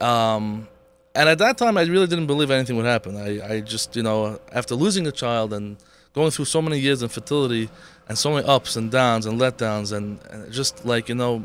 Um, 0.00 0.68
and 1.14 1.28
at 1.28 1.38
that 1.38 1.58
time, 1.58 1.78
I 1.78 1.82
really 1.82 2.06
didn't 2.06 2.26
believe 2.26 2.50
anything 2.50 2.76
would 2.76 2.86
happen. 2.86 3.16
I, 3.16 3.54
I 3.54 3.60
just, 3.60 3.94
you 3.96 4.02
know, 4.02 4.40
after 4.52 4.74
losing 4.74 5.06
a 5.06 5.12
child 5.12 5.52
and 5.52 5.76
going 6.12 6.30
through 6.30 6.46
so 6.46 6.60
many 6.60 6.78
years 6.78 7.02
of 7.02 7.12
fertility 7.12 7.68
and 8.08 8.16
so 8.18 8.32
many 8.32 8.46
ups 8.46 8.76
and 8.76 8.90
downs 8.90 9.26
and 9.26 9.40
letdowns, 9.40 9.92
and, 9.96 10.20
and 10.30 10.52
just 10.52 10.84
like, 10.84 11.08
you 11.08 11.14
know, 11.14 11.44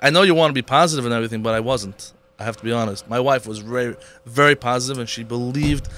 I 0.00 0.10
know 0.10 0.22
you 0.22 0.34
want 0.34 0.50
to 0.50 0.54
be 0.54 0.62
positive 0.62 1.04
and 1.04 1.14
everything, 1.14 1.42
but 1.42 1.54
I 1.54 1.60
wasn't. 1.60 2.12
I 2.38 2.44
have 2.44 2.56
to 2.56 2.64
be 2.64 2.72
honest. 2.72 3.08
My 3.08 3.20
wife 3.20 3.46
was 3.46 3.58
very, 3.58 3.96
very 4.24 4.56
positive, 4.56 4.98
and 4.98 5.08
she 5.08 5.24
believed, 5.24 5.88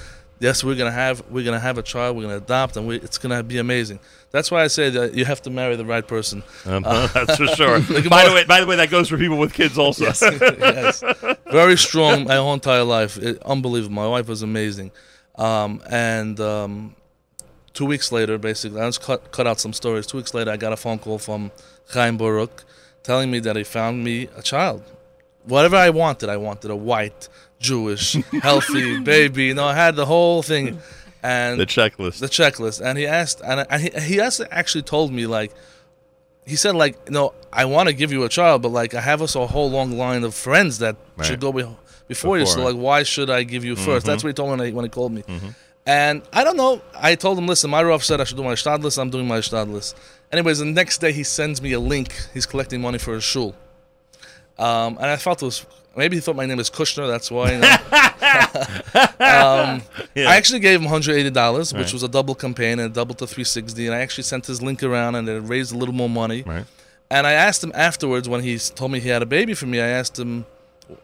yes, 0.42 0.64
we're 0.64 0.74
gonna 0.74 0.90
have, 0.90 1.22
we're 1.30 1.44
gonna 1.44 1.60
have 1.60 1.78
a 1.78 1.82
child, 1.82 2.16
we're 2.16 2.24
gonna 2.24 2.36
adopt, 2.36 2.76
and 2.76 2.86
we, 2.86 2.96
it's 2.96 3.16
gonna 3.16 3.42
be 3.42 3.58
amazing. 3.58 4.00
That's 4.32 4.50
why 4.50 4.62
I 4.64 4.66
say 4.66 4.90
that 4.90 5.14
you 5.14 5.24
have 5.24 5.40
to 5.42 5.50
marry 5.50 5.76
the 5.76 5.84
right 5.84 6.06
person. 6.06 6.42
Um, 6.66 6.82
that's 7.14 7.36
for 7.36 7.46
sure. 7.46 7.78
Like 7.90 8.08
by 8.08 8.24
the 8.24 8.28
more- 8.30 8.34
way, 8.36 8.44
by 8.44 8.60
the 8.60 8.66
way, 8.66 8.76
that 8.76 8.90
goes 8.90 9.08
for 9.08 9.16
people 9.16 9.38
with 9.38 9.54
kids 9.54 9.78
also. 9.78 10.04
yes. 10.06 11.02
Very 11.50 11.76
strong 11.78 12.24
my 12.24 12.36
whole 12.36 12.54
entire 12.54 12.84
life. 12.84 13.16
It, 13.18 13.38
unbelievable. 13.42 13.94
My 13.94 14.08
wife 14.08 14.28
was 14.28 14.42
amazing. 14.42 14.90
Um, 15.36 15.82
and 15.88 16.38
um, 16.40 16.96
two 17.72 17.86
weeks 17.86 18.10
later, 18.10 18.36
basically, 18.38 18.80
I 18.80 18.88
just 18.88 19.02
cut, 19.02 19.30
cut 19.32 19.46
out 19.46 19.60
some 19.60 19.72
stories. 19.72 20.06
Two 20.06 20.16
weeks 20.16 20.34
later, 20.34 20.50
I 20.50 20.56
got 20.56 20.72
a 20.72 20.76
phone 20.76 20.98
call 20.98 21.18
from 21.18 21.50
Chaim 21.92 22.16
Bruk 22.16 22.64
telling 23.02 23.30
me 23.30 23.38
that 23.40 23.56
he 23.56 23.64
found 23.64 24.02
me 24.02 24.28
a 24.36 24.42
child. 24.42 24.82
Whatever 25.44 25.76
I 25.76 25.90
wanted, 25.90 26.28
I 26.28 26.36
wanted 26.36 26.70
a 26.70 26.76
white, 26.76 27.28
Jewish, 27.58 28.12
healthy 28.42 29.00
baby. 29.00 29.44
You 29.46 29.54
know, 29.54 29.64
I 29.66 29.74
had 29.74 29.96
the 29.96 30.06
whole 30.06 30.42
thing. 30.42 30.78
and 31.22 31.58
The 31.60 31.66
checklist. 31.66 32.18
the 32.20 32.26
checklist, 32.28 32.80
and 32.80 32.98
he 32.98 33.06
asked, 33.06 33.40
and, 33.44 33.66
and 33.68 33.82
he, 33.82 33.90
he 34.14 34.20
actually 34.20 34.82
told 34.82 35.12
me 35.12 35.26
like, 35.26 35.52
he 36.44 36.56
said 36.56 36.74
like, 36.74 37.08
no, 37.10 37.34
I 37.52 37.64
want 37.66 37.88
to 37.88 37.94
give 37.94 38.10
you 38.12 38.24
a 38.24 38.28
child, 38.28 38.62
but 38.62 38.70
like 38.70 38.94
I 38.94 39.00
have 39.00 39.22
us 39.22 39.34
a 39.36 39.46
whole 39.46 39.70
long 39.70 39.96
line 39.96 40.24
of 40.24 40.34
friends 40.34 40.78
that 40.78 40.96
Right. 41.16 41.26
should 41.26 41.40
go 41.40 41.52
be- 41.52 41.66
before, 42.08 42.38
you. 42.38 42.46
So 42.46 42.64
like, 42.64 42.74
why 42.76 43.04
should 43.04 43.30
I 43.30 43.44
give 43.44 43.64
you 43.64 43.74
1st 43.76 44.02
That's 44.02 44.04
mm-hmm. 44.04 44.12
what 44.12 44.30
he 44.30 44.32
told 44.32 44.50
me 44.50 44.56
when 44.56 44.66
he, 44.66 44.72
when 44.72 44.84
he 44.84 44.88
called 44.88 45.12
me. 45.12 45.22
Mm-hmm. 45.22 45.48
And 45.86 46.22
I 46.32 46.44
don't 46.44 46.56
know. 46.56 46.80
I 46.94 47.14
told 47.16 47.38
him, 47.38 47.46
listen, 47.46 47.70
my 47.70 47.82
Rav 47.82 48.04
said 48.04 48.20
I 48.20 48.24
should 48.24 48.36
do 48.36 48.44
my 48.44 48.54
shtadlis. 48.54 48.98
I'm 49.00 49.10
doing 49.10 49.26
my 49.26 49.38
shtadlis. 49.38 49.94
Anyways, 50.30 50.58
the 50.60 50.64
next 50.64 50.98
day 50.98 51.12
he 51.12 51.22
sends 51.24 51.60
me 51.62 51.72
a 51.72 51.80
link. 51.80 52.12
He's 52.34 52.46
collecting 52.46 52.80
money 52.80 52.98
for 52.98 53.14
his 53.14 53.24
shul. 53.24 53.54
Um, 54.58 54.96
and 54.98 55.06
I 55.06 55.16
felt 55.16 55.42
it 55.42 55.46
was 55.46 55.66
maybe 55.96 56.16
he 56.16 56.20
thought 56.20 56.36
my 56.36 56.46
name 56.46 56.60
is 56.60 56.70
Kushner. 56.70 57.08
That's 57.08 57.30
why. 57.30 57.52
You 57.52 57.58
know. 57.58 57.76
um, 59.20 59.82
Yeah. 60.14 60.28
I 60.30 60.36
actually 60.36 60.60
gave 60.60 60.80
him 60.80 60.86
hundred 60.88 61.16
eighty 61.16 61.30
dollars, 61.30 61.72
which 61.72 61.84
Right. 61.86 61.92
was 61.92 62.02
a 62.02 62.08
double 62.08 62.34
campaign 62.34 62.78
and 62.78 62.90
a 62.90 62.94
double 62.94 63.14
to 63.16 63.26
three 63.26 63.44
sixty. 63.44 63.86
And 63.86 63.94
I 63.94 64.00
actually 64.00 64.24
sent 64.24 64.46
his 64.46 64.60
link 64.62 64.82
around 64.82 65.14
and 65.14 65.28
it 65.28 65.40
raised 65.40 65.72
a 65.74 65.76
little 65.78 65.94
more 65.94 66.08
money. 66.10 66.42
Right. 66.42 66.64
And 67.10 67.26
I 67.26 67.32
asked 67.32 67.62
him 67.62 67.72
afterwards 67.74 68.28
when 68.28 68.42
he 68.42 68.58
told 68.58 68.90
me 68.92 69.00
he 69.00 69.08
had 69.08 69.22
a 69.22 69.26
baby 69.26 69.54
for 69.54 69.66
me. 69.66 69.80
I 69.80 69.88
asked 69.88 70.18
him 70.18 70.46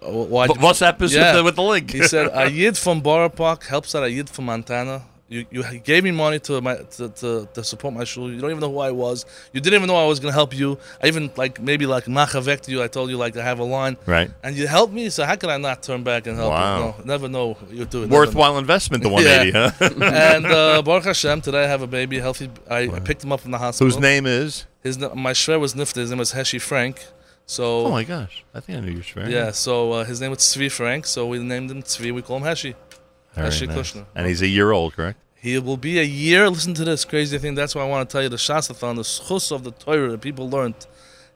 wh- 0.01 0.31
why. 0.31 0.47
What's 0.49 0.79
that 0.81 0.99
with, 0.99 1.13
the, 1.13 1.43
with 1.45 1.57
the 1.57 1.63
link? 1.63 1.91
He 1.91 2.03
said 2.03 2.31
a 2.35 2.51
yid 2.51 2.77
from 2.79 3.01
Borough 3.01 3.29
Park 3.29 3.65
helps 3.65 3.95
out 3.95 4.03
a 4.05 4.11
yid 4.11 4.29
from 4.31 4.47
Montana. 4.47 5.03
You, 5.31 5.45
you 5.51 5.63
gave 5.81 6.05
me 6.05 6.11
money 6.11 6.39
to 6.41 6.61
my 6.63 6.77
to, 6.77 7.11
to, 7.11 7.49
to 7.53 7.63
support 7.63 7.93
my 7.93 8.05
shul. 8.05 8.31
You 8.31 8.41
don't 8.41 8.49
even 8.51 8.61
know 8.61 8.71
who 8.73 8.79
I 8.79 8.93
was. 8.93 9.27
You 9.53 9.61
didn't 9.61 9.77
even 9.77 9.87
know 9.87 9.97
I 9.97 10.07
was 10.07 10.21
gonna 10.21 10.33
help 10.33 10.57
you. 10.57 10.79
I 11.03 11.07
even 11.09 11.31
like 11.37 11.61
maybe 11.61 11.85
like 11.85 12.05
machavek 12.07 12.63
to 12.63 12.71
you. 12.71 12.83
I 12.83 12.89
told 12.89 13.11
you 13.11 13.19
like 13.19 13.37
I 13.37 13.43
have 13.43 13.59
a 13.59 13.65
line, 13.65 13.99
right. 14.07 14.31
and 14.43 14.57
you 14.57 14.67
helped 14.67 14.95
me. 14.95 15.11
So 15.11 15.25
how 15.25 15.37
could 15.37 15.51
I 15.51 15.59
not 15.59 15.83
turn 15.83 16.03
back 16.03 16.27
and 16.27 16.35
help 16.39 16.51
Wow. 16.53 16.77
you? 16.79 16.85
No, 16.85 16.95
never 17.05 17.29
know 17.29 17.59
you're 17.71 17.85
doing. 17.85 18.09
Worthwhile 18.09 18.57
investment, 18.57 19.03
the 19.03 19.09
180, 19.11 19.53
huh? 19.53 19.89
know. 19.99 20.07
and 20.33 20.47
uh, 20.47 20.81
Baruch 20.83 21.05
Hashem, 21.05 21.43
today 21.43 21.65
I 21.65 21.69
have 21.69 21.83
a 21.83 21.87
baby, 21.87 22.19
healthy. 22.19 22.49
I, 22.71 22.89
I 22.89 23.01
picked 23.01 23.23
him 23.23 23.31
up 23.31 23.41
from 23.41 23.51
the 23.51 23.59
hospital. 23.59 23.87
Whose 23.87 24.01
name 24.01 24.25
is? 24.25 24.65
His 24.83 24.97
my 24.99 25.33
shver 25.35 25.61
was 25.61 25.75
nifta. 25.75 25.97
His 25.97 26.09
name 26.09 26.21
was 26.21 26.33
Heshi 26.33 26.59
Frank. 26.61 27.05
So 27.45 27.87
Oh 27.87 27.91
my 27.91 28.05
gosh. 28.05 28.45
I 28.55 28.61
think 28.61 28.79
I 28.79 28.81
knew 28.81 28.93
your 28.93 29.03
shver. 29.03 29.29
yeah, 29.29 29.51
so 29.51 29.93
uh, 29.93 30.05
his 30.05 30.21
name 30.23 30.31
was 30.31 30.39
Tzvi 30.41 30.71
Frank. 30.73 31.05
So 31.07 31.27
we 31.27 31.39
named 31.39 31.71
him 31.71 31.83
Tzvi. 31.83 32.13
We 32.15 32.23
call 32.23 32.39
him 32.39 32.45
Heshi. 32.45 32.75
Very 33.39 33.67
nice. 33.67 33.93
Kushner. 33.93 34.07
And 34.15 34.27
he's 34.27 34.43
a 34.43 34.47
year 34.47 34.73
old, 34.73 34.95
correct? 34.95 35.19
He 35.41 35.59
will 35.59 35.77
be 35.77 35.99
a 35.99 36.05
year. 36.05 36.49
Listen 36.51 36.75
to 36.75 36.85
this 36.85 37.05
crazy 37.05 37.39
thing. 37.39 37.55
That's 37.55 37.75
why 37.75 37.83
I 37.83 37.87
want 37.87 38.09
to 38.09 38.13
tell 38.13 38.23
you 38.23 38.29
the 38.29 38.37
Shasathon, 38.37 38.97
the 38.97 39.03
schus 39.03 39.53
of 39.53 39.63
the 39.65 39.71
Torah 39.71 40.11
that 40.11 40.21
people 40.21 40.51
learned. 40.51 40.75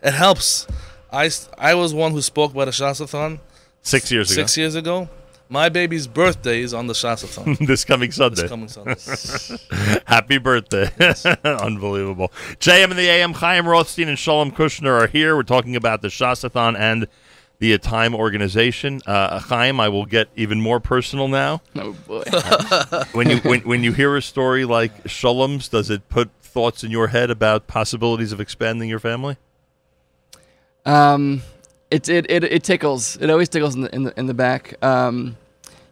It 0.02 0.14
helps. 0.14 0.66
I, 1.12 1.30
I 1.56 1.74
was 1.74 1.94
one 1.94 2.12
who 2.12 2.20
spoke 2.22 2.52
by 2.52 2.64
the 2.64 2.72
Shasathon 2.72 3.38
Six 3.82 4.10
years 4.12 4.30
ago. 4.30 4.42
six 4.42 4.56
years 4.56 4.74
ago. 4.74 5.08
My 5.48 5.68
baby's 5.68 6.06
birthday 6.06 6.62
is 6.62 6.72
on 6.72 6.86
the 6.86 6.94
Shasathon. 6.94 7.58
this 7.66 7.84
coming 7.84 8.10
Sunday. 8.10 8.42
this 8.42 8.50
coming 8.50 8.68
Sunday. 8.68 10.02
Happy 10.06 10.38
birthday. 10.38 10.90
Unbelievable. 11.44 12.32
JM 12.58 12.90
in 12.90 12.96
the 12.96 13.08
AM, 13.08 13.34
Chaim 13.34 13.68
Rothstein 13.68 14.08
and 14.08 14.18
Shalom 14.18 14.50
Kushner 14.50 15.02
are 15.02 15.06
here. 15.08 15.36
We're 15.36 15.42
talking 15.42 15.76
about 15.76 16.00
the 16.00 16.08
Shasathon 16.08 16.78
and 16.78 17.06
the 17.62 17.78
Time 17.78 18.12
organization. 18.14 19.00
Uh, 19.06 19.38
Chaim, 19.38 19.78
I 19.78 19.88
will 19.88 20.04
get 20.04 20.28
even 20.34 20.60
more 20.60 20.80
personal 20.80 21.28
now. 21.28 21.60
Oh 21.76 21.92
boy. 22.08 22.24
When 23.12 23.30
you 23.30 23.36
when, 23.38 23.60
when 23.60 23.84
you 23.84 23.92
hear 23.92 24.16
a 24.16 24.22
story 24.22 24.64
like 24.64 25.04
Shalom's, 25.08 25.68
does 25.68 25.88
it 25.88 26.08
put 26.08 26.30
thoughts 26.40 26.82
in 26.82 26.90
your 26.90 27.08
head 27.08 27.30
about 27.30 27.66
possibilities 27.68 28.32
of 28.32 28.40
expanding 28.40 28.88
your 28.88 28.98
family? 28.98 29.36
Um, 30.84 31.42
it, 31.90 32.08
it 32.08 32.28
it 32.30 32.42
it 32.44 32.64
tickles. 32.64 33.16
It 33.18 33.30
always 33.30 33.48
tickles 33.48 33.74
in 33.76 33.82
the 33.82 33.94
in 33.94 34.02
the 34.04 34.18
in 34.18 34.26
the 34.26 34.34
back. 34.34 34.74
Um, 34.84 35.36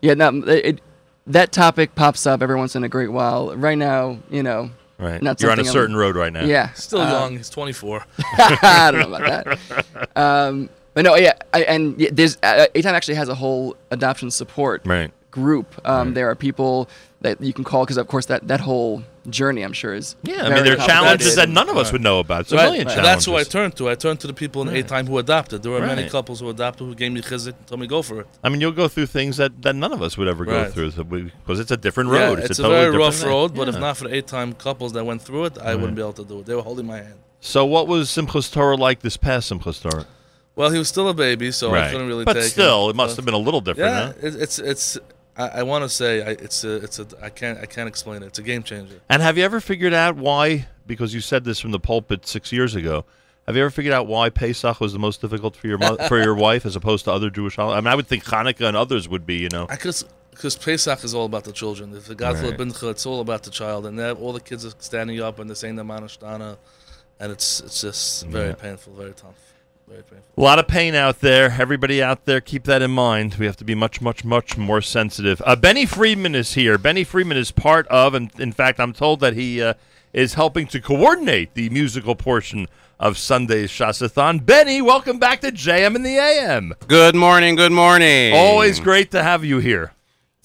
yeah, 0.03 0.15
no, 0.15 0.29
it, 0.49 0.65
it 0.67 0.81
that 1.29 1.53
topic 1.53 1.95
pops 1.95 2.27
up 2.27 2.43
every 2.43 2.57
once 2.57 2.75
in 2.75 2.83
a 2.83 2.89
great 2.89 3.13
while. 3.13 3.57
Right 3.57 3.79
now, 3.79 4.19
you 4.31 4.43
know, 4.43 4.71
Right. 4.99 5.23
Not 5.23 5.41
You're 5.41 5.51
on 5.51 5.59
a 5.59 5.65
something 5.65 5.67
I'm- 5.69 5.73
certain 5.73 5.97
road 5.97 6.17
right 6.17 6.33
now. 6.33 6.45
yeah, 6.45 6.73
Still 6.73 7.01
uh, 7.01 7.11
young. 7.11 7.37
He's 7.39 7.49
24. 7.49 8.05
I 8.39 8.91
don't 8.93 9.09
know 9.11 9.17
about 9.17 9.45
that. 9.57 10.09
Um, 10.17 10.69
but 10.95 11.05
no, 11.05 11.15
yeah, 11.17 11.33
I, 11.53 11.63
and 11.65 11.97
there's 12.13 12.37
uh, 12.43 12.67
ATIME 12.75 12.93
actually 12.95 13.15
has 13.15 13.29
a 13.29 13.35
whole 13.35 13.77
adoption 13.91 14.31
support 14.31 14.83
Right. 14.85 15.11
group. 15.31 15.81
Um, 15.85 16.09
Right. 16.09 16.15
There 16.15 16.31
are 16.31 16.35
people 16.35 16.89
that 17.23 17.41
you 17.41 17.53
can 17.53 17.65
call 17.65 17.85
because, 17.85 17.99
of 17.99 18.09
course, 18.09 18.27
that 18.27 18.49
that 18.49 18.61
whole 18.61 19.03
journey, 19.29 19.61
I'm 19.63 19.75
sure, 19.75 19.93
is 19.93 20.17
Yeah, 20.23 20.45
I 20.47 20.55
mean, 20.55 20.65
there 20.65 20.73
are 20.73 20.87
challenges 20.87 21.35
that 21.37 21.51
none 21.51 21.69
of 21.69 21.77
us 21.77 21.89
Right. 21.89 21.93
would 21.93 22.01
know 22.01 22.19
about. 22.19 22.41
It's 22.43 22.53
a 22.53 22.57
Right. 22.57 22.65
million 22.65 22.81
And 22.89 22.91
challenges. 22.97 23.13
that's 23.13 23.25
who 23.27 23.37
I 23.37 23.45
turned 23.45 23.77
to. 23.77 23.91
I 23.91 23.95
turned 23.95 24.19
to 24.21 24.27
the 24.27 24.33
people 24.33 24.63
in 24.63 24.69
Right. 24.69 24.83
A 24.85 24.89
Time 24.89 25.07
who 25.07 25.19
adopted. 25.19 25.63
There 25.63 25.71
were 25.71 25.83
many 25.87 26.09
couples 26.09 26.41
who 26.41 26.49
adopted 26.49 26.87
who 26.87 26.95
gave 26.95 27.13
me 27.13 27.21
chizuk 27.21 27.49
and 27.59 27.67
told 27.67 27.81
me 27.83 27.87
go 27.87 28.01
for 28.01 28.21
it. 28.21 28.27
I 28.43 28.49
mean, 28.49 28.63
you'll 28.63 28.73
go 28.73 28.89
through 28.89 29.07
things 29.07 29.37
that, 29.37 29.61
that 29.63 29.77
none 29.77 29.93
of 29.93 30.01
us 30.01 30.17
would 30.17 30.27
ever 30.29 30.47
go 30.47 30.65
through 30.71 30.91
because 30.93 31.61
it's 31.61 31.71
a 31.71 31.77
different 31.77 32.09
road. 32.11 32.39
Yeah, 32.39 32.45
it's, 32.47 32.59
a, 32.59 32.63
totally 32.63 32.81
very 32.87 32.97
rough 32.97 33.17
thing. 33.17 33.29
road, 33.29 33.55
but 33.55 33.69
if 33.69 33.79
not 33.79 33.99
for 33.99 34.09
the 34.09 34.17
A 34.19 34.23
Time 34.23 34.55
couples 34.55 34.95
that 34.95 35.05
went 35.05 35.21
through 35.21 35.45
it, 35.45 35.59
I 35.59 35.75
wouldn't 35.75 35.97
be 35.97 36.03
able 36.03 36.15
to 36.15 36.25
do 36.25 36.41
it. 36.41 36.47
They 36.47 36.55
were 36.55 36.63
holding 36.63 36.87
my 36.87 36.97
hand. 36.99 37.15
So, 37.43 37.65
what 37.67 37.87
was 37.87 38.09
Simchas 38.09 38.51
Torah 38.51 38.77
like 38.77 39.01
this 39.01 39.17
past 39.19 39.51
Simchas 39.53 39.81
Torah? 39.83 40.07
Well, 40.57 40.71
he 40.71 40.79
was 40.79 40.89
still 40.89 41.09
a 41.09 41.15
baby, 41.15 41.53
so 41.53 41.75
I 41.75 41.91
couldn't 41.91 42.09
really 42.09 42.25
but 42.25 42.35
take 42.35 42.45
still, 42.45 42.85
him. 42.87 42.91
it 42.91 42.97
must 42.97 43.13
But- 43.13 43.17
have 43.17 43.25
been 43.25 43.35
a 43.35 43.39
little 43.39 43.61
different. 43.61 43.91
Yeah, 43.91 44.07
huh? 44.07 44.13
it, 44.27 44.35
it's 44.43 44.59
it's. 44.59 44.99
I, 45.37 45.49
I 45.49 45.63
want 45.63 45.85
to 45.85 45.89
say 45.89 46.23
I, 46.23 46.31
it's 46.31 46.65
a 46.65 46.77
it's 46.77 46.99
a 46.99 47.07
I 47.23 47.31
can't 47.31 47.59
I 47.61 47.67
can't 47.67 47.89
explain 47.89 48.23
it. 48.23 48.27
It's 48.27 48.39
a 48.39 48.43
game 48.43 48.63
changer. 48.63 49.01
And 49.09 49.23
have 49.23 49.39
you 49.39 49.45
ever 49.45 49.61
figured 49.61 49.95
out 49.95 50.17
why? 50.17 50.67
Because 50.87 51.15
you 51.15 51.21
said 51.21 51.45
this 51.45 51.61
from 51.61 51.71
the 51.71 51.79
pulpit 51.81 52.27
six 52.27 52.53
years 52.53 52.75
ago. 52.75 53.05
Have 53.47 53.57
you 53.57 53.63
ever 53.63 53.71
figured 53.71 53.95
out 53.95 54.07
why 54.07 54.29
Pesach 54.29 54.81
was 54.81 54.93
the 54.93 54.99
most 54.99 55.21
difficult 55.21 55.57
for 55.57 55.67
your 55.67 55.79
mo- 55.79 55.97
for 56.09 56.21
your 56.23 56.35
wife 56.47 56.67
as 56.67 56.77
opposed 56.77 57.05
to 57.07 57.13
other 57.13 57.31
Jewish 57.31 57.57
holidays? 57.57 57.79
I 57.79 57.81
mean, 57.81 57.93
I 57.93 57.95
would 57.95 58.07
think 58.07 58.25
Hanukkah 58.25 58.67
and 58.69 58.77
others 58.77 59.09
would 59.09 59.25
be. 59.25 59.37
You 59.37 59.49
know, 59.51 59.67
I 59.71 59.77
could 59.77 59.95
because 60.33 60.57
Pesach 60.57 61.05
is 61.05 61.15
all 61.15 61.25
about 61.27 61.45
the 61.45 61.53
children. 61.53 61.95
If 61.95 62.07
the 62.07 62.15
Gadol 62.15 62.51
Right. 62.51 62.59
Bincha, 62.59 62.91
it's 62.91 63.07
all 63.07 63.21
about 63.21 63.45
the 63.45 63.51
child, 63.51 63.87
and 63.87 63.99
that, 63.99 64.17
all 64.19 64.33
the 64.33 64.41
kids 64.41 64.67
are 64.67 64.73
standing 64.79 65.21
up 65.21 65.39
and 65.39 65.49
they're 65.49 65.55
saying 65.55 65.77
the 65.77 65.85
Manashtana, 65.85 66.59
and 67.19 67.33
it's 67.33 67.61
it's 67.61 67.81
just 67.81 68.27
very 68.27 68.49
Yeah. 68.49 68.55
painful, 68.55 68.93
very 68.95 69.13
tough, 69.13 69.35
very 69.35 69.39
painful. 69.39 69.50
A 69.91 70.41
lot 70.41 70.59
of 70.61 70.69
pain 70.69 70.95
out 70.95 71.21
there. 71.21 71.57
Everybody 71.59 72.01
out 72.03 72.25
there, 72.25 72.41
keep 72.41 72.65
that 72.65 72.81
in 72.81 72.93
mind. 72.93 73.35
We 73.35 73.47
have 73.47 73.57
to 73.57 73.65
be 73.65 73.75
much, 73.75 74.01
much, 74.01 74.25
much 74.25 74.57
more 74.57 74.81
sensitive. 74.81 75.43
Uh, 75.45 75.57
Benny 75.57 75.85
Friedman 75.85 76.35
is 76.35 76.55
here. 76.55 76.79
Benny 76.79 77.03
Friedman 77.03 77.37
is 77.37 77.51
part 77.51 77.89
of, 77.89 78.15
and 78.15 78.31
in 78.39 78.53
fact, 78.53 78.79
I'm 78.79 78.93
told 78.93 79.19
that 79.21 79.35
he 79.35 79.61
uh, 79.61 79.75
is 80.13 80.35
helping 80.35 80.69
to 80.69 80.81
coordinate 80.81 81.55
the 81.55 81.69
musical 81.71 82.15
portion 82.15 82.69
of 83.01 83.19
Sunday's 83.19 83.71
Shasathon. 83.71 84.47
Benny, 84.47 84.81
welcome 84.81 85.19
back 85.19 85.41
to 85.41 85.51
JM 85.51 85.97
in 85.97 86.05
the 86.05 86.17
AM. 86.19 86.75
Good 86.87 87.17
morning, 87.17 87.57
good 87.57 87.73
morning. 87.73 88.33
Always 88.35 88.79
great 88.79 89.11
to 89.11 89.23
have 89.23 89.45
you 89.45 89.59
here. 89.59 89.93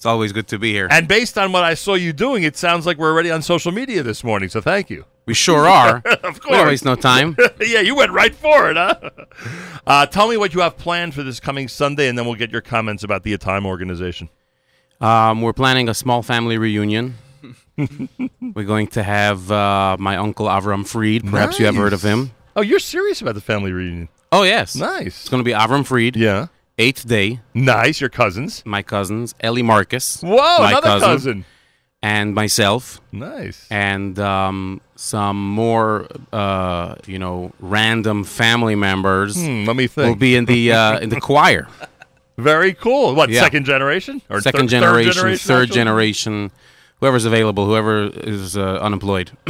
It's 0.06 0.12
always 0.12 0.30
good 0.30 0.46
to 0.48 0.58
be 0.60 0.70
here. 0.70 0.86
And 0.88 1.08
based 1.08 1.36
on 1.36 1.50
what 1.50 1.64
I 1.64 1.74
saw 1.74 1.94
you 1.94 2.12
doing, 2.12 2.44
it 2.44 2.56
sounds 2.56 2.86
like 2.86 2.96
we're 2.96 3.10
already 3.10 3.32
on 3.32 3.42
social 3.42 3.72
media 3.72 4.04
this 4.04 4.22
morning. 4.22 4.48
So 4.48 4.60
thank 4.60 4.88
you. 4.88 5.04
We 5.26 5.34
sure 5.34 5.66
are. 5.66 5.96
Of 6.22 6.40
course. 6.40 6.44
we 6.44 6.50
don't 6.52 6.66
waste 6.68 6.84
no 6.84 6.94
time. 6.94 7.36
yeah, 7.60 7.80
you 7.80 7.96
went 7.96 8.12
right 8.12 8.32
for 8.32 8.70
it, 8.70 8.76
huh? 8.76 8.94
Uh, 9.86 10.06
tell 10.06 10.28
me 10.28 10.36
what 10.36 10.54
you 10.54 10.60
have 10.60 10.76
planned 10.76 11.14
for 11.14 11.24
this 11.24 11.40
coming 11.40 11.66
Sunday, 11.66 12.08
and 12.08 12.16
then 12.16 12.24
we'll 12.24 12.36
get 12.36 12.50
your 12.52 12.60
comments 12.60 13.02
about 13.02 13.24
the 13.24 13.36
Time 13.36 13.66
organization. 13.66 14.28
Um, 15.00 15.42
we're 15.42 15.52
planning 15.52 15.88
a 15.88 15.94
small 15.94 16.22
family 16.22 16.56
reunion. 16.56 17.14
we're 17.76 18.64
going 18.64 18.86
to 18.88 19.02
have 19.02 19.50
uh, 19.50 19.96
my 19.98 20.16
uncle 20.16 20.46
Avram 20.46 20.86
Fried. 20.86 21.28
Perhaps 21.28 21.58
you 21.58 21.66
have 21.66 21.74
heard 21.74 21.92
of 21.92 22.02
him. 22.02 22.30
Oh, 22.54 22.62
you're 22.62 22.78
serious 22.78 23.20
about 23.20 23.34
the 23.34 23.40
family 23.40 23.72
reunion? 23.72 24.08
Oh, 24.30 24.44
yes. 24.44 24.76
Nice. 24.76 25.20
It's 25.20 25.28
going 25.28 25.42
to 25.42 25.44
be 25.44 25.52
Avram 25.52 25.84
Fried. 25.84 26.14
Yeah. 26.16 26.46
Eighth 26.78 27.08
day, 27.08 27.40
Nice. 27.54 28.00
Your 28.02 28.10
cousins. 28.10 28.62
my 28.66 28.82
cousins, 28.82 29.34
Eli 29.42 29.62
Marcus, 29.62 30.20
Whoa, 30.20 30.36
my 30.36 30.70
another 30.72 30.86
cousin. 30.88 31.08
cousin. 31.08 31.44
and 32.02 32.34
myself, 32.34 33.00
Nice. 33.12 33.66
and 33.70 34.18
um, 34.18 34.82
some 34.94 35.38
more, 35.50 36.06
uh, 36.34 36.96
you 37.06 37.18
know, 37.18 37.52
random 37.60 38.24
family 38.24 38.74
members 38.74 39.36
Hmm, 39.36 39.64
let 39.64 39.74
me 39.76 39.86
think. 39.86 40.06
will 40.08 40.16
be 40.16 40.36
in 40.36 40.44
the 40.44 40.72
uh, 40.72 40.98
in 40.98 41.08
the 41.08 41.20
choir. 41.28 41.66
Very 42.36 42.74
cool. 42.74 43.14
What, 43.14 43.30
Yeah. 43.30 43.40
second 43.40 43.64
generation? 43.64 44.20
Or 44.28 44.42
second 44.42 44.60
third- 44.68 44.68
generation, 44.68 45.12
third 45.12 45.16
generation? 45.16 45.48
third 45.48 45.62
actually? 45.62 45.74
generation, 45.74 46.50
whoever's 47.00 47.24
available, 47.24 47.64
whoever 47.64 48.10
is 48.22 48.54
uh, 48.58 48.78
unemployed. 48.82 49.30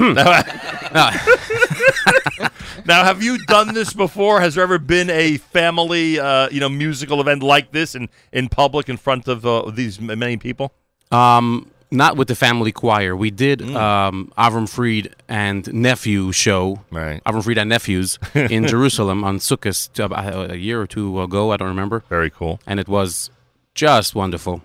Now, 2.84 3.04
have 3.04 3.22
you 3.22 3.38
done 3.46 3.74
this 3.74 3.92
before? 3.92 4.40
Has 4.40 4.54
there 4.54 4.62
ever 4.64 4.78
been 4.78 5.08
a 5.10 5.38
family, 5.38 6.18
uh, 6.18 6.48
you 6.50 6.60
know, 6.60 6.68
musical 6.68 7.20
event 7.20 7.42
like 7.42 7.72
this 7.72 7.94
in, 7.94 8.08
in 8.32 8.48
public 8.48 8.88
in 8.88 8.96
front 8.96 9.28
of 9.28 9.46
uh, 9.46 9.70
these 9.70 10.00
many 10.00 10.36
people? 10.36 10.72
um, 11.12 11.70
not 11.88 12.16
with 12.16 12.26
the 12.26 12.34
family 12.34 12.72
choir. 12.72 13.14
We 13.14 13.30
did 13.30 13.60
Mm. 13.60 13.76
um, 13.76 14.32
Avram 14.36 14.68
Fried 14.68 15.14
and 15.28 15.72
nephew 15.72 16.32
show. 16.32 16.80
Right. 16.90 17.22
Avram 17.24 17.44
Fried 17.44 17.58
and 17.58 17.68
nephews 17.70 18.18
in 18.34 18.66
Jerusalem 18.74 19.22
on 19.22 19.38
Sukkot 19.38 19.78
uh, 20.00 20.52
a 20.52 20.56
year 20.56 20.80
or 20.80 20.88
two 20.88 21.22
ago. 21.22 21.52
I 21.52 21.56
don't 21.56 21.68
remember, 21.68 22.02
Very 22.08 22.28
cool. 22.28 22.58
and 22.66 22.80
it 22.80 22.88
was 22.88 23.30
just 23.76 24.16
wonderful. 24.16 24.62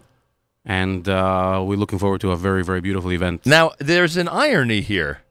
And 0.66 1.08
uh, 1.08 1.62
we're 1.64 1.78
looking 1.78 2.00
forward 2.00 2.22
to 2.22 2.32
a 2.32 2.36
very, 2.36 2.64
very 2.64 2.82
beautiful 2.82 3.12
event. 3.12 3.46
Now, 3.46 3.72
there's 3.78 4.18
an 4.18 4.28
irony 4.28 4.82
here 4.82 5.22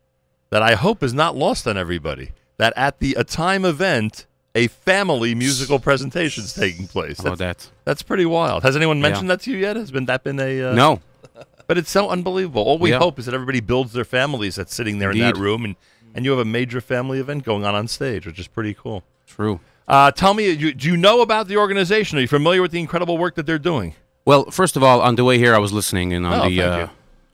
that 0.50 0.62
I 0.62 0.74
hope 0.76 1.02
is 1.02 1.12
not 1.12 1.36
lost 1.36 1.66
on 1.66 1.76
everybody. 1.76 2.30
That 2.60 2.74
at 2.76 2.98
the 2.98 3.14
A 3.18 3.24
Time 3.24 3.64
event, 3.64 4.26
a 4.54 4.66
family 4.66 5.34
musical 5.34 5.78
presentation 5.78 6.44
is 6.44 6.52
taking 6.52 6.86
place. 6.86 7.18
About 7.18 7.38
That's, 7.38 7.64
that? 7.66 7.72
that's 7.86 8.02
pretty 8.02 8.26
wild. 8.26 8.64
Has 8.64 8.76
anyone 8.76 8.98
Yeah. 8.98 9.02
mentioned 9.08 9.30
that 9.30 9.40
to 9.42 9.50
you 9.50 9.56
yet? 9.56 9.76
Has 9.76 9.90
been 9.90 10.04
that 10.04 10.22
been 10.24 10.38
a 10.38 10.62
uh, 10.70 10.74
No, 10.74 11.00
But 11.66 11.78
it's 11.78 11.90
so 11.90 12.10
unbelievable. 12.10 12.62
All 12.62 12.76
we 12.78 12.90
Yeah. 12.90 12.98
hope 12.98 13.18
is 13.18 13.24
that 13.24 13.34
everybody 13.34 13.60
builds 13.60 13.94
their 13.94 14.04
families 14.04 14.56
that's 14.56 14.74
sitting 14.74 14.98
there 14.98 15.10
in 15.10 15.20
that 15.20 15.38
room, 15.38 15.64
and, 15.64 15.74
and 16.14 16.26
you 16.26 16.32
have 16.32 16.38
a 16.40 16.44
major 16.44 16.82
family 16.82 17.18
event 17.18 17.44
going 17.44 17.64
on 17.64 17.74
on 17.74 17.88
stage, 17.88 18.26
which 18.26 18.38
is 18.38 18.46
pretty 18.46 18.74
cool. 18.74 19.04
True. 19.26 19.60
Uh, 19.88 20.10
tell 20.10 20.34
me, 20.34 20.50
you, 20.50 20.74
do 20.74 20.86
you 20.86 20.98
know 20.98 21.22
about 21.22 21.48
the 21.48 21.56
organization? 21.56 22.18
Are 22.18 22.20
you 22.20 22.28
familiar 22.28 22.60
with 22.60 22.72
the 22.72 22.80
incredible 22.80 23.16
work 23.16 23.36
that 23.36 23.46
they're 23.46 23.58
doing? 23.58 23.94
Well, 24.26 24.50
first 24.50 24.76
of 24.76 24.82
all, 24.82 25.00
on 25.00 25.14
the 25.14 25.24
way 25.24 25.38
here, 25.38 25.54
I 25.54 25.58
was 25.58 25.72
listening 25.72 26.12
and 26.12 26.26
on 26.26 26.40
Oh, 26.40 26.48
the 26.50 26.60
uh. 26.62 26.88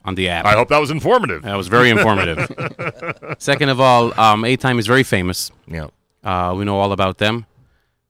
On 0.07 0.15
the 0.15 0.29
app. 0.29 0.45
I 0.45 0.53
hope 0.53 0.69
that 0.69 0.79
was 0.79 0.89
informative. 0.89 1.43
That 1.43 1.55
was 1.55 1.67
very 1.67 1.89
informative. 1.89 2.49
Second 3.37 3.69
of 3.69 3.79
all, 3.81 4.17
um, 4.19 4.45
A 4.45 4.55
Time 4.55 4.79
is 4.79 4.87
very 4.87 5.03
famous. 5.03 5.51
Yeah. 5.67 5.87
Uh, 6.23 6.55
we 6.57 6.63
know 6.65 6.79
all 6.79 6.93
about 6.93 7.17
them. 7.17 7.45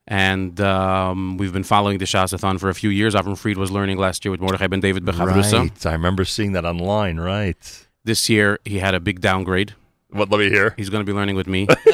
And 0.08 0.62
um, 0.62 1.38
we've 1.38 1.52
been 1.52 1.64
following 1.64 1.98
the 1.98 2.06
Shasathon 2.06 2.60
for 2.62 2.70
a 2.70 2.74
few 2.74 2.90
years. 2.90 3.14
Avram 3.14 3.38
Fried 3.38 3.58
was 3.58 3.72
learning 3.72 3.98
last 3.98 4.24
year 4.24 4.32
with 4.32 4.40
Mordechai 4.40 4.68
Ben 4.68 4.80
David 4.80 5.04
Bechavrusa. 5.04 5.60
Right. 5.60 5.86
I 5.86 5.92
remember 5.92 6.24
seeing 6.24 6.54
that 6.54 6.64
online. 6.64 7.20
Right. 7.20 7.88
This 8.06 8.30
year, 8.30 8.60
he 8.64 8.80
had 8.80 8.96
a 8.96 9.02
big 9.02 9.20
downgrade. 9.20 9.74
What? 10.12 10.30
Let 10.30 10.40
me 10.40 10.50
hear. 10.50 10.74
He's 10.78 10.90
going 10.90 11.06
to 11.06 11.12
be 11.12 11.14
learning 11.14 11.36
with 11.36 11.48
me. 11.48 11.68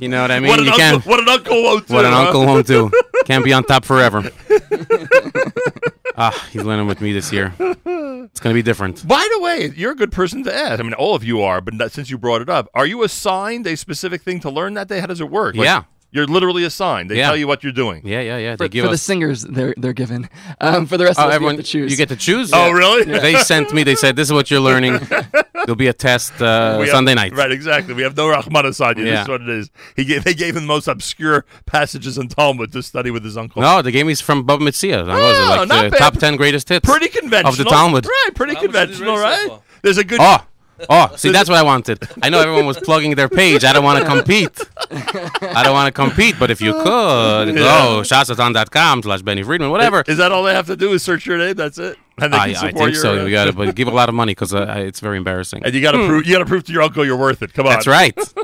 you 0.00 0.08
know 0.08 0.22
what 0.22 0.30
I 0.30 0.40
mean? 0.40 0.48
what, 0.48 0.60
an 0.60 0.64
you 0.64 0.72
uncle, 0.72 1.10
what 1.10 1.20
an 1.20 1.28
uncle 1.28 1.62
won't 1.62 1.86
do. 1.86 1.94
What 1.94 2.06
an 2.06 2.12
huh? 2.12 2.20
uncle 2.20 2.46
won't 2.46 2.66
do. 2.66 2.90
Can't 3.26 3.44
be 3.44 3.52
on 3.52 3.64
top 3.64 3.84
forever. 3.84 4.30
ah, 6.16 6.48
he's 6.52 6.62
learning 6.64 6.86
with 6.86 7.00
me 7.00 7.12
this 7.12 7.32
year. 7.32 7.52
It's 7.58 8.40
going 8.40 8.54
to 8.54 8.58
be 8.58 8.62
different. 8.62 9.06
By 9.06 9.26
the 9.32 9.40
way, 9.40 9.72
you're 9.74 9.92
a 9.92 9.96
good 9.96 10.12
person 10.12 10.44
to 10.44 10.54
ask. 10.54 10.78
I 10.80 10.82
mean, 10.82 10.92
all 10.94 11.14
of 11.14 11.24
you 11.24 11.40
are, 11.42 11.60
but 11.60 11.74
not, 11.74 11.92
since 11.92 12.10
you 12.10 12.18
brought 12.18 12.42
it 12.42 12.48
up, 12.48 12.68
are 12.74 12.86
you 12.86 13.02
assigned 13.02 13.66
a 13.66 13.76
specific 13.76 14.22
thing 14.22 14.40
to 14.40 14.50
learn 14.50 14.74
that 14.74 14.88
day? 14.88 15.00
How 15.00 15.06
does 15.06 15.20
it 15.20 15.30
work? 15.30 15.56
Like, 15.56 15.64
Yeah. 15.64 15.84
You're 16.12 16.26
literally 16.26 16.64
assigned. 16.64 17.08
They 17.10 17.18
Yeah. 17.18 17.26
tell 17.28 17.36
you 17.36 17.46
what 17.46 17.62
you're 17.62 17.72
doing. 17.72 18.02
Yeah, 18.04 18.20
yeah, 18.20 18.36
yeah. 18.38 18.56
For, 18.56 18.66
give 18.66 18.84
for 18.84 18.90
the 18.90 18.98
singers, 18.98 19.42
they're 19.44 19.74
they're 19.76 19.92
given. 19.92 20.28
Um, 20.60 20.86
for 20.86 20.96
the 20.96 21.04
rest 21.04 21.20
Oh, 21.20 21.22
of 21.24 21.28
us, 21.28 21.34
everyone, 21.36 21.54
we 21.54 21.58
have 21.58 21.66
to 21.66 21.70
choose. 21.70 21.90
you 21.92 21.96
get 21.96 22.08
to 22.08 22.16
choose. 22.16 22.50
Oh, 22.52 22.70
really? 22.72 23.04
They 23.04 23.36
sent 23.36 23.72
me. 23.72 23.84
They 23.84 23.94
said, 23.94 24.16
"This 24.16 24.26
is 24.28 24.32
what 24.32 24.50
you're 24.50 24.58
learning. 24.60 24.98
There'll 25.54 25.76
be 25.76 25.86
a 25.86 25.92
test 25.92 26.32
uh, 26.42 26.76
We 26.80 26.86
have- 26.86 26.92
Sunday 26.94 27.14
night." 27.14 27.32
Right, 27.32 27.52
exactly. 27.52 27.94
We 27.94 28.02
have 28.02 28.16
no 28.16 28.26
Rahmanas 28.26 28.84
on 28.84 28.98
you. 28.98 29.04
This 29.04 29.20
is 29.22 29.28
what 29.28 29.40
it 29.42 29.48
is. 29.48 29.70
He 29.94 30.04
gave, 30.04 30.24
they 30.24 30.34
gave 30.34 30.56
him 30.56 30.62
the 30.62 30.68
most 30.68 30.88
obscure 30.88 31.44
passages 31.66 32.18
in 32.18 32.26
Talmud 32.28 32.72
to 32.72 32.82
study 32.82 33.10
with 33.12 33.22
his 33.22 33.36
uncle. 33.36 33.62
No, 33.62 33.80
they 33.80 33.92
gave 33.92 34.06
me 34.06 34.14
from 34.16 34.44
Bava 34.46 34.60
Metzia. 34.60 35.06
That 35.06 35.14
was 35.14 35.38
Oh, 35.38 35.56
like 35.60 35.68
not 35.68 35.82
the 35.84 35.90
bad. 35.90 35.98
top 35.98 36.14
ten 36.18 36.34
greatest 36.36 36.68
hits. 36.68 36.88
Pretty 36.88 37.08
conventional. 37.08 37.52
Of 37.52 37.58
the 37.58 37.64
Talmud. 37.64 38.04
Right, 38.06 38.30
pretty 38.34 38.54
How 38.54 38.62
much 38.62 38.72
did 38.72 38.78
he 38.80 38.86
conventional, 38.96 39.16
right? 39.18 39.48
far? 39.48 39.60
There's 39.82 39.98
a 39.98 40.04
good. 40.04 40.18
Oh, 40.20 40.38
oh, 40.88 41.14
see, 41.16 41.30
that's 41.30 41.48
what 41.48 41.58
I 41.58 41.62
wanted. 41.62 41.98
I 42.22 42.30
know 42.30 42.40
everyone 42.40 42.66
was 42.66 42.78
plugging 42.78 43.14
their 43.14 43.28
page. 43.28 43.64
I 43.64 43.72
don't 43.72 43.84
want 43.84 44.00
to 44.02 44.08
compete. 44.08 44.58
I 44.90 45.62
don't 45.62 45.72
want 45.74 45.86
to 45.86 45.92
compete, 45.92 46.36
but 46.38 46.50
if 46.50 46.60
you 46.60 46.72
could, 46.82 47.54
go 47.54 48.02
shasathon.com 48.04 49.02
slash 49.02 49.22
Benny 49.22 49.42
Friedman, 49.42 49.70
whatever. 49.70 50.02
Is 50.06 50.18
that 50.18 50.32
all 50.32 50.42
they 50.44 50.54
have 50.54 50.66
to 50.66 50.76
do 50.76 50.92
is 50.92 51.02
search 51.02 51.26
your 51.26 51.38
name? 51.38 51.54
That's 51.54 51.78
it? 51.78 51.98
And 52.20 52.32
they 52.32 52.38
I, 52.38 52.52
can 52.52 52.56
I 52.56 52.72
think 52.72 52.78
your, 52.78 52.94
so. 52.94 53.20
uh, 53.20 53.24
You 53.24 53.32
got 53.32 53.46
to, 53.46 53.52
but 53.52 53.74
give 53.80 53.88
a 53.88 53.92
lot 53.92 54.08
of 54.08 54.14
money 54.14 54.32
because 54.32 54.54
uh, 54.54 54.74
it's 54.78 55.00
very 55.00 55.16
embarrassing. 55.16 55.64
And 55.64 55.74
you 55.74 55.80
got 55.80 55.92
to 55.92 56.06
prove 56.06 56.26
you 56.26 56.32
got 56.32 56.40
to 56.40 56.46
prove 56.46 56.64
to 56.64 56.72
your 56.72 56.82
uncle 56.82 57.04
you're 57.04 57.16
worth 57.16 57.42
it. 57.42 57.52
Come 57.52 57.66
on. 57.66 57.72
That's 57.72 57.86
right. 57.86 58.16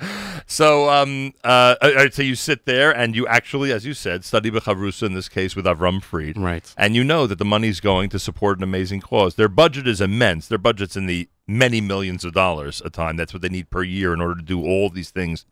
So, 0.50 0.88
um, 0.88 1.34
uh, 1.44 2.08
so 2.10 2.22
you 2.22 2.34
sit 2.34 2.64
there 2.64 2.90
and 2.90 3.14
you 3.14 3.26
actually, 3.26 3.70
as 3.70 3.84
you 3.84 3.92
said, 3.92 4.24
study 4.24 4.50
Bechavrusa 4.50 5.02
in 5.02 5.12
this 5.12 5.28
case 5.28 5.54
with 5.54 5.66
Avram 5.66 6.02
Fried. 6.02 6.38
Right. 6.38 6.72
And 6.78 6.96
you 6.96 7.04
know 7.04 7.26
that 7.26 7.38
the 7.38 7.44
money's 7.44 7.80
going 7.80 8.08
to 8.10 8.18
support 8.18 8.56
an 8.56 8.64
amazing 8.64 9.02
cause. 9.02 9.34
Their 9.34 9.48
budget 9.48 9.86
is 9.86 10.00
immense. 10.00 10.48
Their 10.48 10.56
budget's 10.56 10.96
in 10.96 11.04
the 11.04 11.28
many 11.46 11.82
millions 11.82 12.24
of 12.24 12.32
dollars 12.32 12.80
a 12.82 12.88
time. 12.88 13.16
That's 13.16 13.34
what 13.34 13.42
they 13.42 13.50
need 13.50 13.68
per 13.68 13.82
year 13.82 14.14
in 14.14 14.22
order 14.22 14.36
to 14.36 14.42
do 14.42 14.64
all 14.64 14.88
these 14.88 15.10
things 15.10 15.44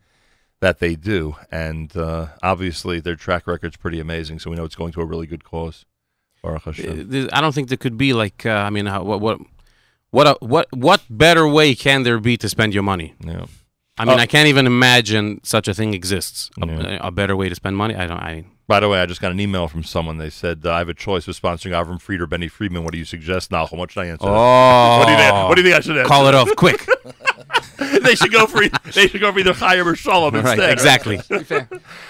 that 0.61 0.79
they 0.79 0.95
do. 0.95 1.35
And 1.51 1.95
uh, 1.95 2.29
obviously, 2.41 2.99
their 2.99 3.15
track 3.15 3.45
record's 3.45 3.77
pretty 3.77 3.99
amazing. 3.99 4.39
So 4.39 4.49
we 4.49 4.55
know 4.55 4.65
it's 4.65 4.75
going 4.75 4.93
to 4.93 5.01
a 5.01 5.05
really 5.05 5.27
good 5.27 5.43
cause. 5.43 5.85
Baruch 6.47 6.63
Hashem. 6.63 7.09
Uh, 7.13 7.27
I 7.33 7.41
don't 7.41 7.53
think 7.53 7.67
there 7.69 7.77
could 7.77 7.97
be 7.97 8.13
like. 8.13 8.45
Uh, 8.45 8.51
I 8.67 8.69
mean, 8.69 8.85
how, 8.85 9.03
what 9.03 9.19
what 9.21 9.39
what 10.11 10.27
a, 10.27 10.37
what 10.39 10.67
what 10.71 11.01
better 11.09 11.47
way 11.47 11.75
can 11.75 12.03
there 12.03 12.19
be 12.19 12.37
to 12.37 12.47
spend 12.49 12.73
your 12.73 12.83
money? 12.83 13.13
Yeah. 13.23 13.45
I 13.99 14.05
mean, 14.05 14.17
Oh. 14.19 14.21
I 14.21 14.25
can't 14.27 14.47
even 14.47 14.67
imagine 14.67 15.39
such 15.43 15.67
a 15.67 15.73
thing 15.73 15.93
exists. 15.93 16.49
A, 16.61 16.67
Yeah. 16.67 16.97
a 17.01 17.11
better 17.11 17.35
way 17.35 17.49
to 17.49 17.55
spend 17.55 17.75
money. 17.77 17.95
I 17.95 18.05
don't. 18.07 18.19
I 18.19 18.45
By 18.67 18.79
the 18.81 18.89
way, 18.89 18.99
I 19.01 19.05
just 19.05 19.21
got 19.21 19.31
an 19.31 19.39
email 19.39 19.67
from 19.67 19.83
someone. 19.83 20.17
They 20.17 20.29
said, 20.29 20.61
uh, 20.65 20.73
I 20.73 20.79
have 20.79 20.89
a 20.89 20.93
choice 20.93 21.27
of 21.27 21.39
sponsoring 21.41 21.71
Avram 21.71 21.99
Fried 22.01 22.19
or 22.21 22.27
Benny 22.27 22.47
Friedman. 22.49 22.83
What 22.83 22.91
do 22.91 22.97
you 22.99 23.05
suggest, 23.05 23.49
Nahum? 23.49 23.79
What 23.79 23.91
should 23.91 24.01
I 24.01 24.07
answer? 24.07 24.27
oh, 24.27 24.97
What 24.99 25.05
do 25.07 25.11
you 25.13 25.17
think? 25.17 25.33
What 25.49 25.55
do 25.55 25.61
you 25.61 25.67
think 25.67 25.77
I 25.77 25.79
should 25.79 25.97
answer? 25.97 26.07
Call 26.09 26.27
it 26.27 26.35
off 26.35 26.53
quick. 26.57 26.85
they 28.03 28.15
should 28.15 28.31
go 28.31 28.45
for 28.47 28.67
they 28.91 29.07
should 29.07 29.21
go 29.21 29.31
for 29.31 29.39
either 29.39 29.53
Chaim 29.53 29.87
or 29.87 29.95
Shalom 29.95 30.35
instead. 30.35 30.59
right, 30.59 30.71
exactly. 30.71 31.17
To. 31.19 31.67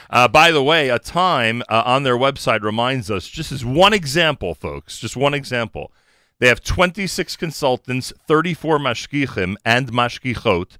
Uh, 0.10 0.28
by 0.28 0.52
the 0.52 0.64
way, 0.64 0.90
A 0.90 0.98
Time 1.00 1.62
uh, 1.70 1.84
on 1.86 2.04
their 2.04 2.18
website 2.18 2.62
reminds 2.64 3.12
us 3.12 3.28
just 3.28 3.52
as 3.52 3.64
one 3.66 3.94
example, 3.94 4.56
folks, 4.56 4.98
just 4.98 5.16
one 5.18 5.34
example. 5.34 5.92
They 6.40 6.48
have 6.48 6.64
26 6.64 7.36
consultants, 7.36 8.14
34 8.28 8.80
mashgichim 8.80 9.56
and 9.66 9.92
mashgichot, 9.92 10.78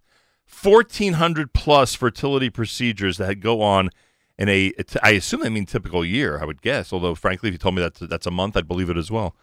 1,400 0.50 1.54
plus 1.54 1.94
fertility 1.96 2.50
procedures 2.50 3.18
that 3.18 3.40
go 3.40 3.62
on 3.62 3.90
in 4.38 4.50
a, 4.50 4.72
I 5.02 5.12
assume 5.12 5.42
they 5.42 5.50
mean 5.50 5.66
typical 5.66 6.06
year, 6.06 6.40
I 6.40 6.46
would 6.46 6.62
guess. 6.62 6.94
Although, 6.94 7.16
frankly, 7.16 7.50
if 7.50 7.54
you 7.54 7.60
told 7.60 7.76
me 7.76 7.82
that 7.82 7.96
that's 7.96 8.28
a 8.28 8.32
month, 8.32 8.56
I'd 8.56 8.68
believe 8.68 8.90
it 8.90 8.98
as 8.98 9.10
well. 9.10 9.36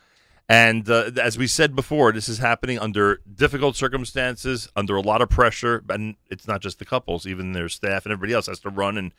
And 0.49 0.89
uh, 0.91 1.11
as 1.21 1.39
we 1.39 1.47
said 1.47 1.75
before, 1.75 2.13
this 2.13 2.29
is 2.29 2.39
happening 2.39 2.79
under 2.79 3.21
difficult 3.35 3.77
circumstances, 3.77 4.69
under 4.77 4.95
a 4.95 5.01
lot 5.01 5.23
of 5.23 5.31
pressure, 5.31 5.83
and 5.89 6.17
it's 6.31 6.47
not 6.47 6.61
just 6.61 6.79
the 6.79 6.85
couples; 6.85 7.27
even 7.27 7.53
their 7.53 7.69
staff 7.71 8.05
and 8.05 8.13
everybody 8.13 8.35
else 8.35 8.47
has 8.47 8.61
to 8.61 8.69
run 8.69 8.99
and 8.99 9.13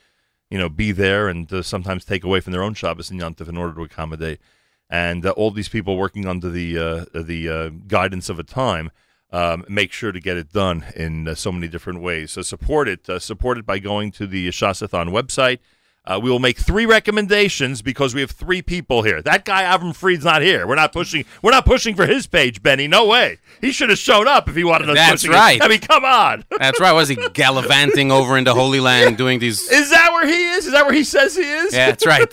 you 0.51 0.59
know 0.59 0.69
be 0.69 0.91
there, 0.91 1.27
and 1.27 1.51
uh, 1.51 1.63
sometimes 1.63 2.05
take 2.05 2.23
away 2.23 2.41
from 2.41 2.53
their 2.53 2.61
own 2.61 2.75
Shabbos 2.75 3.09
and 3.09 3.19
Yontif 3.19 3.49
in 3.49 3.57
order 3.57 3.73
to 3.73 3.81
accommodate. 3.81 4.39
And 4.87 5.25
uh, 5.25 5.31
all 5.31 5.49
these 5.49 5.67
people 5.67 5.97
working 5.97 6.27
under 6.27 6.47
the 6.47 6.77
uh, 6.77 7.05
the 7.19 7.49
uh, 7.49 7.69
guidance 7.87 8.29
of 8.29 8.37
A 8.37 8.43
Time 8.43 8.91
um, 9.31 9.65
make 9.67 9.91
sure 9.91 10.11
to 10.11 10.19
get 10.19 10.37
it 10.37 10.51
done 10.53 10.85
in 10.95 11.27
uh, 11.27 11.35
so 11.35 11.51
many 11.51 11.67
different 11.67 12.01
ways. 12.01 12.31
So 12.31 12.41
support 12.41 12.87
it. 12.87 13.09
Uh, 13.09 13.19
support 13.19 13.57
it 13.57 13.65
by 13.65 13.79
going 13.79 14.11
to 14.13 14.27
the 14.27 14.47
Shasathon 14.49 15.09
website. 15.09 15.59
Uh, 16.07 16.19
we 16.21 16.29
will 16.29 16.39
make 16.39 16.57
three 16.57 16.85
recommendations 16.85 17.81
because 17.81 18.13
we 18.13 18.21
have 18.21 18.29
three 18.29 18.61
people 18.61 19.01
here. 19.01 19.23
That 19.23 19.43
guy 19.43 19.63
Avram 19.63 19.95
Fried's 19.95 20.23
not 20.23 20.43
here. 20.43 20.67
We're 20.67 20.75
not 20.75 20.93
pushing. 20.93 21.25
We're 21.41 21.51
not 21.51 21.65
pushing 21.65 21.95
for 21.95 22.05
his 22.05 22.27
page, 22.27 22.61
Benny. 22.61 22.87
No 22.87 23.07
way. 23.07 23.39
He 23.59 23.71
should 23.71 23.89
have 23.89 23.97
shown 23.97 24.27
up 24.27 24.47
if 24.47 24.55
he 24.55 24.63
wanted 24.63 24.89
us. 24.89 24.95
That's 24.95 25.27
right. 25.27 25.59
I 25.63 25.67
mean, 25.67 25.79
come 25.79 26.05
on. 26.05 26.45
That's 26.59 26.79
right. 26.79 26.91
Was 26.91 27.09
he 27.09 27.15
gallivanting 27.33 28.11
over 28.11 28.37
into 28.37 28.53
Holy 28.53 28.79
Land 28.79 29.17
doing 29.17 29.39
these? 29.39 29.67
Is 29.71 29.89
that 29.89 30.11
where 30.11 30.27
he 30.27 30.49
is? 30.51 30.67
Is 30.67 30.73
that 30.73 30.85
where 30.85 30.93
he 30.93 31.03
says 31.03 31.35
he 31.35 31.41
is? 31.41 31.73
Yeah, 31.73 31.87
that's 31.87 32.05
right. 32.05 32.31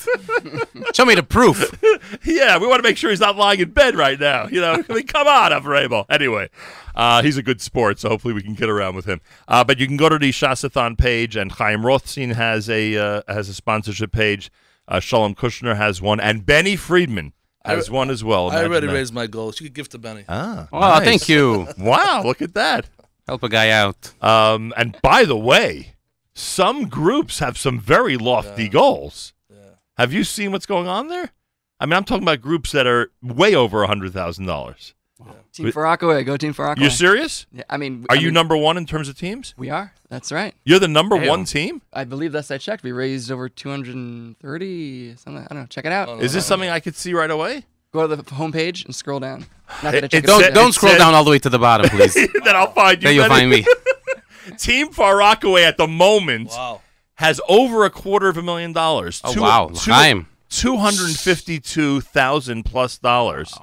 Show 0.94 1.04
me 1.04 1.14
the 1.14 1.22
proof. 1.22 1.74
yeah, 2.24 2.58
we 2.58 2.66
want 2.66 2.78
to 2.82 2.88
make 2.88 2.96
sure 2.96 3.10
he's 3.10 3.20
not 3.20 3.36
lying 3.36 3.60
in 3.60 3.70
bed 3.70 3.94
right 3.94 4.18
now. 4.18 4.46
You 4.48 4.60
know, 4.60 4.84
I 4.88 4.92
mean, 4.92 5.06
come 5.06 5.26
on, 5.26 5.50
Avramo. 5.50 6.04
Anyway, 6.10 6.50
uh, 6.94 7.22
he's 7.22 7.36
a 7.36 7.42
good 7.42 7.60
sport, 7.60 7.98
so 7.98 8.08
hopefully 8.08 8.34
we 8.34 8.42
can 8.42 8.54
get 8.54 8.68
around 8.68 8.94
with 8.96 9.04
him. 9.06 9.20
Uh, 9.48 9.64
but 9.64 9.78
you 9.78 9.86
can 9.86 9.96
go 9.96 10.08
to 10.08 10.18
the 10.18 10.30
Shasathon 10.30 10.96
page, 10.98 11.36
and 11.36 11.52
Chaim 11.52 11.84
Rothstein 11.86 12.30
has 12.30 12.68
a 12.70 12.96
uh, 12.96 13.22
has 13.28 13.48
a 13.48 13.54
sponsorship 13.54 14.12
page. 14.12 14.50
Uh, 14.88 15.00
Shalom 15.00 15.34
Kushner 15.34 15.76
has 15.76 16.02
one, 16.02 16.20
and 16.20 16.44
Benny 16.44 16.76
Friedman 16.76 17.32
has 17.64 17.88
one 17.90 18.10
as 18.10 18.24
well. 18.24 18.50
I 18.50 18.64
already 18.64 18.88
that. 18.88 18.92
raised 18.92 19.14
my 19.14 19.26
goals. 19.28 19.60
You 19.60 19.66
could 19.66 19.74
give 19.74 19.88
to 19.90 19.98
Benny. 19.98 20.24
Ah, 20.28 20.68
Oh, 20.72 20.80
nice. 20.80 21.04
thank 21.04 21.28
you. 21.28 21.68
Wow, 21.78 22.22
look 22.24 22.42
at 22.42 22.54
that. 22.54 22.88
Help 23.28 23.44
a 23.44 23.48
guy 23.48 23.70
out. 23.70 24.12
Um, 24.22 24.74
and 24.76 25.00
by 25.00 25.24
the 25.24 25.36
way, 25.36 25.94
some 26.34 26.88
groups 26.88 27.38
have 27.38 27.56
some 27.56 27.78
very 27.78 28.16
lofty 28.16 28.68
goals. 28.68 29.32
Have 29.98 30.12
you 30.12 30.24
seen 30.24 30.50
what's 30.52 30.66
going 30.66 30.88
on 30.88 31.08
there? 31.08 31.30
I 31.78 31.86
mean, 31.86 31.92
I'm 31.92 32.04
talking 32.04 32.24
about 32.24 32.40
groups 32.40 32.72
that 32.72 32.86
are 32.86 33.12
way 33.22 33.54
over 33.54 33.82
a 33.82 33.86
hundred 33.86 34.12
thousand 34.12 34.46
dollars. 34.46 34.94
Team 35.52 35.70
for 35.72 35.82
Rockaway. 35.82 36.24
Go 36.24 36.36
Team 36.36 36.52
for 36.52 36.64
Rockaway. 36.64 36.84
You 36.84 36.90
serious? 36.90 37.46
Yeah, 37.52 37.64
I 37.68 37.76
mean, 37.76 38.06
Are 38.08 38.16
I 38.16 38.18
you 38.18 38.26
mean, 38.28 38.34
number 38.34 38.56
one 38.56 38.76
in 38.76 38.86
terms 38.86 39.08
of 39.08 39.18
teams? 39.18 39.54
We 39.56 39.68
are. 39.70 39.92
That's 40.08 40.30
right. 40.32 40.54
You're 40.64 40.78
the 40.78 40.88
number 40.88 41.18
Damn. 41.18 41.28
one 41.28 41.44
team. 41.44 41.82
I 41.92 42.04
believe 42.04 42.32
that's 42.32 42.50
I 42.50 42.58
checked. 42.58 42.82
We 42.82 42.92
raised 42.92 43.30
over 43.30 43.48
230 43.48 45.16
something. 45.16 45.42
I 45.44 45.46
don't 45.48 45.58
know. 45.62 45.66
Check 45.66 45.84
it 45.84 45.92
out. 45.92 46.08
Oh, 46.08 46.16
no. 46.16 46.22
Is 46.22 46.32
this 46.32 46.46
something 46.46 46.68
I 46.68 46.80
could 46.80 46.94
see 46.94 47.14
right 47.14 47.30
away? 47.30 47.64
Go 47.92 48.06
to 48.06 48.16
the 48.16 48.22
homepage 48.22 48.84
and 48.86 48.94
scroll 48.94 49.20
down. 49.20 49.46
Not 49.82 49.94
It- 49.94 50.10
check 50.10 50.14
it 50.14 50.24
it 50.24 50.30
out. 50.30 50.40
said- 50.40 50.54
Don't 50.54 50.64
don't 50.64 50.72
scroll 50.72 50.92
said- 50.92 50.98
down 50.98 51.14
all 51.14 51.24
the 51.24 51.30
way 51.30 51.38
to 51.38 51.50
the 51.50 51.58
bottom, 51.58 51.88
please. 51.90 52.14
then 52.44 52.56
I'll 52.56 52.72
find 52.72 53.02
you. 53.02 53.06
there 53.08 53.12
you'll 53.14 53.28
find 53.28 53.50
me. 53.50 53.64
Team 54.58 54.90
Far 54.92 55.16
Rockaway 55.18 55.62
at 55.64 55.76
the 55.76 55.86
moment 55.86 56.48
Wow. 56.48 56.80
has 57.16 57.40
over 57.48 57.84
a 57.84 57.90
quarter 57.90 58.28
of 58.28 58.36
a 58.36 58.42
million 58.42 58.72
dollars. 58.72 59.20
Oh, 59.24 59.40
wow. 59.40 59.64
L'chaim. 59.66 60.26
Two 60.48 60.76
hundred 60.76 61.06
and 61.06 61.16
fifty-two 61.18 62.02
thousand 62.02 62.64
plus 62.64 62.98
dollars 62.98 63.54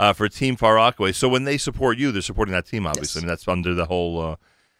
uh, 0.00 0.12
for 0.14 0.28
Team 0.28 0.56
Far 0.56 0.74
Rockaway. 0.76 1.12
So 1.12 1.28
when 1.28 1.44
they 1.44 1.58
support 1.58 1.98
you, 1.98 2.10
they're 2.12 2.22
supporting 2.22 2.52
that 2.54 2.66
team. 2.66 2.86
Obviously, 2.86 3.18
Yes. 3.20 3.22
I 3.22 3.26
mean 3.26 3.28
that's 3.28 3.46
under 3.48 3.74
the 3.74 3.84
whole. 3.86 4.20
Uh, 4.20 4.36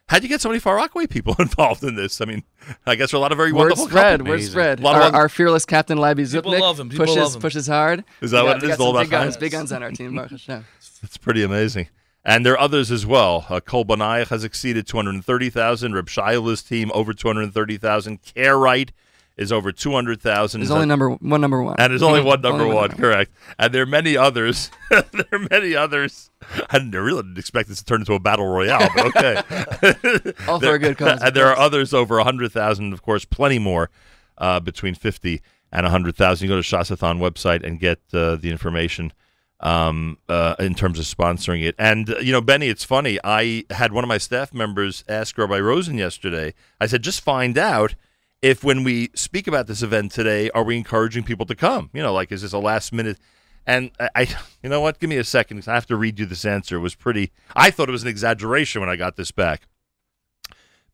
how'd 0.09 0.23
you 0.23 0.29
get 0.29 0.41
so 0.41 0.49
many 0.49 0.59
Far 0.59 0.77
Rockaway 0.77 1.07
people 1.07 1.35
involved 1.39 1.85
in 1.85 1.95
this? 1.95 2.21
I 2.21 2.25
mean, 2.25 2.43
I 2.87 2.95
guess 2.95 3.11
there 3.11 3.19
are 3.19 3.21
a 3.21 3.23
lot 3.23 3.33
of 3.33 3.37
very 3.39 3.53
Word 3.53 3.59
wonderful 3.71 3.87
spread. 3.89 4.21
couples. 4.21 4.29
Word 4.29 4.35
Amazing. 4.35 4.51
spread. 4.51 4.81
Lot 4.81 4.97
of 4.97 5.03
Our, 5.03 5.09
one- 5.13 5.15
our 5.15 5.29
fearless 5.29 5.65
captain, 5.67 5.99
Libby 5.99 6.25
People 6.25 6.53
Zupnik, 6.53 6.61
love 6.61 6.81
him. 6.81 6.89
People 6.89 7.05
pushes 7.07 7.17
love 7.23 7.35
him. 7.37 7.41
pushes 7.43 7.67
hard. 7.67 8.05
Is 8.23 8.31
that 8.33 8.43
We 8.43 8.49
what 8.49 8.55
got- 8.55 8.63
it 8.63 8.67
we 8.67 8.73
is? 8.73 8.79
got 8.79 8.85
All 8.85 8.89
some 8.89 8.97
about 8.97 9.03
big 9.05 9.11
guns, 9.11 9.35
Chaim? 9.35 9.41
big 9.41 9.53
guns 9.53 9.73
on 9.73 9.83
our 9.83 9.91
team. 9.93 10.15
Baruch 10.17 10.31
Hashem. 10.33 10.65
It's 11.03 11.17
pretty 11.17 11.43
amazing. 11.43 11.89
And 12.25 12.45
there 12.45 12.53
are 12.53 12.61
others 12.61 12.91
as 12.91 13.07
well. 13.07 13.47
Uh, 13.49 13.61
Kol 13.61 13.85
Banayach 13.87 14.29
has 14.29 14.45
exceeded 14.45 14.87
230,000. 14.87 15.95
Reb 15.95 16.07
Shiloh's 16.09 16.63
team 16.63 16.91
over 16.95 17.13
230,000. 17.15 18.19
Care 18.23 18.59
Right 18.59 18.93
is 19.41 19.51
over 19.51 19.73
200,000. 19.73 20.61
There's 20.61 20.71
only 20.71 20.87
number 20.87 21.11
one 21.11 21.41
number 21.41 21.63
one. 21.63 21.77
and 21.79 21.91
there's 21.91 22.03
only 22.03 22.21
one 22.21 22.41
number 22.43 22.63
Only 22.65 22.75
one, 22.77 22.91
correct. 22.91 23.33
And 23.59 23.73
there 23.75 23.83
are 23.83 23.87
many 23.87 24.17
others. 24.17 24.71
there 24.91 25.03
are 25.33 25.47
many 25.51 25.75
others. 25.75 26.31
I 26.71 26.77
really 26.79 27.23
didn't 27.23 27.39
expect 27.39 27.69
this 27.71 27.79
to 27.79 27.85
turn 27.85 28.03
into 28.03 28.13
a 28.13 28.21
battle 28.21 28.47
royale, 28.47 28.89
but 28.95 29.07
okay. 29.07 29.37
All 30.47 30.61
for 30.61 30.67
There- 30.67 30.75
a 30.75 30.79
good 30.79 30.99
cause. 30.99 31.21
And 31.23 31.35
there 31.35 31.47
are 31.47 31.57
others 31.57 31.93
over 31.95 32.17
100,000, 32.17 32.93
of 32.93 33.03
course, 33.03 33.25
plenty 33.25 33.59
more 33.59 33.91
uh, 34.39 34.61
between 34.61 34.95
50 34.95 35.41
and 35.73 35.85
100,000. 35.85 36.45
You 36.47 36.55
go 36.55 36.61
to 36.61 36.67
Shasathon 36.77 37.19
website 37.19 37.65
and 37.67 37.81
get 37.81 37.99
uh, 38.13 38.37
the 38.37 38.51
information 38.51 39.13
um, 39.61 40.19
uh, 40.29 40.55
in 40.59 40.75
terms 40.75 40.99
of 40.99 41.05
sponsoring 41.07 41.63
it. 41.63 41.75
And, 41.79 42.11
uh, 42.11 42.19
you 42.19 42.33
know, 42.33 42.41
Benny, 42.41 42.69
it's 42.69 42.85
funny. 42.85 43.19
I 43.25 43.65
had 43.71 43.93
one 43.93 44.05
of 44.05 44.09
my 44.09 44.19
staff 44.19 44.53
members 44.53 45.03
ask 45.09 45.37
Rabbi 45.39 45.59
Rosen 45.61 45.97
yesterday. 45.99 46.55
I 46.81 46.87
said, 46.87 47.03
just 47.03 47.21
find 47.23 47.57
out 47.59 47.95
if 48.43 48.65
when 48.65 48.85
we 48.85 49.11
speak 49.15 49.47
about 49.47 49.67
this 49.67 49.83
event 49.83 50.13
today, 50.13 50.51
are 50.51 50.65
we 50.65 50.77
encouraging 50.77 51.25
people 51.25 51.47
to 51.47 51.55
come? 51.55 51.91
You 51.93 52.03
know, 52.03 52.13
like, 52.13 52.33
is 52.33 52.43
this 52.43 52.53
a 52.53 52.59
last 52.59 52.93
minute? 52.93 53.19
And 53.67 53.91
I, 54.01 54.09
I 54.15 54.21
you 54.63 54.71
know 54.71 54.81
what? 54.81 54.99
Give 54.99 55.11
me 55.11 55.17
a 55.17 55.25
second 55.25 55.63
I 55.69 55.75
have 55.75 55.87
to 55.87 55.97
read 55.97 56.19
you 56.19 56.27
this 56.27 56.45
answer. 56.45 56.77
It 56.77 56.81
was 56.81 56.95
pretty, 56.95 57.33
I 57.55 57.71
thought 57.71 57.89
it 57.89 57.93
was 57.93 58.03
an 58.03 58.09
exaggeration 58.09 58.81
when 58.81 58.89
I 58.89 58.97
got 58.97 59.17
this 59.17 59.31
back 59.31 59.63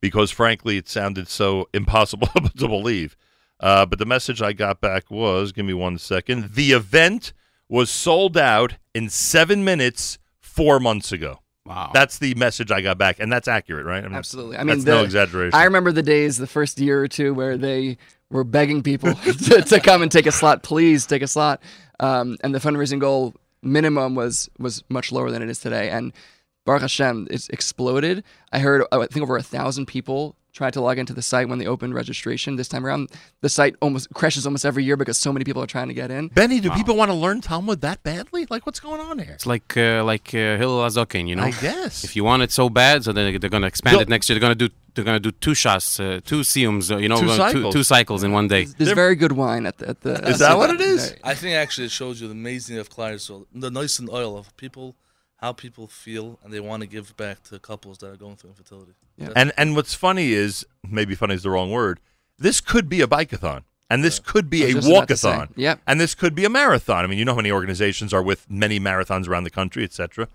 because 0.01 0.31
frankly, 0.31 0.77
it 0.77 0.89
sounded 0.89 1.27
so 1.27 1.69
impossible 1.73 2.27
to 2.57 2.67
believe. 2.67 3.15
Uh, 3.59 3.85
but 3.85 3.97
the 3.97 4.05
message 4.05 4.41
I 4.41 4.53
got 4.53 4.81
back 4.81 5.09
was 5.09 5.51
give 5.51 5.65
me 5.65 5.73
one 5.73 5.97
second. 5.97 6.53
The 6.53 6.73
event 6.73 7.33
was 7.69 7.89
sold 7.89 8.37
out 8.37 8.75
in 8.93 9.09
seven 9.09 9.63
minutes 9.63 10.19
four 10.39 10.79
months 10.79 11.11
ago. 11.11 11.39
Wow. 11.67 11.91
That's 11.93 12.19
the 12.19 12.33
message 12.35 12.71
I 12.71 12.81
got 12.81 12.97
back, 12.97 13.19
and 13.19 13.31
that's 13.31 13.47
accurate, 13.47 13.85
right? 13.85 14.03
I 14.03 14.07
mean, 14.07 14.15
Absolutely. 14.15 14.57
I 14.57 14.59
mean, 14.59 14.67
that's 14.67 14.85
no 14.85 15.03
exaggeration. 15.03 15.53
I 15.53 15.65
remember 15.65 15.91
the 15.91 16.01
days, 16.01 16.37
the 16.37 16.47
first 16.47 16.79
year 16.79 17.03
or 17.03 17.07
two, 17.07 17.33
where 17.33 17.57
they 17.57 17.97
were 18.29 18.43
begging 18.43 18.83
people 18.83 19.13
to, 19.45 19.61
to 19.61 19.79
come 19.79 20.01
and 20.01 20.11
take 20.11 20.25
a 20.25 20.31
slot. 20.31 20.63
Please 20.63 21.05
take 21.05 21.21
a 21.21 21.27
slot. 21.27 21.61
Um, 21.99 22.37
and 22.41 22.55
the 22.55 22.59
fundraising 22.59 22.99
goal 22.99 23.35
minimum 23.61 24.15
was 24.15 24.49
was 24.59 24.83
much 24.89 25.11
lower 25.11 25.29
than 25.29 25.41
it 25.41 25.49
is 25.49 25.59
today. 25.59 25.89
And 25.89 26.13
Baruch 26.65 26.81
Hashem, 26.81 27.27
it's 27.31 27.49
exploded. 27.49 28.23
I 28.51 28.59
heard, 28.59 28.83
I 28.91 29.05
think, 29.07 29.23
over 29.23 29.37
a 29.37 29.43
thousand 29.43 29.87
people 29.87 30.35
tried 30.57 30.73
to 30.73 30.81
log 30.81 30.97
into 30.97 31.13
the 31.13 31.21
site 31.21 31.47
when 31.49 31.59
they 31.59 31.67
opened 31.67 31.93
registration 31.93 32.55
this 32.55 32.67
time 32.67 32.85
around. 32.85 33.09
The 33.41 33.49
site 33.49 33.75
almost 33.81 34.11
crashes 34.13 34.45
almost 34.47 34.65
every 34.65 34.83
year 34.83 34.97
because 34.97 35.17
so 35.17 35.31
many 35.31 35.45
people 35.45 35.61
are 35.61 35.67
trying 35.67 35.87
to 35.87 35.93
get 35.93 36.09
in. 36.09 36.29
Benny, 36.29 36.59
do 36.59 36.69
people 36.71 36.95
want 36.95 37.09
to 37.11 37.15
learn 37.25 37.41
Talmud 37.41 37.81
that 37.81 38.01
badly? 38.03 38.47
Like, 38.49 38.65
what's 38.65 38.79
going 38.79 38.99
on 38.99 39.19
here? 39.19 39.33
It's 39.33 39.45
like 39.45 39.77
uh, 39.77 40.03
like 40.03 40.27
uh, 40.33 40.57
Hillel 40.61 40.79
Hazaken, 40.85 41.27
you 41.29 41.35
know. 41.35 41.43
I 41.43 41.51
guess. 41.51 42.03
If 42.03 42.15
you 42.15 42.23
want 42.23 42.41
it 42.43 42.51
so 42.51 42.69
bad, 42.69 43.03
so 43.03 43.13
then 43.13 43.23
they're 43.39 43.49
going 43.49 43.61
to 43.61 43.67
expand 43.67 43.93
They'll- 43.95 44.01
it 44.01 44.09
next 44.09 44.27
year. 44.27 44.35
They're 44.35 44.47
going 44.47 44.57
to 44.57 44.67
do 44.67 44.73
they're 44.97 45.05
going 45.05 45.21
to 45.21 45.31
do 45.31 45.37
two 45.45 45.53
shots, 45.53 45.99
uh, 45.99 46.19
two 46.25 46.39
siyums, 46.41 46.91
uh, 46.91 46.97
you 46.97 47.07
know, 47.07 47.19
Two 47.21 47.29
uh, 47.29 47.37
cycles. 47.37 47.71
two 47.75 47.83
cycles 47.83 48.23
in 48.23 48.31
one 48.31 48.47
day. 48.47 48.65
There's 48.65 48.91
very 48.93 49.15
good 49.15 49.33
wine 49.33 49.67
at 49.67 49.77
the. 49.77 49.89
At 49.89 50.01
the 50.01 50.27
Is 50.27 50.39
that 50.39 50.57
what 50.57 50.71
it 50.71 50.81
is? 50.81 51.13
I 51.23 51.35
think 51.35 51.55
actually 51.55 51.85
it 51.85 51.91
shows 51.91 52.19
you 52.19 52.27
the 52.27 52.33
amazing 52.33 52.79
of 52.79 52.89
Kleidersville, 52.89 53.45
the 53.53 53.69
nice 53.69 53.99
and 53.99 54.09
oil 54.09 54.35
of 54.35 54.57
people, 54.57 54.95
how 55.37 55.53
people 55.53 55.87
feel, 55.87 56.39
and 56.43 56.51
they 56.51 56.59
want 56.59 56.81
to 56.81 56.87
give 56.87 57.15
back 57.15 57.43
to 57.43 57.59
couples 57.59 57.99
that 57.99 58.07
are 58.07 58.15
going 58.15 58.35
through 58.35 58.51
infertility. 58.51 58.93
Yeah. 59.17 59.29
And 59.35 59.51
and 59.57 59.75
what's 59.75 59.93
funny 59.93 60.33
is 60.33 60.65
maybe 60.87 61.15
funny 61.15 61.35
is 61.35 61.43
the 61.43 61.49
wrong 61.49 61.71
word. 61.71 61.99
This 62.37 62.61
could 62.61 62.89
be 62.89 63.01
a 63.01 63.07
bikeathon, 63.07 63.63
and 63.89 64.03
this 64.03 64.19
could 64.19 64.49
be 64.49 64.63
I 64.63 64.73
was 64.73 64.75
a 64.75 64.89
just 64.89 64.89
about 64.89 65.07
to 65.07 65.17
say. 65.17 65.29
walkathon. 65.29 65.49
Yep. 65.55 65.81
And 65.87 65.99
this 65.99 66.15
could 66.15 66.35
be 66.35 66.45
a 66.45 66.49
marathon. 66.49 67.03
I 67.03 67.07
mean, 67.07 67.19
you 67.19 67.25
know 67.25 67.33
how 67.33 67.37
many 67.37 67.51
organizations 67.51 68.13
are 68.13 68.23
with 68.23 68.49
many 68.49 68.79
marathons 68.79 69.27
around 69.27 69.43
the 69.43 69.49
country, 69.49 69.83
etc. 69.83 70.27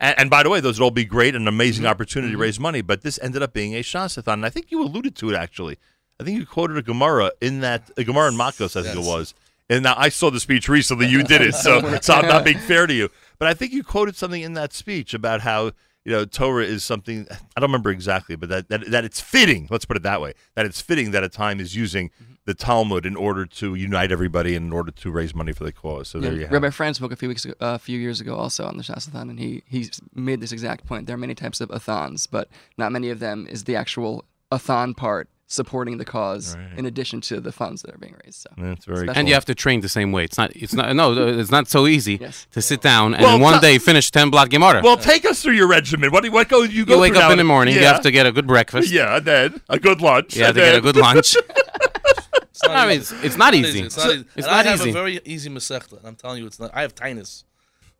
And, 0.00 0.18
and 0.18 0.30
by 0.30 0.42
the 0.42 0.50
way, 0.50 0.60
those 0.60 0.78
would 0.78 0.84
all 0.84 0.90
be 0.90 1.04
great 1.04 1.34
and 1.34 1.42
an 1.42 1.48
amazing 1.48 1.84
mm-hmm. 1.84 1.90
opportunity 1.90 2.32
to 2.32 2.36
mm-hmm. 2.36 2.42
raise 2.42 2.60
money. 2.60 2.80
But 2.80 3.02
this 3.02 3.18
ended 3.22 3.42
up 3.42 3.52
being 3.52 3.74
a 3.74 3.80
shasathon, 3.80 4.34
and 4.34 4.46
I 4.46 4.50
think 4.50 4.70
you 4.70 4.82
alluded 4.82 5.16
to 5.16 5.30
it 5.30 5.36
actually. 5.36 5.78
I 6.20 6.24
think 6.24 6.38
you 6.38 6.46
quoted 6.46 6.76
a 6.76 6.82
Gemara 6.82 7.32
in 7.40 7.60
that 7.60 7.90
a 7.96 8.04
Gemara 8.04 8.28
in 8.28 8.34
Makos, 8.34 8.78
I 8.78 8.84
think 8.84 9.04
it 9.04 9.08
was. 9.08 9.34
And 9.68 9.82
now 9.82 9.94
I 9.96 10.10
saw 10.10 10.30
the 10.30 10.40
speech 10.40 10.68
recently. 10.68 11.06
You 11.06 11.24
did 11.24 11.40
it, 11.40 11.54
so 11.54 11.98
so 12.02 12.14
I'm 12.14 12.28
not 12.28 12.44
being 12.44 12.58
fair 12.58 12.86
to 12.86 12.94
you. 12.94 13.10
But 13.38 13.48
I 13.48 13.54
think 13.54 13.72
you 13.72 13.82
quoted 13.82 14.16
something 14.16 14.42
in 14.42 14.54
that 14.54 14.72
speech 14.72 15.14
about 15.14 15.40
how 15.40 15.72
you 16.04 16.12
know 16.12 16.24
Torah 16.24 16.64
is 16.64 16.84
something. 16.84 17.26
I 17.30 17.60
don't 17.60 17.70
remember 17.70 17.90
exactly, 17.90 18.36
but 18.36 18.48
that, 18.48 18.68
that 18.68 18.90
that 18.90 19.04
it's 19.04 19.20
fitting. 19.20 19.68
Let's 19.70 19.84
put 19.84 19.96
it 19.96 20.02
that 20.02 20.20
way. 20.20 20.34
That 20.54 20.66
it's 20.66 20.80
fitting 20.80 21.12
that 21.12 21.24
A 21.24 21.28
Time 21.28 21.60
is 21.60 21.74
using 21.74 22.10
mm-hmm. 22.10 22.34
the 22.44 22.54
Talmud 22.54 23.06
in 23.06 23.16
order 23.16 23.46
to 23.46 23.74
unite 23.74 24.12
everybody 24.12 24.54
and 24.54 24.66
in 24.66 24.72
order 24.72 24.90
to 24.90 25.10
raise 25.10 25.34
money 25.34 25.52
for 25.52 25.64
the 25.64 25.72
cause. 25.72 26.08
So 26.08 26.18
Yeah, 26.18 26.28
there 26.28 26.34
you 26.34 26.44
have. 26.44 26.52
Rabbi 26.52 26.66
it. 26.68 26.74
Franz 26.74 26.98
spoke 26.98 27.12
a 27.12 27.16
few 27.16 27.28
weeks 27.28 27.44
ago, 27.44 27.54
a 27.60 27.78
few 27.78 27.98
years 27.98 28.20
ago 28.20 28.36
also 28.36 28.64
on 28.66 28.76
the 28.76 28.82
Shasathon, 28.82 29.30
and 29.30 29.38
he 29.38 29.62
he 29.66 29.90
made 30.14 30.40
this 30.40 30.52
exact 30.52 30.86
point. 30.86 31.06
There 31.06 31.14
are 31.14 31.18
many 31.18 31.34
types 31.34 31.60
of 31.60 31.70
athons, 31.70 32.26
but 32.26 32.48
not 32.76 32.92
many 32.92 33.10
of 33.10 33.20
them 33.20 33.46
is 33.48 33.64
the 33.64 33.76
actual 33.76 34.24
athon 34.52 34.94
part 34.94 35.28
supporting 35.46 35.98
the 35.98 36.04
cause 36.04 36.56
Right. 36.56 36.78
in 36.78 36.86
addition 36.86 37.20
to 37.22 37.40
the 37.40 37.52
funds 37.52 37.82
that 37.82 37.94
are 37.94 37.98
being 37.98 38.16
raised. 38.24 38.40
So 38.42 38.50
That's 38.56 38.84
very. 38.86 38.98
Special. 39.06 39.18
And 39.18 39.28
you 39.28 39.34
have 39.34 39.44
to 39.44 39.54
train 39.54 39.80
the 39.80 39.88
same 39.88 40.10
way. 40.10 40.24
It's 40.24 40.38
not. 40.38 40.50
It's 40.56 40.72
not. 40.72 40.94
No, 40.96 41.12
uh, 41.12 41.38
it's 41.40 41.50
not 41.50 41.68
so 41.68 41.86
easy 41.86 42.18
Yes. 42.20 42.46
to 42.52 42.62
sit 42.62 42.80
down 42.80 43.14
and 43.14 43.22
Well, 43.22 43.38
one 43.38 43.54
ta- 43.54 43.60
day 43.60 43.78
finish 43.78 44.10
ten 44.10 44.30
block 44.30 44.48
Gemara. 44.50 44.80
Well, 44.82 44.96
take 44.96 45.24
us 45.26 45.42
through 45.42 45.54
your 45.54 45.68
regimen. 45.68 46.10
What 46.12 46.24
do 46.24 46.30
what 46.32 46.48
go 46.48 46.62
you 46.62 46.84
go? 46.86 46.94
you 46.94 47.00
wake 47.00 47.12
through 47.12 47.22
up 47.22 47.28
now? 47.28 47.32
in 47.32 47.38
the 47.38 47.44
morning. 47.44 47.74
You 47.74 47.84
have 47.84 48.00
to 48.02 48.10
get 48.10 48.26
a 48.26 48.32
good 48.32 48.46
breakfast. 48.46 48.90
Yeah, 48.90 49.16
and 49.16 49.24
then 49.26 49.60
a 49.68 49.78
good 49.78 50.00
lunch. 50.00 50.36
Yeah, 50.36 50.46
have 50.46 50.56
and 50.56 50.64
to 50.64 50.70
get 50.70 50.76
a 50.76 50.80
good 50.80 50.96
lunch. 50.96 51.36
It's 52.50 52.62
not 52.62 52.76
I 52.76 52.86
mean, 52.86 53.00
easy. 53.00 53.16
it's, 53.16 53.24
it's 53.24 53.36
not 53.36 53.52
easy. 53.54 53.80
It's 53.80 53.96
not 53.96 54.06
easy. 54.10 54.20
It's 54.36 54.46
and 54.46 54.46
not 54.46 54.66
I 54.66 54.70
have 54.70 54.80
a 54.86 54.92
very 54.92 55.20
easy 55.24 55.50
masechta, 55.50 55.98
and 55.98 56.06
I'm 56.06 56.14
telling 56.14 56.38
you, 56.38 56.46
it's 56.46 56.60
not. 56.60 56.70
I 56.72 56.82
have 56.82 56.94
Taanis. 56.94 57.42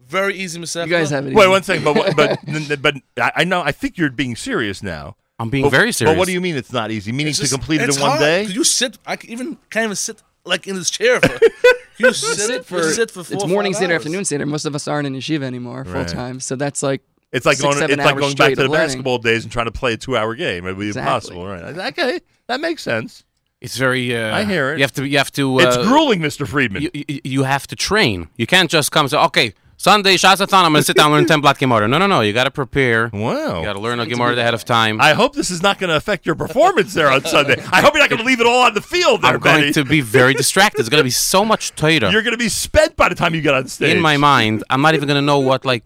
Very 0.09 0.37
easy 0.37 0.61
masechta. 0.61 0.87
you 0.87 0.93
guys 0.93 1.11
have 1.11 1.27
it. 1.27 1.35
Wait 1.35 1.43
easy. 1.43 1.51
one 1.51 1.63
second, 1.65 1.85
but 1.85 2.15
but 2.17 2.81
but 2.83 2.95
I 3.21 3.33
I 3.41 3.45
know 3.45 3.63
I 3.63 3.73
think 3.73 3.99
you're 3.99 4.11
being 4.11 4.37
serious 4.37 4.81
now. 4.83 5.17
I'm 5.45 5.51
being 5.51 5.65
But- 5.65 5.71
very 5.71 5.93
serious. 5.93 6.13
But 6.15 6.19
what 6.19 6.27
do 6.27 6.33
you 6.33 6.41
mean 6.41 6.57
it's 6.57 6.73
not 6.73 6.91
easy? 6.91 7.13
Meaning 7.13 7.31
It's 7.31 7.39
to 7.41 7.49
complete 7.49 7.81
it 7.81 7.89
it's 7.89 7.97
in 7.97 8.03
one 8.03 8.11
hard, 8.13 8.21
day? 8.21 8.45
'cause 8.47 8.55
You 8.55 8.65
sit. 8.65 8.99
I 9.07 9.17
can 9.17 9.31
even 9.31 9.59
can't 9.71 9.85
even 9.85 9.97
sit 9.97 10.23
like 10.45 10.67
in 10.67 10.77
this 10.77 10.91
chair. 10.91 11.21
For, 11.21 11.39
you 11.99 12.13
sit, 12.13 12.37
sit 12.39 12.65
for, 12.67 12.79
you 12.79 12.91
sit 12.93 13.11
for 13.11 13.23
four 13.25 13.35
it's 13.37 13.47
morning 13.47 13.73
five 13.73 13.79
standard, 13.79 13.95
afternoon 13.97 14.25
standard. 14.25 14.47
Most 14.47 14.65
of 14.65 14.75
us 14.75 14.89
aren't 14.89 15.07
in 15.07 15.15
yeshiva 15.15 15.43
anymore 15.45 15.85
full 15.85 16.05
time, 16.05 16.41
so 16.41 16.57
that's 16.57 16.83
like 16.83 17.03
It's 17.33 17.47
like 17.47 17.57
six, 17.57 17.63
going. 17.65 17.77
seven 17.79 17.99
It's 18.01 18.05
like 18.07 18.17
going 18.17 18.35
back 18.35 18.51
to 18.51 18.57
the 18.57 18.63
learning. 18.69 18.87
basketball 18.87 19.19
days 19.19 19.43
and 19.45 19.53
trying 19.53 19.67
to 19.67 19.73
play 19.73 19.93
a 19.95 19.97
two-hour 19.97 20.35
game. 20.35 20.65
It'd 20.67 20.79
be 20.79 20.89
Exactly. 20.89 21.37
impossible, 21.37 21.47
right? 21.47 21.93
Okay, 21.99 22.21
that 22.49 22.61
makes 22.61 22.83
sense. 22.83 23.25
It's 23.61 23.77
very. 23.79 24.15
Uh, 24.15 24.37
I 24.37 24.45
hear 24.45 24.73
it. 24.73 24.79
You 24.79 24.85
have 24.85 24.93
to. 24.95 25.07
You 25.07 25.17
have 25.19 25.33
to. 25.33 25.61
Uh, 25.61 25.65
it's 25.65 25.77
grueling, 25.79 26.21
Mr. 26.21 26.47
Friedman. 26.47 26.83
You, 26.83 26.91
you, 26.93 27.21
you 27.25 27.43
have 27.45 27.67
to 27.69 27.77
train. 27.77 28.29
You 28.37 28.47
can't 28.47 28.71
just 28.71 28.93
come 28.93 29.05
and 29.07 29.11
say, 29.11 29.17
okay, 29.19 29.55
Sunday 29.77 30.15
Shasathon, 30.17 30.65
I'm 30.65 30.73
going 30.73 30.81
to 30.81 30.83
sit 30.83 30.97
down 30.97 31.07
and 31.07 31.15
learn 31.15 31.27
10 31.27 31.41
block 31.41 31.59
Gemara. 31.59 31.87
No, 31.89 31.99
no, 31.99 32.07
no. 32.07 32.21
You 32.21 32.33
got 32.33 32.45
to 32.45 32.51
prepare. 32.51 33.11
wow. 33.13 33.59
You 33.59 33.65
got 33.65 33.75
to 33.75 33.81
learn 33.81 34.01
a 34.01 34.07
Gemara 34.07 34.33
ahead 34.37 34.55
of 34.55 34.65
time. 34.65 35.01
I 35.01 35.13
hope 35.13 35.35
this 35.35 35.51
is 35.51 35.63
not 35.63 35.79
going 35.79 35.91
to 35.91 35.97
affect 35.97 36.25
your 36.27 36.35
performance 36.35 36.95
there 36.95 37.11
on 37.11 37.25
Sunday. 37.25 37.57
I 37.73 37.83
hope 37.83 37.93
you're 37.95 38.03
not 38.03 38.09
going 38.11 38.21
to 38.21 38.27
leave 38.27 38.41
it 38.41 38.47
all 38.47 38.63
on 38.63 38.75
the 38.75 38.81
field 38.81 39.23
there, 39.23 39.35
I'm 39.35 39.41
going 39.41 39.73
to 39.75 39.85
be 39.85 40.01
very 40.01 40.33
distracted. 40.35 40.79
There's 40.79 40.89
going 40.89 41.01
to 41.01 41.05
be 41.05 41.11
so 41.11 41.45
much 41.45 41.75
Torah 41.75 42.11
You're 42.11 42.23
going 42.23 42.33
to 42.33 42.39
be 42.39 42.49
spent 42.49 42.97
by 42.97 43.09
the 43.09 43.15
time 43.15 43.35
you 43.35 43.43
get 43.43 43.55
on 43.55 43.67
stage. 43.69 43.95
in 43.95 44.01
my 44.01 44.17
mind. 44.17 44.65
I'm 44.71 44.81
not 44.81 44.95
even 44.95 45.07
going 45.09 45.17
to 45.19 45.23
know 45.27 45.41
what, 45.41 45.65
like, 45.65 45.85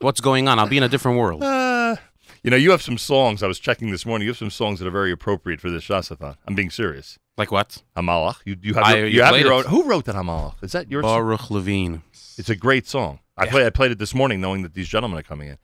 what's 0.00 0.20
going 0.20 0.48
on. 0.48 0.58
I'll 0.58 0.68
be 0.68 0.76
in 0.78 0.82
a 0.84 0.88
different 0.88 1.18
world. 1.18 1.42
Uh, 1.42 1.96
you 2.42 2.50
know, 2.50 2.56
you 2.56 2.70
have 2.70 2.82
some 2.82 2.96
songs. 2.98 3.42
I 3.42 3.46
was 3.46 3.58
checking 3.58 3.90
this 3.90 4.06
morning. 4.06 4.24
You 4.26 4.30
have 4.30 4.38
some 4.38 4.50
songs 4.50 4.78
that 4.78 4.86
are 4.86 4.90
very 4.92 5.10
appropriate 5.12 5.60
for 5.60 5.70
this 5.70 5.84
Shasathon. 5.84 6.36
I'm 6.46 6.54
being 6.54 6.70
serious. 6.70 7.18
Like 7.36 7.52
what? 7.52 7.82
Hamalach. 7.96 8.36
You, 8.44 8.56
you 8.62 8.74
have 8.74 8.84
I- 8.84 8.96
your, 8.96 9.06
you 9.06 9.14
you 9.16 9.22
have 9.22 9.36
your 9.38 9.52
it. 9.52 9.54
own. 9.54 9.64
Who 9.66 9.84
wrote 9.84 10.04
that 10.06 10.14
Hamalach? 10.16 10.54
Is 10.62 10.72
that 10.72 10.90
your? 10.90 11.02
Baruch 11.02 11.50
Levine. 11.50 12.02
It's 12.38 12.48
a 12.48 12.56
great 12.56 12.86
song. 12.86 13.18
I 13.36 13.46
played. 13.46 13.66
I 13.66 13.70
played 13.70 13.90
it 13.90 13.98
this 13.98 14.14
morning, 14.14 14.40
knowing 14.40 14.62
that 14.62 14.74
these 14.74 14.88
gentlemen 14.88 15.18
are 15.18 15.22
coming 15.22 15.48
in. 15.48 15.58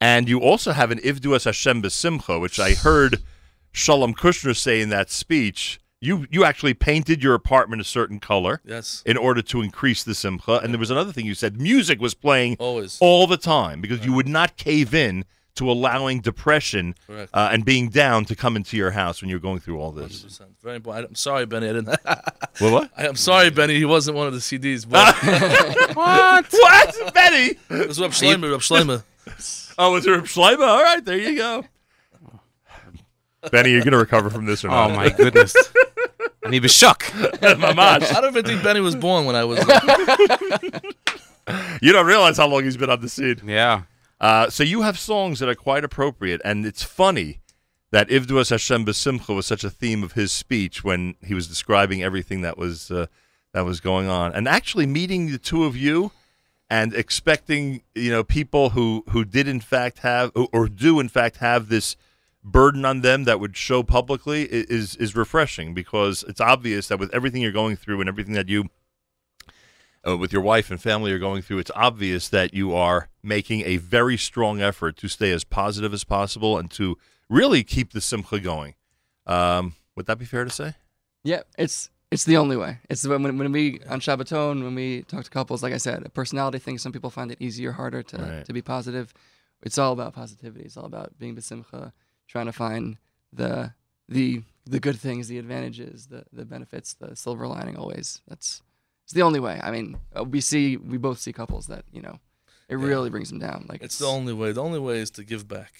And 0.00 0.28
you 0.28 0.40
also 0.40 0.72
have 0.72 0.90
an 0.90 0.98
Ivdu 0.98 1.34
Es 1.34 1.44
Hashem 1.44 1.82
B'Simcha, 1.82 2.40
which 2.40 2.58
I 2.58 2.74
heard 2.74 3.22
Shalom 3.72 4.14
Kushner 4.14 4.56
say 4.56 4.80
in 4.80 4.88
that 4.88 5.10
speech. 5.10 5.80
You 6.00 6.26
you 6.30 6.44
actually 6.44 6.74
painted 6.74 7.22
your 7.22 7.34
apartment 7.34 7.80
a 7.80 7.84
certain 7.84 8.18
color 8.18 8.60
Yes, 8.64 9.04
in 9.06 9.16
order 9.16 9.40
to 9.42 9.62
increase 9.62 10.02
the 10.02 10.16
simcha. 10.16 10.58
And 10.58 10.74
there 10.74 10.80
was 10.80 10.90
another 10.90 11.12
thing 11.12 11.26
you 11.26 11.34
said: 11.34 11.60
music 11.60 12.00
was 12.00 12.14
playing 12.14 12.56
always. 12.58 12.98
all 13.00 13.28
the 13.28 13.36
time 13.36 13.80
because 13.80 14.00
you 14.00 14.10
uh-huh. 14.10 14.16
would 14.16 14.28
not 14.28 14.56
cave 14.56 14.94
in 14.94 15.24
to 15.56 15.70
allowing 15.70 16.20
depression 16.20 16.94
uh, 17.08 17.50
and 17.52 17.64
being 17.64 17.88
down 17.88 18.24
to 18.24 18.34
come 18.34 18.56
into 18.56 18.76
your 18.76 18.90
house 18.90 19.20
when 19.20 19.28
you're 19.28 19.38
going 19.38 19.60
through 19.60 19.78
all 19.78 19.92
this. 19.92 20.24
100%. 20.24 20.40
Very 20.62 20.76
important. 20.76 21.08
I'm 21.08 21.14
sorry, 21.14 21.46
Benny. 21.46 21.68
I 21.68 21.72
didn't. 21.74 21.98
Well, 22.60 22.70
what? 22.70 22.90
I, 22.98 23.06
am 23.06 23.16
sorry, 23.16 23.48
Benny. 23.48 23.76
He 23.78 23.86
wasn't 23.86 24.14
one 24.14 24.26
of 24.26 24.34
the 24.34 24.38
CDs, 24.38 24.86
but 24.86 25.16
what? 25.96 26.52
What, 26.52 27.14
Betty? 27.14 27.58
it 27.70 27.88
was 27.88 27.98
Reb 27.98 28.10
Shleimer. 28.10 28.50
Reb 28.50 28.60
Shleimer. 28.60 29.02
Oh, 29.78 29.92
was 29.92 30.04
there 30.04 30.16
a 30.16 30.22
Schleimer? 30.22 30.68
All 30.68 30.82
right, 30.82 31.02
there 31.02 31.16
you 31.16 31.38
go. 31.38 31.64
Benny, 33.50 33.70
you're 33.70 33.80
going 33.80 33.92
to 33.92 33.98
recover 33.98 34.28
from 34.28 34.44
this 34.44 34.66
or 34.66 34.68
not? 34.68 34.84
Oh, 34.84 34.88
not? 34.88 34.96
my 34.96 35.08
goodness. 35.08 35.56
and 36.44 36.52
he 36.52 36.60
was 36.60 36.72
shook. 36.72 37.04
Mamash. 37.04 38.14
I 38.14 38.20
don't 38.20 38.36
even 38.36 38.44
think 38.44 38.62
Benny 38.62 38.80
was 38.80 38.94
born 38.94 39.24
when 39.24 39.34
I 39.34 39.44
was. 39.44 39.58
You 41.80 41.92
don't 41.92 42.06
realize 42.06 42.36
how 42.36 42.48
long 42.48 42.64
he's 42.64 42.76
been 42.76 42.90
on 42.90 43.00
the 43.00 43.08
scene. 43.08 43.40
Yeah. 43.46 43.82
Uh, 44.22 44.48
so 44.48 44.62
you 44.62 44.82
have 44.82 44.96
songs 44.96 45.40
that 45.40 45.48
are 45.48 45.54
quite 45.56 45.82
appropriate, 45.82 46.40
and 46.44 46.64
it's 46.64 46.84
funny 46.84 47.40
that 47.90 48.08
Ivdu 48.08 48.40
Es 48.40 48.50
Hashem 48.50 48.86
B'Simcha 48.86 49.34
was 49.34 49.46
such 49.46 49.64
a 49.64 49.70
theme 49.70 50.04
of 50.04 50.12
his 50.12 50.32
speech 50.32 50.84
when 50.84 51.16
he 51.24 51.34
was 51.34 51.48
describing 51.48 52.04
everything 52.04 52.40
that 52.42 52.56
was 52.56 52.90
uh, 52.92 53.06
that 53.52 53.64
was 53.64 53.80
going 53.80 54.08
on, 54.08 54.32
and 54.32 54.46
actually 54.46 54.86
meeting 54.86 55.32
the 55.32 55.38
two 55.38 55.64
of 55.64 55.76
you 55.76 56.12
and 56.70 56.94
expecting 56.94 57.82
you 57.96 58.12
know 58.12 58.22
people 58.22 58.70
who 58.70 59.04
who 59.10 59.24
did 59.24 59.48
in 59.48 59.60
fact 59.60 59.98
have 59.98 60.30
or 60.34 60.68
do 60.68 61.00
in 61.00 61.08
fact 61.08 61.38
have 61.38 61.68
this 61.68 61.96
burden 62.44 62.84
on 62.84 63.00
them 63.00 63.24
that 63.24 63.40
would 63.40 63.56
show 63.56 63.82
publicly 63.82 64.44
is 64.44 64.94
is 64.96 65.16
refreshing 65.16 65.74
because 65.74 66.24
it's 66.28 66.40
obvious 66.40 66.86
that 66.86 66.98
with 66.98 67.12
everything 67.12 67.42
you're 67.42 67.52
going 67.52 67.74
through 67.74 68.00
and 68.00 68.08
everything 68.08 68.34
that 68.34 68.48
you 68.48 68.68
uh, 70.06 70.16
with 70.16 70.32
your 70.32 70.42
wife 70.42 70.70
and 70.70 70.80
family 70.80 71.12
are 71.12 71.18
going 71.18 71.42
through, 71.42 71.58
it's 71.58 71.70
obvious 71.74 72.28
that 72.28 72.54
you 72.54 72.74
are 72.74 73.08
making 73.22 73.62
a 73.62 73.76
very 73.76 74.16
strong 74.16 74.60
effort 74.60 74.96
to 74.98 75.08
stay 75.08 75.30
as 75.30 75.44
positive 75.44 75.92
as 75.94 76.04
possible 76.04 76.58
and 76.58 76.70
to 76.72 76.96
really 77.28 77.62
keep 77.64 77.92
the 77.92 78.00
simcha 78.00 78.40
going. 78.40 78.74
Um, 79.26 79.74
would 79.96 80.06
that 80.06 80.18
be 80.18 80.24
fair 80.24 80.44
to 80.44 80.50
say? 80.50 80.74
Yeah, 81.24 81.42
it's 81.56 81.90
it's 82.10 82.24
the 82.24 82.36
only 82.36 82.56
way. 82.56 82.78
It's 82.90 83.06
when 83.06 83.22
when, 83.38 83.52
we 83.52 83.80
on 83.88 84.00
Shabbaton 84.00 84.64
when 84.64 84.74
we 84.74 85.02
talk 85.02 85.24
to 85.24 85.30
couples, 85.30 85.62
like 85.62 85.72
I 85.72 85.78
said, 85.78 86.04
a 86.04 86.08
personality 86.08 86.58
thing. 86.58 86.78
Some 86.78 86.92
people 86.92 87.10
find 87.10 87.30
it 87.30 87.38
easier, 87.40 87.72
harder 87.72 88.02
to 88.02 88.16
Right. 88.16 88.44
to 88.44 88.52
be 88.52 88.62
positive. 88.62 89.14
It's 89.62 89.78
all 89.78 89.92
about 89.92 90.12
positivity. 90.12 90.64
It's 90.64 90.76
all 90.76 90.86
about 90.86 91.16
being 91.18 91.36
besimcha, 91.36 91.92
trying 92.26 92.46
to 92.46 92.52
find 92.52 92.96
the 93.32 93.72
the 94.08 94.42
the 94.66 94.80
good 94.80 94.98
things, 94.98 95.28
the 95.28 95.38
advantages, 95.38 96.08
the 96.08 96.24
the 96.32 96.44
benefits, 96.44 96.94
the 96.94 97.14
silver 97.14 97.46
lining. 97.46 97.76
Always. 97.76 98.20
That's 98.26 98.62
it's 99.12 99.18
the 99.20 99.26
only 99.28 99.40
way. 99.40 99.60
I 99.62 99.70
mean, 99.70 99.98
uh, 100.18 100.24
we 100.24 100.40
see 100.40 100.78
we 100.78 100.96
both 100.96 101.18
see 101.20 101.32
couples 101.34 101.66
that 101.66 101.84
you 101.92 102.00
know, 102.00 102.18
it 102.68 102.76
Yeah. 102.78 102.86
really 102.92 103.10
brings 103.10 103.28
them 103.28 103.38
down. 103.38 103.66
Like 103.68 103.82
It's 103.82 103.98
the 103.98 104.06
only 104.06 104.32
way. 104.32 104.52
The 104.52 104.62
only 104.62 104.78
way 104.88 104.96
is 105.00 105.10
to 105.12 105.22
give 105.24 105.46
back. 105.46 105.72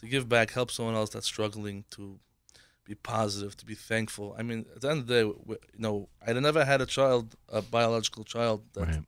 To 0.00 0.06
give 0.06 0.28
back, 0.28 0.52
help 0.52 0.70
someone 0.70 0.94
else 0.94 1.10
that's 1.10 1.26
struggling 1.26 1.84
to 1.96 2.20
be 2.84 2.94
positive, 2.94 3.56
to 3.56 3.66
be 3.66 3.74
thankful. 3.74 4.34
I 4.38 4.42
mean, 4.42 4.60
at 4.74 4.80
the 4.82 4.88
end 4.90 5.00
of 5.00 5.06
the 5.08 5.14
day, 5.14 5.22
w- 5.22 5.60
you 5.74 5.80
know, 5.86 6.08
I 6.26 6.32
never 6.32 6.64
had 6.64 6.80
a 6.80 6.86
child, 6.86 7.24
a 7.48 7.60
biological 7.60 8.24
child, 8.24 8.58
that, 8.74 8.86
Right. 8.86 9.04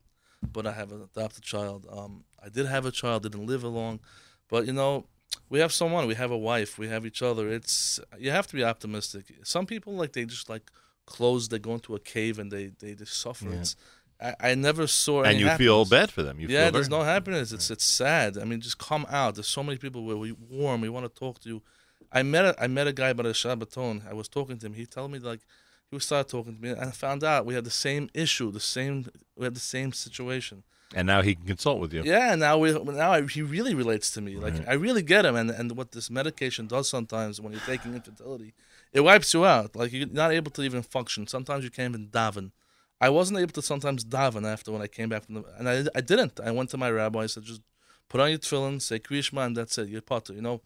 but 0.56 0.66
I 0.66 0.72
have 0.72 0.90
an 0.92 1.02
adopted 1.02 1.44
child. 1.44 1.86
Um, 1.98 2.24
I 2.46 2.48
did 2.56 2.66
have 2.66 2.84
a 2.84 2.90
child, 2.90 3.22
didn't 3.22 3.46
live 3.46 3.64
along, 3.64 4.00
but 4.48 4.66
you 4.66 4.72
know, 4.80 5.06
we 5.48 5.60
have 5.60 5.72
someone, 5.72 6.06
we 6.06 6.14
have 6.16 6.30
a 6.30 6.36
wife, 6.50 6.78
we 6.82 6.88
have 6.88 7.06
each 7.06 7.22
other. 7.22 7.44
It's 7.48 7.98
you 8.18 8.30
have 8.38 8.46
to 8.48 8.54
be 8.60 8.64
optimistic. 8.72 9.24
Some 9.44 9.66
people 9.66 9.92
like 10.02 10.12
they 10.12 10.24
just 10.26 10.48
like 10.54 10.66
close, 11.06 11.48
they 11.48 11.58
go 11.58 11.74
into 11.74 11.94
a 11.94 12.00
cave 12.00 12.38
and 12.38 12.50
they 12.50 12.72
they 12.78 12.94
just 12.94 13.14
suffer. 13.20 13.48
Yeah. 13.50 13.60
It's 13.60 13.76
I, 14.20 14.34
I 14.50 14.54
never 14.54 14.86
saw 14.86 15.22
and 15.24 15.40
you 15.40 15.48
feel 15.50 15.84
bad 15.84 16.10
for 16.12 16.22
them. 16.22 16.38
You 16.40 16.48
yeah, 16.48 16.70
there's 16.70 16.88
no 16.88 17.02
happiness. 17.02 17.52
It's 17.52 17.70
it's 17.70 17.84
sad. 17.84 18.38
I 18.38 18.44
mean, 18.44 18.60
just 18.60 18.78
come 18.78 19.04
out. 19.08 19.34
There's 19.34 19.48
so 19.48 19.62
many 19.62 19.78
people 19.78 20.04
where 20.04 20.16
we 20.16 20.32
warm. 20.32 20.80
We 20.80 20.88
want 20.88 21.06
to 21.12 21.18
talk 21.20 21.40
to 21.40 21.48
you. 21.48 21.62
I 22.12 22.22
met 22.22 22.44
a, 22.44 22.54
I 22.62 22.66
met 22.66 22.86
a 22.86 22.92
guy 22.92 23.12
by 23.14 23.22
the 23.24 23.30
Shabbaton. 23.30 24.08
I 24.08 24.12
was 24.12 24.28
talking 24.28 24.58
to 24.58 24.66
him. 24.66 24.74
He 24.74 24.86
told 24.86 25.10
me 25.10 25.18
like 25.18 25.40
he 25.90 25.96
was 25.96 26.04
started 26.04 26.30
talking 26.30 26.54
to 26.56 26.62
me, 26.62 26.70
and 26.70 26.80
I 26.80 26.90
found 26.90 27.24
out 27.24 27.46
we 27.46 27.54
had 27.54 27.64
the 27.64 27.70
same 27.70 28.10
issue, 28.14 28.50
the 28.52 28.60
same 28.60 29.06
we 29.36 29.44
had 29.44 29.54
the 29.54 29.60
same 29.60 29.92
situation. 29.92 30.62
and 30.94 31.06
now 31.06 31.22
he 31.22 31.34
can 31.34 31.46
consult 31.46 31.80
with 31.80 31.92
you. 31.94 32.02
Yeah, 32.04 32.34
now 32.36 32.58
we 32.58 32.70
now 32.72 33.12
I, 33.12 33.22
he 33.26 33.42
really 33.42 33.74
relates 33.74 34.10
to 34.12 34.20
me. 34.20 34.36
Like 34.36 34.54
Right. 34.54 34.68
I 34.68 34.74
really 34.74 35.02
get 35.02 35.24
him, 35.24 35.34
and 35.36 35.50
and 35.50 35.72
what 35.76 35.92
this 35.92 36.10
medication 36.10 36.66
does 36.68 36.86
sometimes 36.88 37.40
when 37.40 37.52
you're 37.52 37.66
taking 37.74 37.94
infertility, 37.94 38.52
it 38.92 39.00
wipes 39.00 39.32
you 39.34 39.44
out. 39.44 39.74
Like 39.76 39.92
you're 39.92 40.06
not 40.06 40.32
able 40.32 40.50
to 40.52 40.62
even 40.62 40.82
function. 40.82 41.26
Sometimes 41.26 41.64
you 41.64 41.70
can't 41.70 41.94
even 41.94 42.08
daven. 42.08 42.52
I 43.00 43.08
wasn't 43.08 43.40
able 43.40 43.52
to 43.52 43.62
sometimes 43.62 44.04
daven 44.04 44.44
after 44.44 44.70
when 44.70 44.82
I 44.82 44.86
came 44.86 45.08
back 45.08 45.24
from 45.24 45.36
the, 45.36 45.44
and 45.58 45.68
I 45.68 45.84
I 45.94 46.00
didn't. 46.00 46.40
I 46.40 46.50
went 46.50 46.70
to 46.70 46.76
my 46.76 46.90
rabbi. 46.90 47.20
I 47.20 47.26
said 47.26 47.44
just 47.44 47.62
put 48.08 48.20
on 48.20 48.30
your 48.30 48.38
tefillin, 48.38 48.80
say 48.80 48.98
Kriyishma, 48.98 49.46
and 49.46 49.56
that's 49.56 49.78
it. 49.78 49.88
You're 49.88 50.02
potter. 50.02 50.32
You 50.34 50.42
know. 50.42 50.60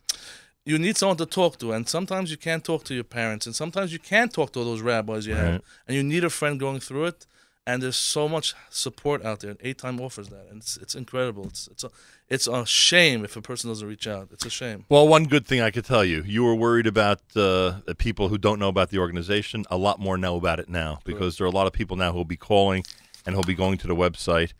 You 0.68 0.80
need 0.80 0.96
someone 0.96 1.16
to 1.18 1.26
talk 1.26 1.58
to, 1.58 1.70
and 1.70 1.88
sometimes 1.88 2.28
you 2.32 2.36
can't 2.36 2.64
talk 2.64 2.82
to 2.86 2.94
your 2.94 3.04
parents, 3.04 3.46
and 3.46 3.54
sometimes 3.54 3.92
you 3.92 4.00
can't 4.00 4.32
talk 4.32 4.52
to 4.52 4.64
those 4.64 4.80
rabbis 4.80 5.24
you 5.24 5.34
have, 5.34 5.62
and 5.86 5.96
you 5.96 6.02
need 6.02 6.24
a 6.24 6.28
friend 6.28 6.58
going 6.58 6.80
through 6.80 7.04
it 7.04 7.24
and 7.66 7.82
there's 7.82 7.96
so 7.96 8.28
much 8.28 8.54
support 8.70 9.24
out 9.24 9.40
there. 9.40 9.50
And 9.50 9.58
A 9.62 9.74
Time 9.74 10.00
offers 10.00 10.28
that, 10.28 10.46
and 10.48 10.62
it's 10.62 10.76
it's 10.76 10.94
incredible. 10.94 11.46
It's 11.46 11.68
it's 11.68 11.84
a 11.84 11.90
it's 12.28 12.46
a 12.46 12.64
shame 12.64 13.24
if 13.24 13.36
a 13.36 13.42
person 13.42 13.68
doesn't 13.70 13.86
reach 13.86 14.06
out. 14.06 14.28
It's 14.32 14.46
a 14.46 14.50
shame. 14.50 14.84
Well, 14.88 15.08
one 15.08 15.24
good 15.24 15.46
thing 15.46 15.60
I 15.60 15.70
could 15.70 15.84
tell 15.84 16.04
you, 16.04 16.22
you 16.24 16.44
were 16.44 16.54
worried 16.54 16.86
about 16.86 17.18
uh, 17.34 17.80
the 17.86 17.96
people 17.96 18.28
who 18.28 18.38
don't 18.38 18.58
know 18.58 18.68
about 18.68 18.90
the 18.90 18.98
organization. 18.98 19.64
A 19.70 19.76
lot 19.76 19.98
more 19.98 20.16
know 20.16 20.36
about 20.36 20.60
it 20.60 20.68
now 20.68 21.00
because 21.04 21.38
there 21.38 21.44
are 21.46 21.50
a 21.50 21.54
lot 21.54 21.66
of 21.66 21.72
people 21.72 21.96
now 21.96 22.12
who 22.12 22.18
will 22.18 22.24
be 22.24 22.36
calling 22.36 22.84
and 23.24 23.34
who'll 23.34 23.44
be 23.44 23.54
going 23.54 23.78
to 23.78 23.88
the 23.88 23.96
website. 23.96 24.52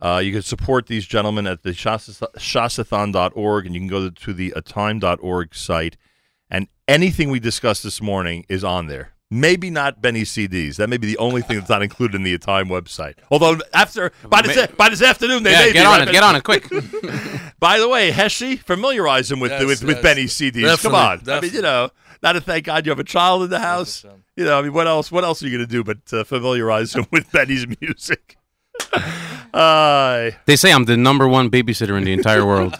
Uh, 0.00 0.20
you 0.22 0.32
can 0.32 0.42
support 0.42 0.86
these 0.86 1.06
gentlemen 1.06 1.46
at 1.46 1.62
the 1.62 1.70
shasathon.org 1.70 3.66
and 3.66 3.74
you 3.74 3.80
can 3.80 3.88
go 3.88 4.10
to 4.10 4.32
the 4.34 4.52
atime.org 4.56 5.54
site. 5.54 5.96
And 6.50 6.68
anything 6.86 7.30
we 7.30 7.40
discussed 7.40 7.82
this 7.82 8.02
morning 8.02 8.44
is 8.48 8.64
on 8.64 8.86
there. 8.88 9.13
Maybe 9.30 9.68
not 9.70 10.00
Benny 10.00 10.22
CDs. 10.22 10.76
That 10.76 10.88
may 10.88 10.96
be 10.96 11.06
the 11.08 11.18
only 11.18 11.42
thing 11.42 11.56
that's 11.58 11.70
not 11.70 11.82
included 11.82 12.14
in 12.16 12.22
the 12.22 12.36
Atime 12.38 12.66
website. 12.68 13.14
Although 13.30 13.58
after 13.72 14.12
by 14.28 14.42
this 14.42 14.54
May- 14.56 14.66
by 14.76 14.88
this 14.90 15.02
afternoon 15.02 15.42
they 15.42 15.52
yeah, 15.52 15.58
may 15.60 15.72
get 15.72 15.82
be, 15.82 15.86
on 15.86 15.98
right? 15.98 16.08
it. 16.08 16.12
Get 16.12 16.22
on 16.22 16.36
it 16.36 16.44
quick. 16.44 16.68
By 17.58 17.78
the 17.78 17.88
way, 17.88 18.10
Heshi, 18.12 18.58
familiarize 18.58 19.32
him 19.32 19.40
with 19.40 19.50
Yes, 19.50 19.64
with, 19.64 19.82
with 19.84 19.96
yes. 19.96 20.02
Benny's 20.02 20.34
CDs. 20.34 20.52
Come 20.82 20.92
Definitely, 20.92 20.98
on, 20.98 21.06
I 21.06 21.10
mean, 21.16 21.24
definitely. 21.24 21.56
you 21.56 21.62
know, 21.62 21.90
not 22.22 22.32
to 22.34 22.40
thank 22.42 22.66
God 22.66 22.84
you 22.84 22.90
have 22.90 22.98
a 22.98 23.04
child 23.04 23.42
in 23.44 23.50
the 23.50 23.58
house. 23.60 24.02
Hashem. 24.02 24.24
You 24.36 24.44
know, 24.44 24.58
I 24.58 24.62
mean, 24.62 24.72
what 24.74 24.86
else? 24.86 25.10
What 25.10 25.24
else 25.24 25.42
are 25.42 25.46
you 25.48 25.56
going 25.56 25.66
to 25.66 25.72
do 25.72 25.82
but 25.82 26.12
uh, 26.12 26.24
familiarize 26.24 26.94
him 26.94 27.06
with 27.10 27.32
Benny's 27.32 27.66
music? 27.80 28.36
uh, 29.54 30.30
They 30.44 30.56
say 30.56 30.70
I'm 30.72 30.84
the 30.84 30.96
number 30.98 31.26
one 31.26 31.50
babysitter 31.50 31.96
in 31.96 32.04
the 32.04 32.12
entire 32.12 32.44
world. 32.44 32.76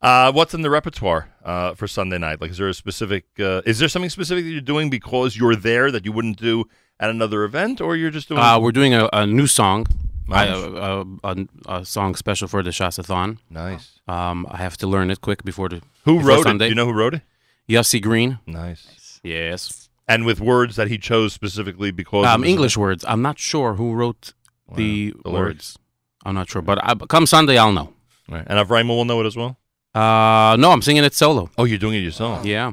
Uh, 0.00 0.30
what's 0.32 0.54
in 0.54 0.62
the 0.62 0.70
repertoire 0.70 1.28
uh, 1.44 1.74
for 1.74 1.88
Sunday 1.88 2.18
night? 2.18 2.40
Like, 2.40 2.50
is 2.50 2.58
there 2.58 2.68
a 2.68 2.74
specific? 2.74 3.24
Uh, 3.38 3.62
is 3.66 3.78
there 3.78 3.88
something 3.88 4.10
specific 4.10 4.44
that 4.44 4.50
you're 4.50 4.60
doing 4.60 4.90
because 4.90 5.36
you're 5.36 5.56
there 5.56 5.90
that 5.90 6.04
you 6.04 6.12
wouldn't 6.12 6.38
do 6.38 6.64
at 7.00 7.10
another 7.10 7.42
event, 7.44 7.80
or 7.80 7.96
you're 7.96 8.10
just 8.10 8.28
doing? 8.28 8.40
Uh, 8.40 8.58
we're 8.60 8.72
doing 8.72 8.94
a, 8.94 9.08
a 9.12 9.26
new 9.26 9.46
song, 9.48 9.86
Nice. 10.28 10.50
a, 10.50 11.04
a, 11.24 11.30
a, 11.32 11.46
a 11.80 11.84
song 11.84 12.14
special 12.14 12.46
for 12.48 12.62
the 12.62 12.70
Shasathon. 12.70 13.38
nice. 13.50 13.98
Um, 14.06 14.46
I 14.50 14.58
have 14.58 14.76
to 14.78 14.86
learn 14.86 15.10
it 15.10 15.20
quick 15.20 15.42
before 15.44 15.68
the 15.68 15.82
Who 16.04 16.18
before 16.18 16.28
wrote 16.28 16.44
Sunday. 16.44 16.66
it? 16.66 16.68
Do 16.68 16.72
you 16.72 16.76
know 16.76 16.86
who 16.86 16.92
wrote 16.98 17.14
it? 17.14 17.22
Yossi 17.68 18.00
Green. 18.00 18.38
Nice. 18.46 19.20
Yes. 19.24 19.88
And 20.06 20.24
with 20.24 20.40
words 20.40 20.76
that 20.76 20.88
he 20.88 20.96
chose 20.96 21.32
specifically 21.34 21.90
because 21.90 22.24
Um, 22.26 22.44
English 22.44 22.76
words. 22.78 23.04
I'm 23.06 23.20
not 23.20 23.38
sure 23.38 23.74
who 23.74 23.92
wrote 23.92 24.32
the, 24.74 25.10
the 25.24 25.30
words. 25.30 25.34
lyrics. 25.34 25.78
I'm 26.24 26.34
not 26.34 26.48
sure, 26.48 26.62
but 26.62 26.78
I, 26.82 26.94
come 26.94 27.26
Sunday 27.26 27.58
I'll 27.58 27.72
know. 27.72 27.92
Right. 28.28 28.44
And 28.46 28.58
Avramel 28.58 28.88
will 28.96 29.04
know 29.04 29.20
it 29.20 29.26
as 29.26 29.36
well. 29.36 29.58
Uh, 29.98 30.56
no, 30.56 30.70
I'm 30.70 30.82
singing 30.82 31.04
it 31.04 31.14
solo. 31.14 31.50
Oh, 31.58 31.64
you're 31.64 31.78
doing 31.78 31.94
it 31.96 31.98
yourself. 32.04 32.44
Yeah. 32.44 32.72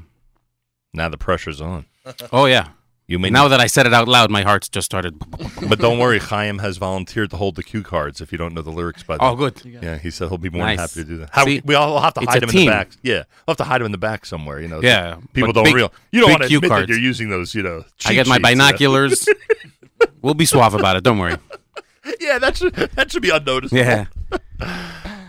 Now 0.93 1.09
the 1.09 1.17
pressure's 1.17 1.59
on. 1.61 1.85
Oh 2.31 2.45
yeah. 2.45 2.69
You 3.07 3.19
may 3.19 3.29
Now 3.29 3.47
that 3.47 3.59
I 3.59 3.67
said 3.67 3.85
it 3.85 3.93
out 3.93 4.07
loud, 4.07 4.31
my 4.31 4.41
heart's 4.41 4.67
just 4.67 4.85
started. 4.85 5.19
but 5.69 5.77
don't 5.79 5.99
worry, 5.99 6.17
Chaim 6.17 6.57
has 6.59 6.77
volunteered 6.77 7.29
to 7.31 7.37
hold 7.37 7.55
the 7.55 7.61
cue 7.63 7.83
cards 7.83 8.19
if 8.19 8.31
you 8.31 8.37
don't 8.37 8.53
know 8.55 8.63
the 8.63 8.71
lyrics 8.71 9.03
by 9.03 9.17
then. 9.17 9.27
Oh, 9.27 9.35
good. 9.35 9.61
Yeah, 9.63 9.97
he 9.99 10.09
said 10.09 10.29
he'll 10.29 10.39
be 10.39 10.49
more 10.49 10.63
Nice. 10.65 10.77
than 10.77 10.87
happy 10.87 11.03
to 11.03 11.03
do 11.05 11.17
that. 11.19 11.29
How, 11.31 11.45
See, 11.45 11.61
we 11.65 11.75
all 11.75 11.99
have 11.99 12.15
to 12.15 12.21
hide 12.21 12.41
a 12.41 12.47
him 12.47 12.49
in 12.49 12.55
the 12.65 12.67
back. 12.67 12.89
Yeah, 13.03 13.23
we'll 13.45 13.53
have 13.53 13.57
to 13.57 13.63
hide 13.63 13.81
him 13.81 13.85
in 13.85 13.91
the 13.91 13.99
back 13.99 14.25
somewhere. 14.25 14.59
You 14.59 14.67
know, 14.69 14.81
so 14.81 14.87
Yeah. 14.87 15.17
people 15.33 15.53
don't 15.53 15.65
big- 15.65 15.75
real. 15.75 15.93
You 16.11 16.21
don't 16.21 16.31
want 16.31 16.43
to 16.43 16.47
cue 16.47 16.57
admit 16.57 16.69
cards. 16.69 16.87
that 16.87 16.93
you're 16.93 17.01
using 17.01 17.29
those. 17.29 17.53
You 17.53 17.61
know, 17.63 17.83
I 18.05 18.13
get 18.13 18.25
my 18.27 18.37
sheets, 18.37 18.49
you 18.49 18.55
know? 18.55 18.65
binoculars. 18.65 19.29
we'll 20.23 20.33
be 20.33 20.45
suave 20.45 20.73
about 20.73 20.95
it. 20.95 21.03
Don't 21.03 21.19
worry. 21.19 21.37
yeah, 22.19 22.39
that 22.39 22.57
should 22.57 22.73
that 22.73 23.11
should 23.11 23.21
be 23.21 23.29
unnoticed. 23.29 23.73
Yeah. 23.73 24.05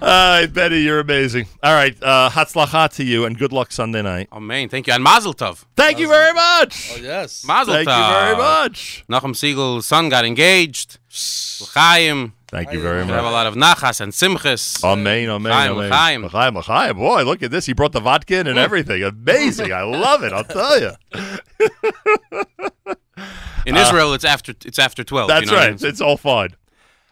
All 0.06 0.12
right, 0.12 0.46
Benny, 0.46 0.78
you're 0.78 1.00
amazing. 1.00 1.46
All 1.64 1.74
right, 1.74 2.00
uh, 2.00 2.30
hatzlacha 2.30 2.94
to 2.94 3.02
you, 3.02 3.24
and 3.24 3.36
good 3.36 3.52
luck 3.52 3.72
Sunday 3.72 4.02
night. 4.02 4.28
Oh 4.30 4.38
man, 4.38 4.68
thank 4.68 4.86
you. 4.86 4.92
And 4.92 5.02
Mazel 5.02 5.34
Tov. 5.34 5.64
Thank 5.74 5.98
you 5.98 6.06
very 6.06 6.32
much. 6.32 6.92
Oh 6.94 7.00
yes. 7.02 7.44
Mazel 7.44 7.74
Thank 7.74 7.88
Tov. 7.88 7.98
you 7.98 8.14
very 8.14 8.36
much. 8.36 9.04
Nachum 9.10 9.34
Segal's 9.34 9.84
son 9.84 10.08
got 10.08 10.24
engaged. 10.24 11.00
Chaim. 11.74 12.34
Thank 12.46 12.72
you 12.72 12.80
very 12.80 13.00
much. 13.00 13.08
We 13.08 13.14
have 13.14 13.24
a 13.24 13.30
lot 13.32 13.48
of 13.48 13.56
nachas 13.56 14.00
and 14.00 14.12
simchas. 14.12 14.84
Amen, 14.84 15.28
amen, 15.28 15.50
Chaim, 15.52 15.72
amen. 15.72 15.90
Chaim. 15.90 16.24
L'chaim, 16.24 16.56
l'chaim. 16.56 16.96
Boy, 16.96 17.24
look 17.24 17.42
at 17.42 17.50
this. 17.50 17.66
He 17.66 17.72
brought 17.72 17.90
the 17.90 17.98
vodka 17.98 18.36
and 18.36 18.48
everything. 18.56 19.02
Amazing. 19.02 19.72
I 19.72 19.82
love 19.82 20.22
it. 20.22 20.32
I'll 20.32 20.44
tell 20.44 20.80
you. 20.80 20.92
In 23.66 23.76
Israel, 23.76 24.14
it's 24.14 24.24
after 24.24 24.54
it's 24.64 24.78
after 24.78 25.02
twelve. 25.02 25.26
That's 25.26 25.46
you 25.46 25.50
know 25.50 25.54
what 25.54 25.62
I 25.64 25.70
right. 25.70 25.82
mean? 25.82 25.90
It's 25.90 26.00
all 26.00 26.16
fine. 26.16 26.50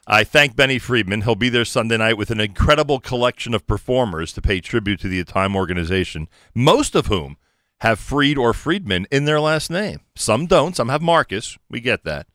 I 0.06 0.22
thank 0.24 0.54
Benny 0.54 0.78
Friedman. 0.78 1.22
He'll 1.22 1.34
be 1.34 1.48
there 1.48 1.64
Sunday 1.64 1.96
night 1.96 2.18
with 2.18 2.30
an 2.30 2.40
incredible 2.40 3.00
collection 3.00 3.54
of 3.54 3.66
performers 3.66 4.32
to 4.34 4.42
pay 4.42 4.60
tribute 4.60 5.00
to 5.00 5.08
the 5.08 5.24
Time 5.24 5.56
organization, 5.56 6.28
most 6.54 6.94
of 6.94 7.06
whom 7.06 7.36
have 7.80 7.98
Fried 7.98 8.36
or 8.36 8.52
Friedman 8.52 9.06
in 9.10 9.24
their 9.24 9.40
last 9.40 9.70
name. 9.70 10.00
Some 10.14 10.46
don't. 10.46 10.76
Some 10.76 10.90
have 10.90 11.00
Marcus. 11.02 11.56
We 11.70 11.80
get 11.80 12.04
that. 12.04 12.26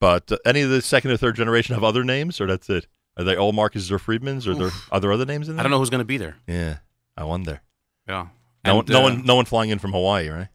But 0.00 0.30
uh, 0.32 0.38
any 0.44 0.62
of 0.62 0.70
the 0.70 0.82
second 0.82 1.12
or 1.12 1.16
third 1.16 1.36
generation 1.36 1.74
have 1.74 1.84
other 1.84 2.02
names, 2.04 2.40
or 2.40 2.46
that's 2.46 2.68
it? 2.68 2.86
Are 3.16 3.22
they 3.24 3.36
all 3.36 3.52
Marcuses 3.52 3.92
or 3.92 3.98
Friedmans, 3.98 4.46
or 4.48 4.54
there, 4.54 4.70
are 4.90 4.98
there 4.98 5.12
other 5.12 5.24
names 5.24 5.48
in 5.48 5.54
there? 5.54 5.60
I 5.60 5.62
don't 5.62 5.70
know 5.70 5.78
who's 5.78 5.90
going 5.90 6.00
to 6.00 6.04
be 6.04 6.16
there. 6.18 6.36
Yeah, 6.48 6.78
I 7.16 7.22
wonder. 7.24 7.60
Yeah. 8.08 8.26
No, 8.64 8.70
And, 8.70 8.76
one, 8.76 8.84
no 8.88 8.98
uh, 8.98 9.02
one, 9.02 9.24
no 9.24 9.34
one 9.36 9.44
flying 9.44 9.70
in 9.70 9.78
from 9.78 9.92
Hawaii, 9.92 10.28
right? 10.28 10.48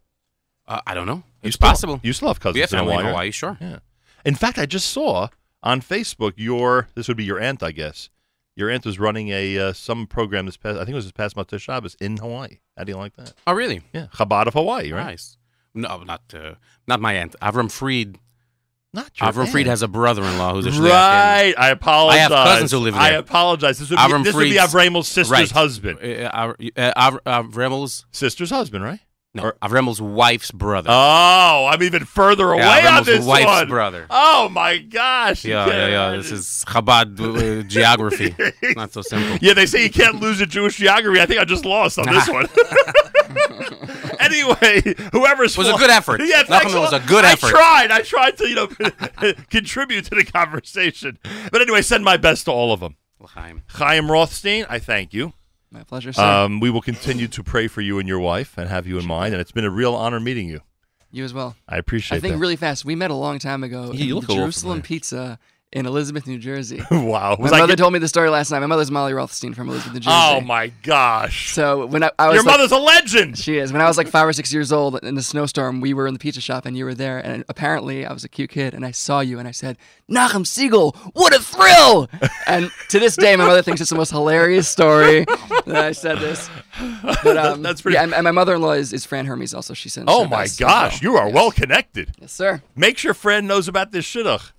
Uh, 0.67 0.81
I 0.85 0.93
don't 0.93 1.07
know. 1.07 1.23
You 1.41 1.47
It's 1.47 1.55
still- 1.55 1.69
possible. 1.69 1.99
You 2.03 2.11
still 2.11 2.27
have 2.27 2.39
cousins 2.41 2.55
we 2.55 2.61
have 2.61 2.73
in 2.73 2.79
Hawaii. 2.79 2.99
in? 2.99 3.05
Hawaii, 3.05 3.31
sure. 3.31 3.57
Yeah. 3.61 3.79
In 4.25 4.35
fact, 4.35 4.59
I 4.59 4.65
just 4.65 4.89
saw 4.89 5.29
on 5.63 5.81
Facebook 5.81 6.33
your 6.37 6.87
this 6.95 7.07
would 7.07 7.17
be 7.17 7.25
your 7.25 7.39
aunt, 7.39 7.61
I 7.63 7.71
guess. 7.71 8.09
Your 8.55 8.69
aunt 8.69 8.85
was 8.85 8.99
running 8.99 9.29
a 9.29 9.57
uh, 9.57 9.73
some 9.73 10.05
program 10.05 10.45
this 10.45 10.57
past 10.57 10.75
I 10.75 10.79
think 10.79 10.89
it 10.89 10.95
was 10.95 11.05
this 11.05 11.11
past 11.13 11.35
Motzei 11.35 11.59
Shabbos 11.59 11.95
in 12.01 12.17
Hawaii. 12.17 12.59
How 12.77 12.83
do 12.83 12.91
you 12.91 12.97
like 12.97 13.15
that? 13.15 13.33
Oh, 13.47 13.53
really? 13.53 13.81
Yeah, 13.93 14.07
Chabad 14.13 14.47
of 14.47 14.53
Hawaii, 14.53 14.91
right? 14.91 15.05
Nice. 15.05 15.37
No, 15.73 16.03
not 16.03 16.21
uh, 16.33 16.55
not 16.87 16.99
my 16.99 17.13
aunt. 17.13 17.35
Avram 17.41 17.71
Fried 17.71 18.17
Not 18.93 19.11
your 19.19 19.29
Avram 19.29 19.45
dad. 19.45 19.51
Fried 19.51 19.67
has 19.67 19.81
a 19.81 19.87
brother-in-law 19.87 20.53
who's 20.53 20.65
a 20.65 20.71
shliach. 20.71 20.89
Right. 20.89 21.53
I 21.57 21.69
apologize. 21.69 22.17
I 22.17 22.21
have 22.21 22.47
cousins 22.47 22.71
who 22.71 22.79
live 22.79 22.95
I 22.95 23.11
apologize. 23.11 23.77
This 23.79 23.89
would 23.89 23.97
be, 23.97 24.01
Avram 24.01 24.23
this 24.23 24.35
would 24.35 24.43
be 24.43 24.55
Avramel's 24.55 25.07
sister's 25.07 25.31
right. 25.31 25.51
husband. 25.51 25.99
Uh, 26.01 26.07
uh, 26.07 26.53
uh, 26.75 26.91
Av- 26.97 27.23
Avramel's 27.25 28.05
Sister's 28.11 28.49
husband, 28.49 28.83
right? 28.83 28.99
No, 29.41 29.47
Or- 29.49 29.57
Avramel's 29.61 30.01
wife's 30.01 30.51
brother. 30.51 30.89
Oh, 30.91 31.69
I'm 31.71 31.81
even 31.83 32.05
further 32.05 32.51
away 32.51 32.61
Yeah, 32.63 32.97
on 32.97 33.03
this 33.03 33.25
wife's 33.25 33.45
one. 33.45 33.67
brother. 33.69 34.05
Oh 34.09 34.49
my 34.49 34.77
gosh. 34.77 35.45
yeah, 35.45 35.67
yeah, 35.67 35.87
yeah. 35.87 36.17
This 36.17 36.31
is 36.31 36.63
Chabad 36.67 37.19
uh, 37.19 37.63
geography. 37.63 38.35
It's 38.37 38.75
not 38.75 38.93
so 38.93 39.01
simple. 39.01 39.37
Yeah, 39.41 39.53
they 39.53 39.65
say 39.65 39.83
you 39.83 39.89
can't 39.89 40.19
lose 40.19 40.41
a 40.41 40.45
Jewish 40.45 40.77
geography. 40.77 41.21
I 41.21 41.25
think 41.25 41.39
I 41.39 41.45
just 41.45 41.65
lost 41.65 41.97
on 41.99 42.05
this 42.07 42.27
one. 42.29 42.47
anyway, 44.19 44.81
whoever's 45.11 45.57
was 45.57 45.67
a 45.69 45.73
good 45.73 45.89
effort. 45.89 46.21
Yeah, 46.23 46.43
thanks 46.43 46.67
Nachum 46.73 46.81
was 46.81 46.93
a 46.93 46.99
good 46.99 47.25
I 47.25 47.33
effort. 47.33 47.49
tried. 47.49 47.91
I 47.91 48.01
tried 48.01 48.37
to, 48.37 48.47
you 48.47 48.55
know, 48.55 48.67
contribute 49.49 50.05
to 50.05 50.15
the 50.15 50.23
conversation. 50.23 51.17
But 51.51 51.61
anyway, 51.61 51.81
send 51.81 52.03
my 52.03 52.17
best 52.17 52.45
to 52.45 52.51
all 52.51 52.71
of 52.73 52.79
them. 52.79 52.95
L'chaim. 53.19 53.63
Chaim 53.69 54.09
Rothstein, 54.11 54.65
I 54.69 54.79
thank 54.79 55.13
you. 55.13 55.33
My 55.71 55.83
pleasure, 55.83 56.11
sir. 56.11 56.23
Um, 56.23 56.59
we 56.59 56.69
will 56.69 56.81
continue 56.81 57.27
to 57.27 57.43
pray 57.43 57.67
for 57.67 57.81
you 57.81 57.99
and 57.99 58.07
your 58.07 58.19
wife 58.19 58.57
and 58.57 58.69
have 58.69 58.87
you 58.87 58.97
in 58.97 59.05
mind. 59.05 59.33
And 59.33 59.41
it's 59.41 59.51
been 59.51 59.65
a 59.65 59.69
real 59.69 59.93
honor 59.95 60.19
meeting 60.19 60.47
you. 60.47 60.61
you 61.11 61.23
as 61.23 61.33
well. 61.33 61.55
I 61.67 61.77
appreciate 61.77 62.17
it. 62.17 62.19
I 62.19 62.21
think 62.21 62.35
that. 62.35 62.39
really 62.39 62.55
fast. 62.55 62.85
We 62.85 62.95
met 62.95 63.11
a 63.11 63.15
long 63.15 63.37
time 63.39 63.63
ago 63.63 63.91
Yeah, 63.93 64.05
you 64.05 64.15
in 64.17 64.21
look 64.21 64.29
Jerusalem. 64.29 64.81
Pizza 64.81 65.37
in 65.71 65.85
Elizabeth, 65.85 66.25
New 66.25 66.39
Jersey. 66.39 66.81
wow. 66.91 67.35
My 67.39 67.47
I 67.49 67.51
mother 67.51 67.67
get- 67.73 67.77
told 67.77 67.93
me 67.93 67.99
the 67.99 68.07
story 68.07 68.29
last 68.29 68.49
night. 68.49 68.59
My 68.59 68.65
mother's 68.65 68.89
Molly 68.89 69.13
Rothstein 69.13 69.53
from 69.53 69.69
Elizabeth, 69.69 69.93
New 69.93 69.99
Jersey. 69.99 70.15
Oh 70.17 70.41
my 70.41 70.69
gosh. 70.81 71.53
So 71.53 71.85
when 71.85 72.03
I, 72.03 72.11
I 72.17 72.27
was 72.27 72.35
Your 72.35 72.43
like- 72.43 72.53
mother's 72.57 72.71
a 72.71 72.77
legend. 72.77 73.37
She 73.37 73.57
is. 73.59 73.71
When 73.71 73.79
I 73.81 73.87
was 73.87 73.95
like 73.97 74.07
five 74.07 74.27
or 74.27 74.33
six 74.33 74.51
years 74.51 74.71
old 74.71 75.03
in 75.03 75.15
a 75.17 75.21
snowstorm, 75.21 75.79
we 75.79 75.93
were 75.93 76.07
in 76.07 76.13
the 76.13 76.19
pizza 76.19 76.41
shop 76.41 76.65
and 76.65 76.75
you 76.75 76.85
were 76.85 76.95
there. 76.95 77.19
And 77.19 77.43
apparently, 77.49 78.05
I 78.05 78.11
was 78.13 78.23
a 78.23 78.29
cute 78.29 78.49
kid 78.49 78.73
and 78.73 78.83
I 78.83 78.89
saw 78.91 79.19
you 79.19 79.37
and 79.37 79.47
I 79.47 79.51
said, 79.51 79.77
Nachum 80.09 80.43
Segal, 80.43 80.95
what 81.13 81.35
a 81.35 81.39
thrill! 81.39 82.09
and 82.47 82.71
to 82.89 82.99
this 82.99 83.15
day, 83.15 83.35
my 83.35 83.45
mother 83.45 83.61
thinks 83.61 83.79
it's 83.79 83.91
the 83.91 83.95
most 83.95 84.09
hilarious 84.09 84.67
story 84.67 85.25
that 85.67 85.85
I 85.85 85.91
said 85.91 86.17
this. 86.17 86.49
But 87.23 87.37
um, 87.37 87.61
That's 87.61 87.81
pretty- 87.81 87.93
Yeah, 87.93 88.03
and, 88.05 88.15
and 88.15 88.23
my 88.23 88.31
mother-in-law 88.31 88.71
is, 88.71 88.91
is 88.91 89.05
Fran 89.05 89.27
Hermes. 89.27 89.53
Also, 89.53 89.75
she 89.75 89.87
sends. 89.89 90.07
Oh 90.11 90.25
my 90.25 90.47
gosh, 90.57 91.03
well. 91.03 91.11
you 91.13 91.17
are 91.19 91.27
Yes. 91.27 91.35
well 91.35 91.51
connected. 91.51 92.11
Yes, 92.19 92.31
sir. 92.31 92.63
Make 92.75 92.97
sure 92.97 93.13
Fran 93.13 93.45
knows 93.45 93.67
about 93.67 93.91
this 93.91 94.03
shidduch. 94.05 94.51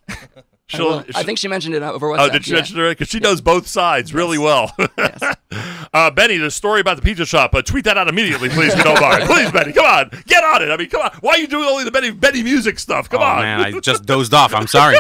I, 0.73 0.77
She'll, 0.77 0.87
will. 0.87 0.99
I 1.01 1.05
she'll- 1.11 1.23
think 1.25 1.39
she 1.39 1.49
mentioned 1.49 1.75
it 1.75 1.83
over 1.83 2.07
WhatsApp. 2.09 2.19
Oh, 2.21 2.31
did 2.31 2.45
she 2.45 2.51
yeah. 2.53 2.57
mention 2.59 2.79
it? 2.81 2.89
Because 2.91 3.09
she 3.09 3.19
knows 3.21 3.41
both 3.41 3.67
sides 3.67 4.15
really 4.15 4.39
well. 4.39 4.73
Yes. 4.99 5.37
uh, 5.93 6.11
Benny, 6.11 6.37
the 6.37 6.51
story 6.51 6.81
about 6.81 6.97
the 6.97 7.03
pizza 7.03 7.25
shop. 7.27 7.55
Uh, 7.55 7.63
tweet 7.63 7.85
that 7.85 7.97
out 7.99 8.09
immediately, 8.09 8.49
please, 8.49 8.73
if 8.75 8.85
don't 8.85 9.01
mind. 9.01 9.25
Please, 9.25 9.51
Benny, 9.51 9.73
come 9.73 9.85
on, 9.87 10.11
get 10.27 10.45
on 10.45 10.63
it. 10.63 10.71
I 10.71 10.77
mean, 10.77 10.89
come 10.89 11.03
on. 11.03 11.11
Why 11.21 11.33
are 11.33 11.39
you 11.39 11.47
doing 11.47 11.65
only 11.67 11.85
the 11.85 11.91
Benny 11.91 12.11
Benny 12.11 12.43
music 12.43 12.79
stuff? 12.79 13.09
Come 13.09 13.21
oh 13.21 13.25
on. 13.25 13.43
man, 13.43 13.61
I 13.61 13.81
just 13.81 14.05
dozed 14.07 14.33
off. 14.35 14.55
I'm 14.55 14.67
sorry. 14.67 14.97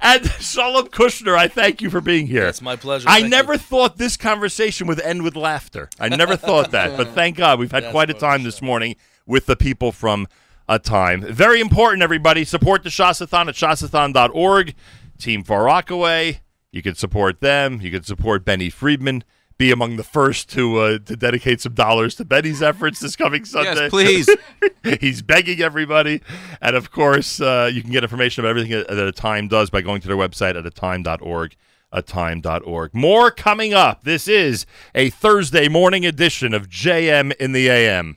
and 0.00 0.24
Shalom 0.40 0.88
Kushner, 0.88 1.36
I 1.36 1.48
thank 1.48 1.80
you 1.80 1.90
for 1.90 2.00
being 2.00 2.26
here. 2.26 2.46
It's 2.46 2.62
my 2.62 2.76
pleasure. 2.76 3.08
I 3.08 3.20
Thank 3.20 3.30
never 3.30 3.52
you. 3.54 3.58
thought 3.58 3.96
this 3.98 4.16
conversation 4.16 4.86
would 4.88 5.00
end 5.00 5.22
with 5.22 5.36
laughter. 5.36 5.88
I 6.00 6.08
never 6.08 6.36
thought 6.36 6.72
that, 6.72 6.96
but 6.96 7.08
thank 7.10 7.36
God 7.36 7.58
we've 7.58 7.70
had 7.70 7.84
Yes, 7.84 7.92
quite 7.92 8.10
a 8.10 8.14
time 8.14 8.40
sure. 8.40 8.44
this 8.50 8.60
morning 8.62 8.96
with 9.26 9.46
the 9.46 9.56
people 9.56 9.92
from 9.92 10.26
A 10.68 10.78
Time. 10.78 11.22
Very 11.22 11.60
important, 11.60 12.02
everybody. 12.02 12.44
Support 12.44 12.82
the 12.82 12.88
Shasathon 12.90 13.48
at 13.48 13.54
shasathon.org. 13.54 14.74
Team 15.18 15.44
Far 15.44 15.64
Rockaway. 15.64 16.40
You 16.70 16.82
can 16.82 16.94
support 16.94 17.40
them. 17.40 17.80
You 17.80 17.90
can 17.90 18.02
support 18.02 18.44
Benny 18.44 18.70
Friedman. 18.70 19.24
Be 19.58 19.70
among 19.70 19.96
the 19.96 20.02
first 20.02 20.48
to 20.50 20.78
uh, 20.78 20.98
to 21.00 21.14
dedicate 21.14 21.60
some 21.60 21.74
dollars 21.74 22.14
to 22.16 22.24
Benny's 22.24 22.62
efforts 22.62 22.98
this 23.00 23.14
coming 23.14 23.44
Sunday. 23.44 23.82
yes, 23.82 23.90
please. 23.90 24.30
He's 25.00 25.22
begging 25.22 25.60
everybody. 25.60 26.22
And 26.60 26.74
of 26.74 26.90
course, 26.90 27.40
uh, 27.40 27.70
you 27.72 27.82
can 27.82 27.92
get 27.92 28.02
information 28.02 28.42
about 28.42 28.50
everything 28.50 28.72
that, 28.72 28.88
that 28.88 29.06
A 29.06 29.12
Time 29.12 29.48
does 29.48 29.70
by 29.70 29.82
going 29.82 30.00
to 30.00 30.08
their 30.08 30.16
website 30.16 30.56
at 30.56 30.64
atime.org. 30.64 31.54
Atime.org. 31.92 32.94
More 32.94 33.30
coming 33.30 33.74
up. 33.74 34.04
This 34.04 34.26
is 34.26 34.64
a 34.94 35.10
Thursday 35.10 35.68
morning 35.68 36.06
edition 36.06 36.54
of 36.54 36.68
JM 36.68 37.36
in 37.36 37.52
the 37.52 37.68
AM. 37.68 38.16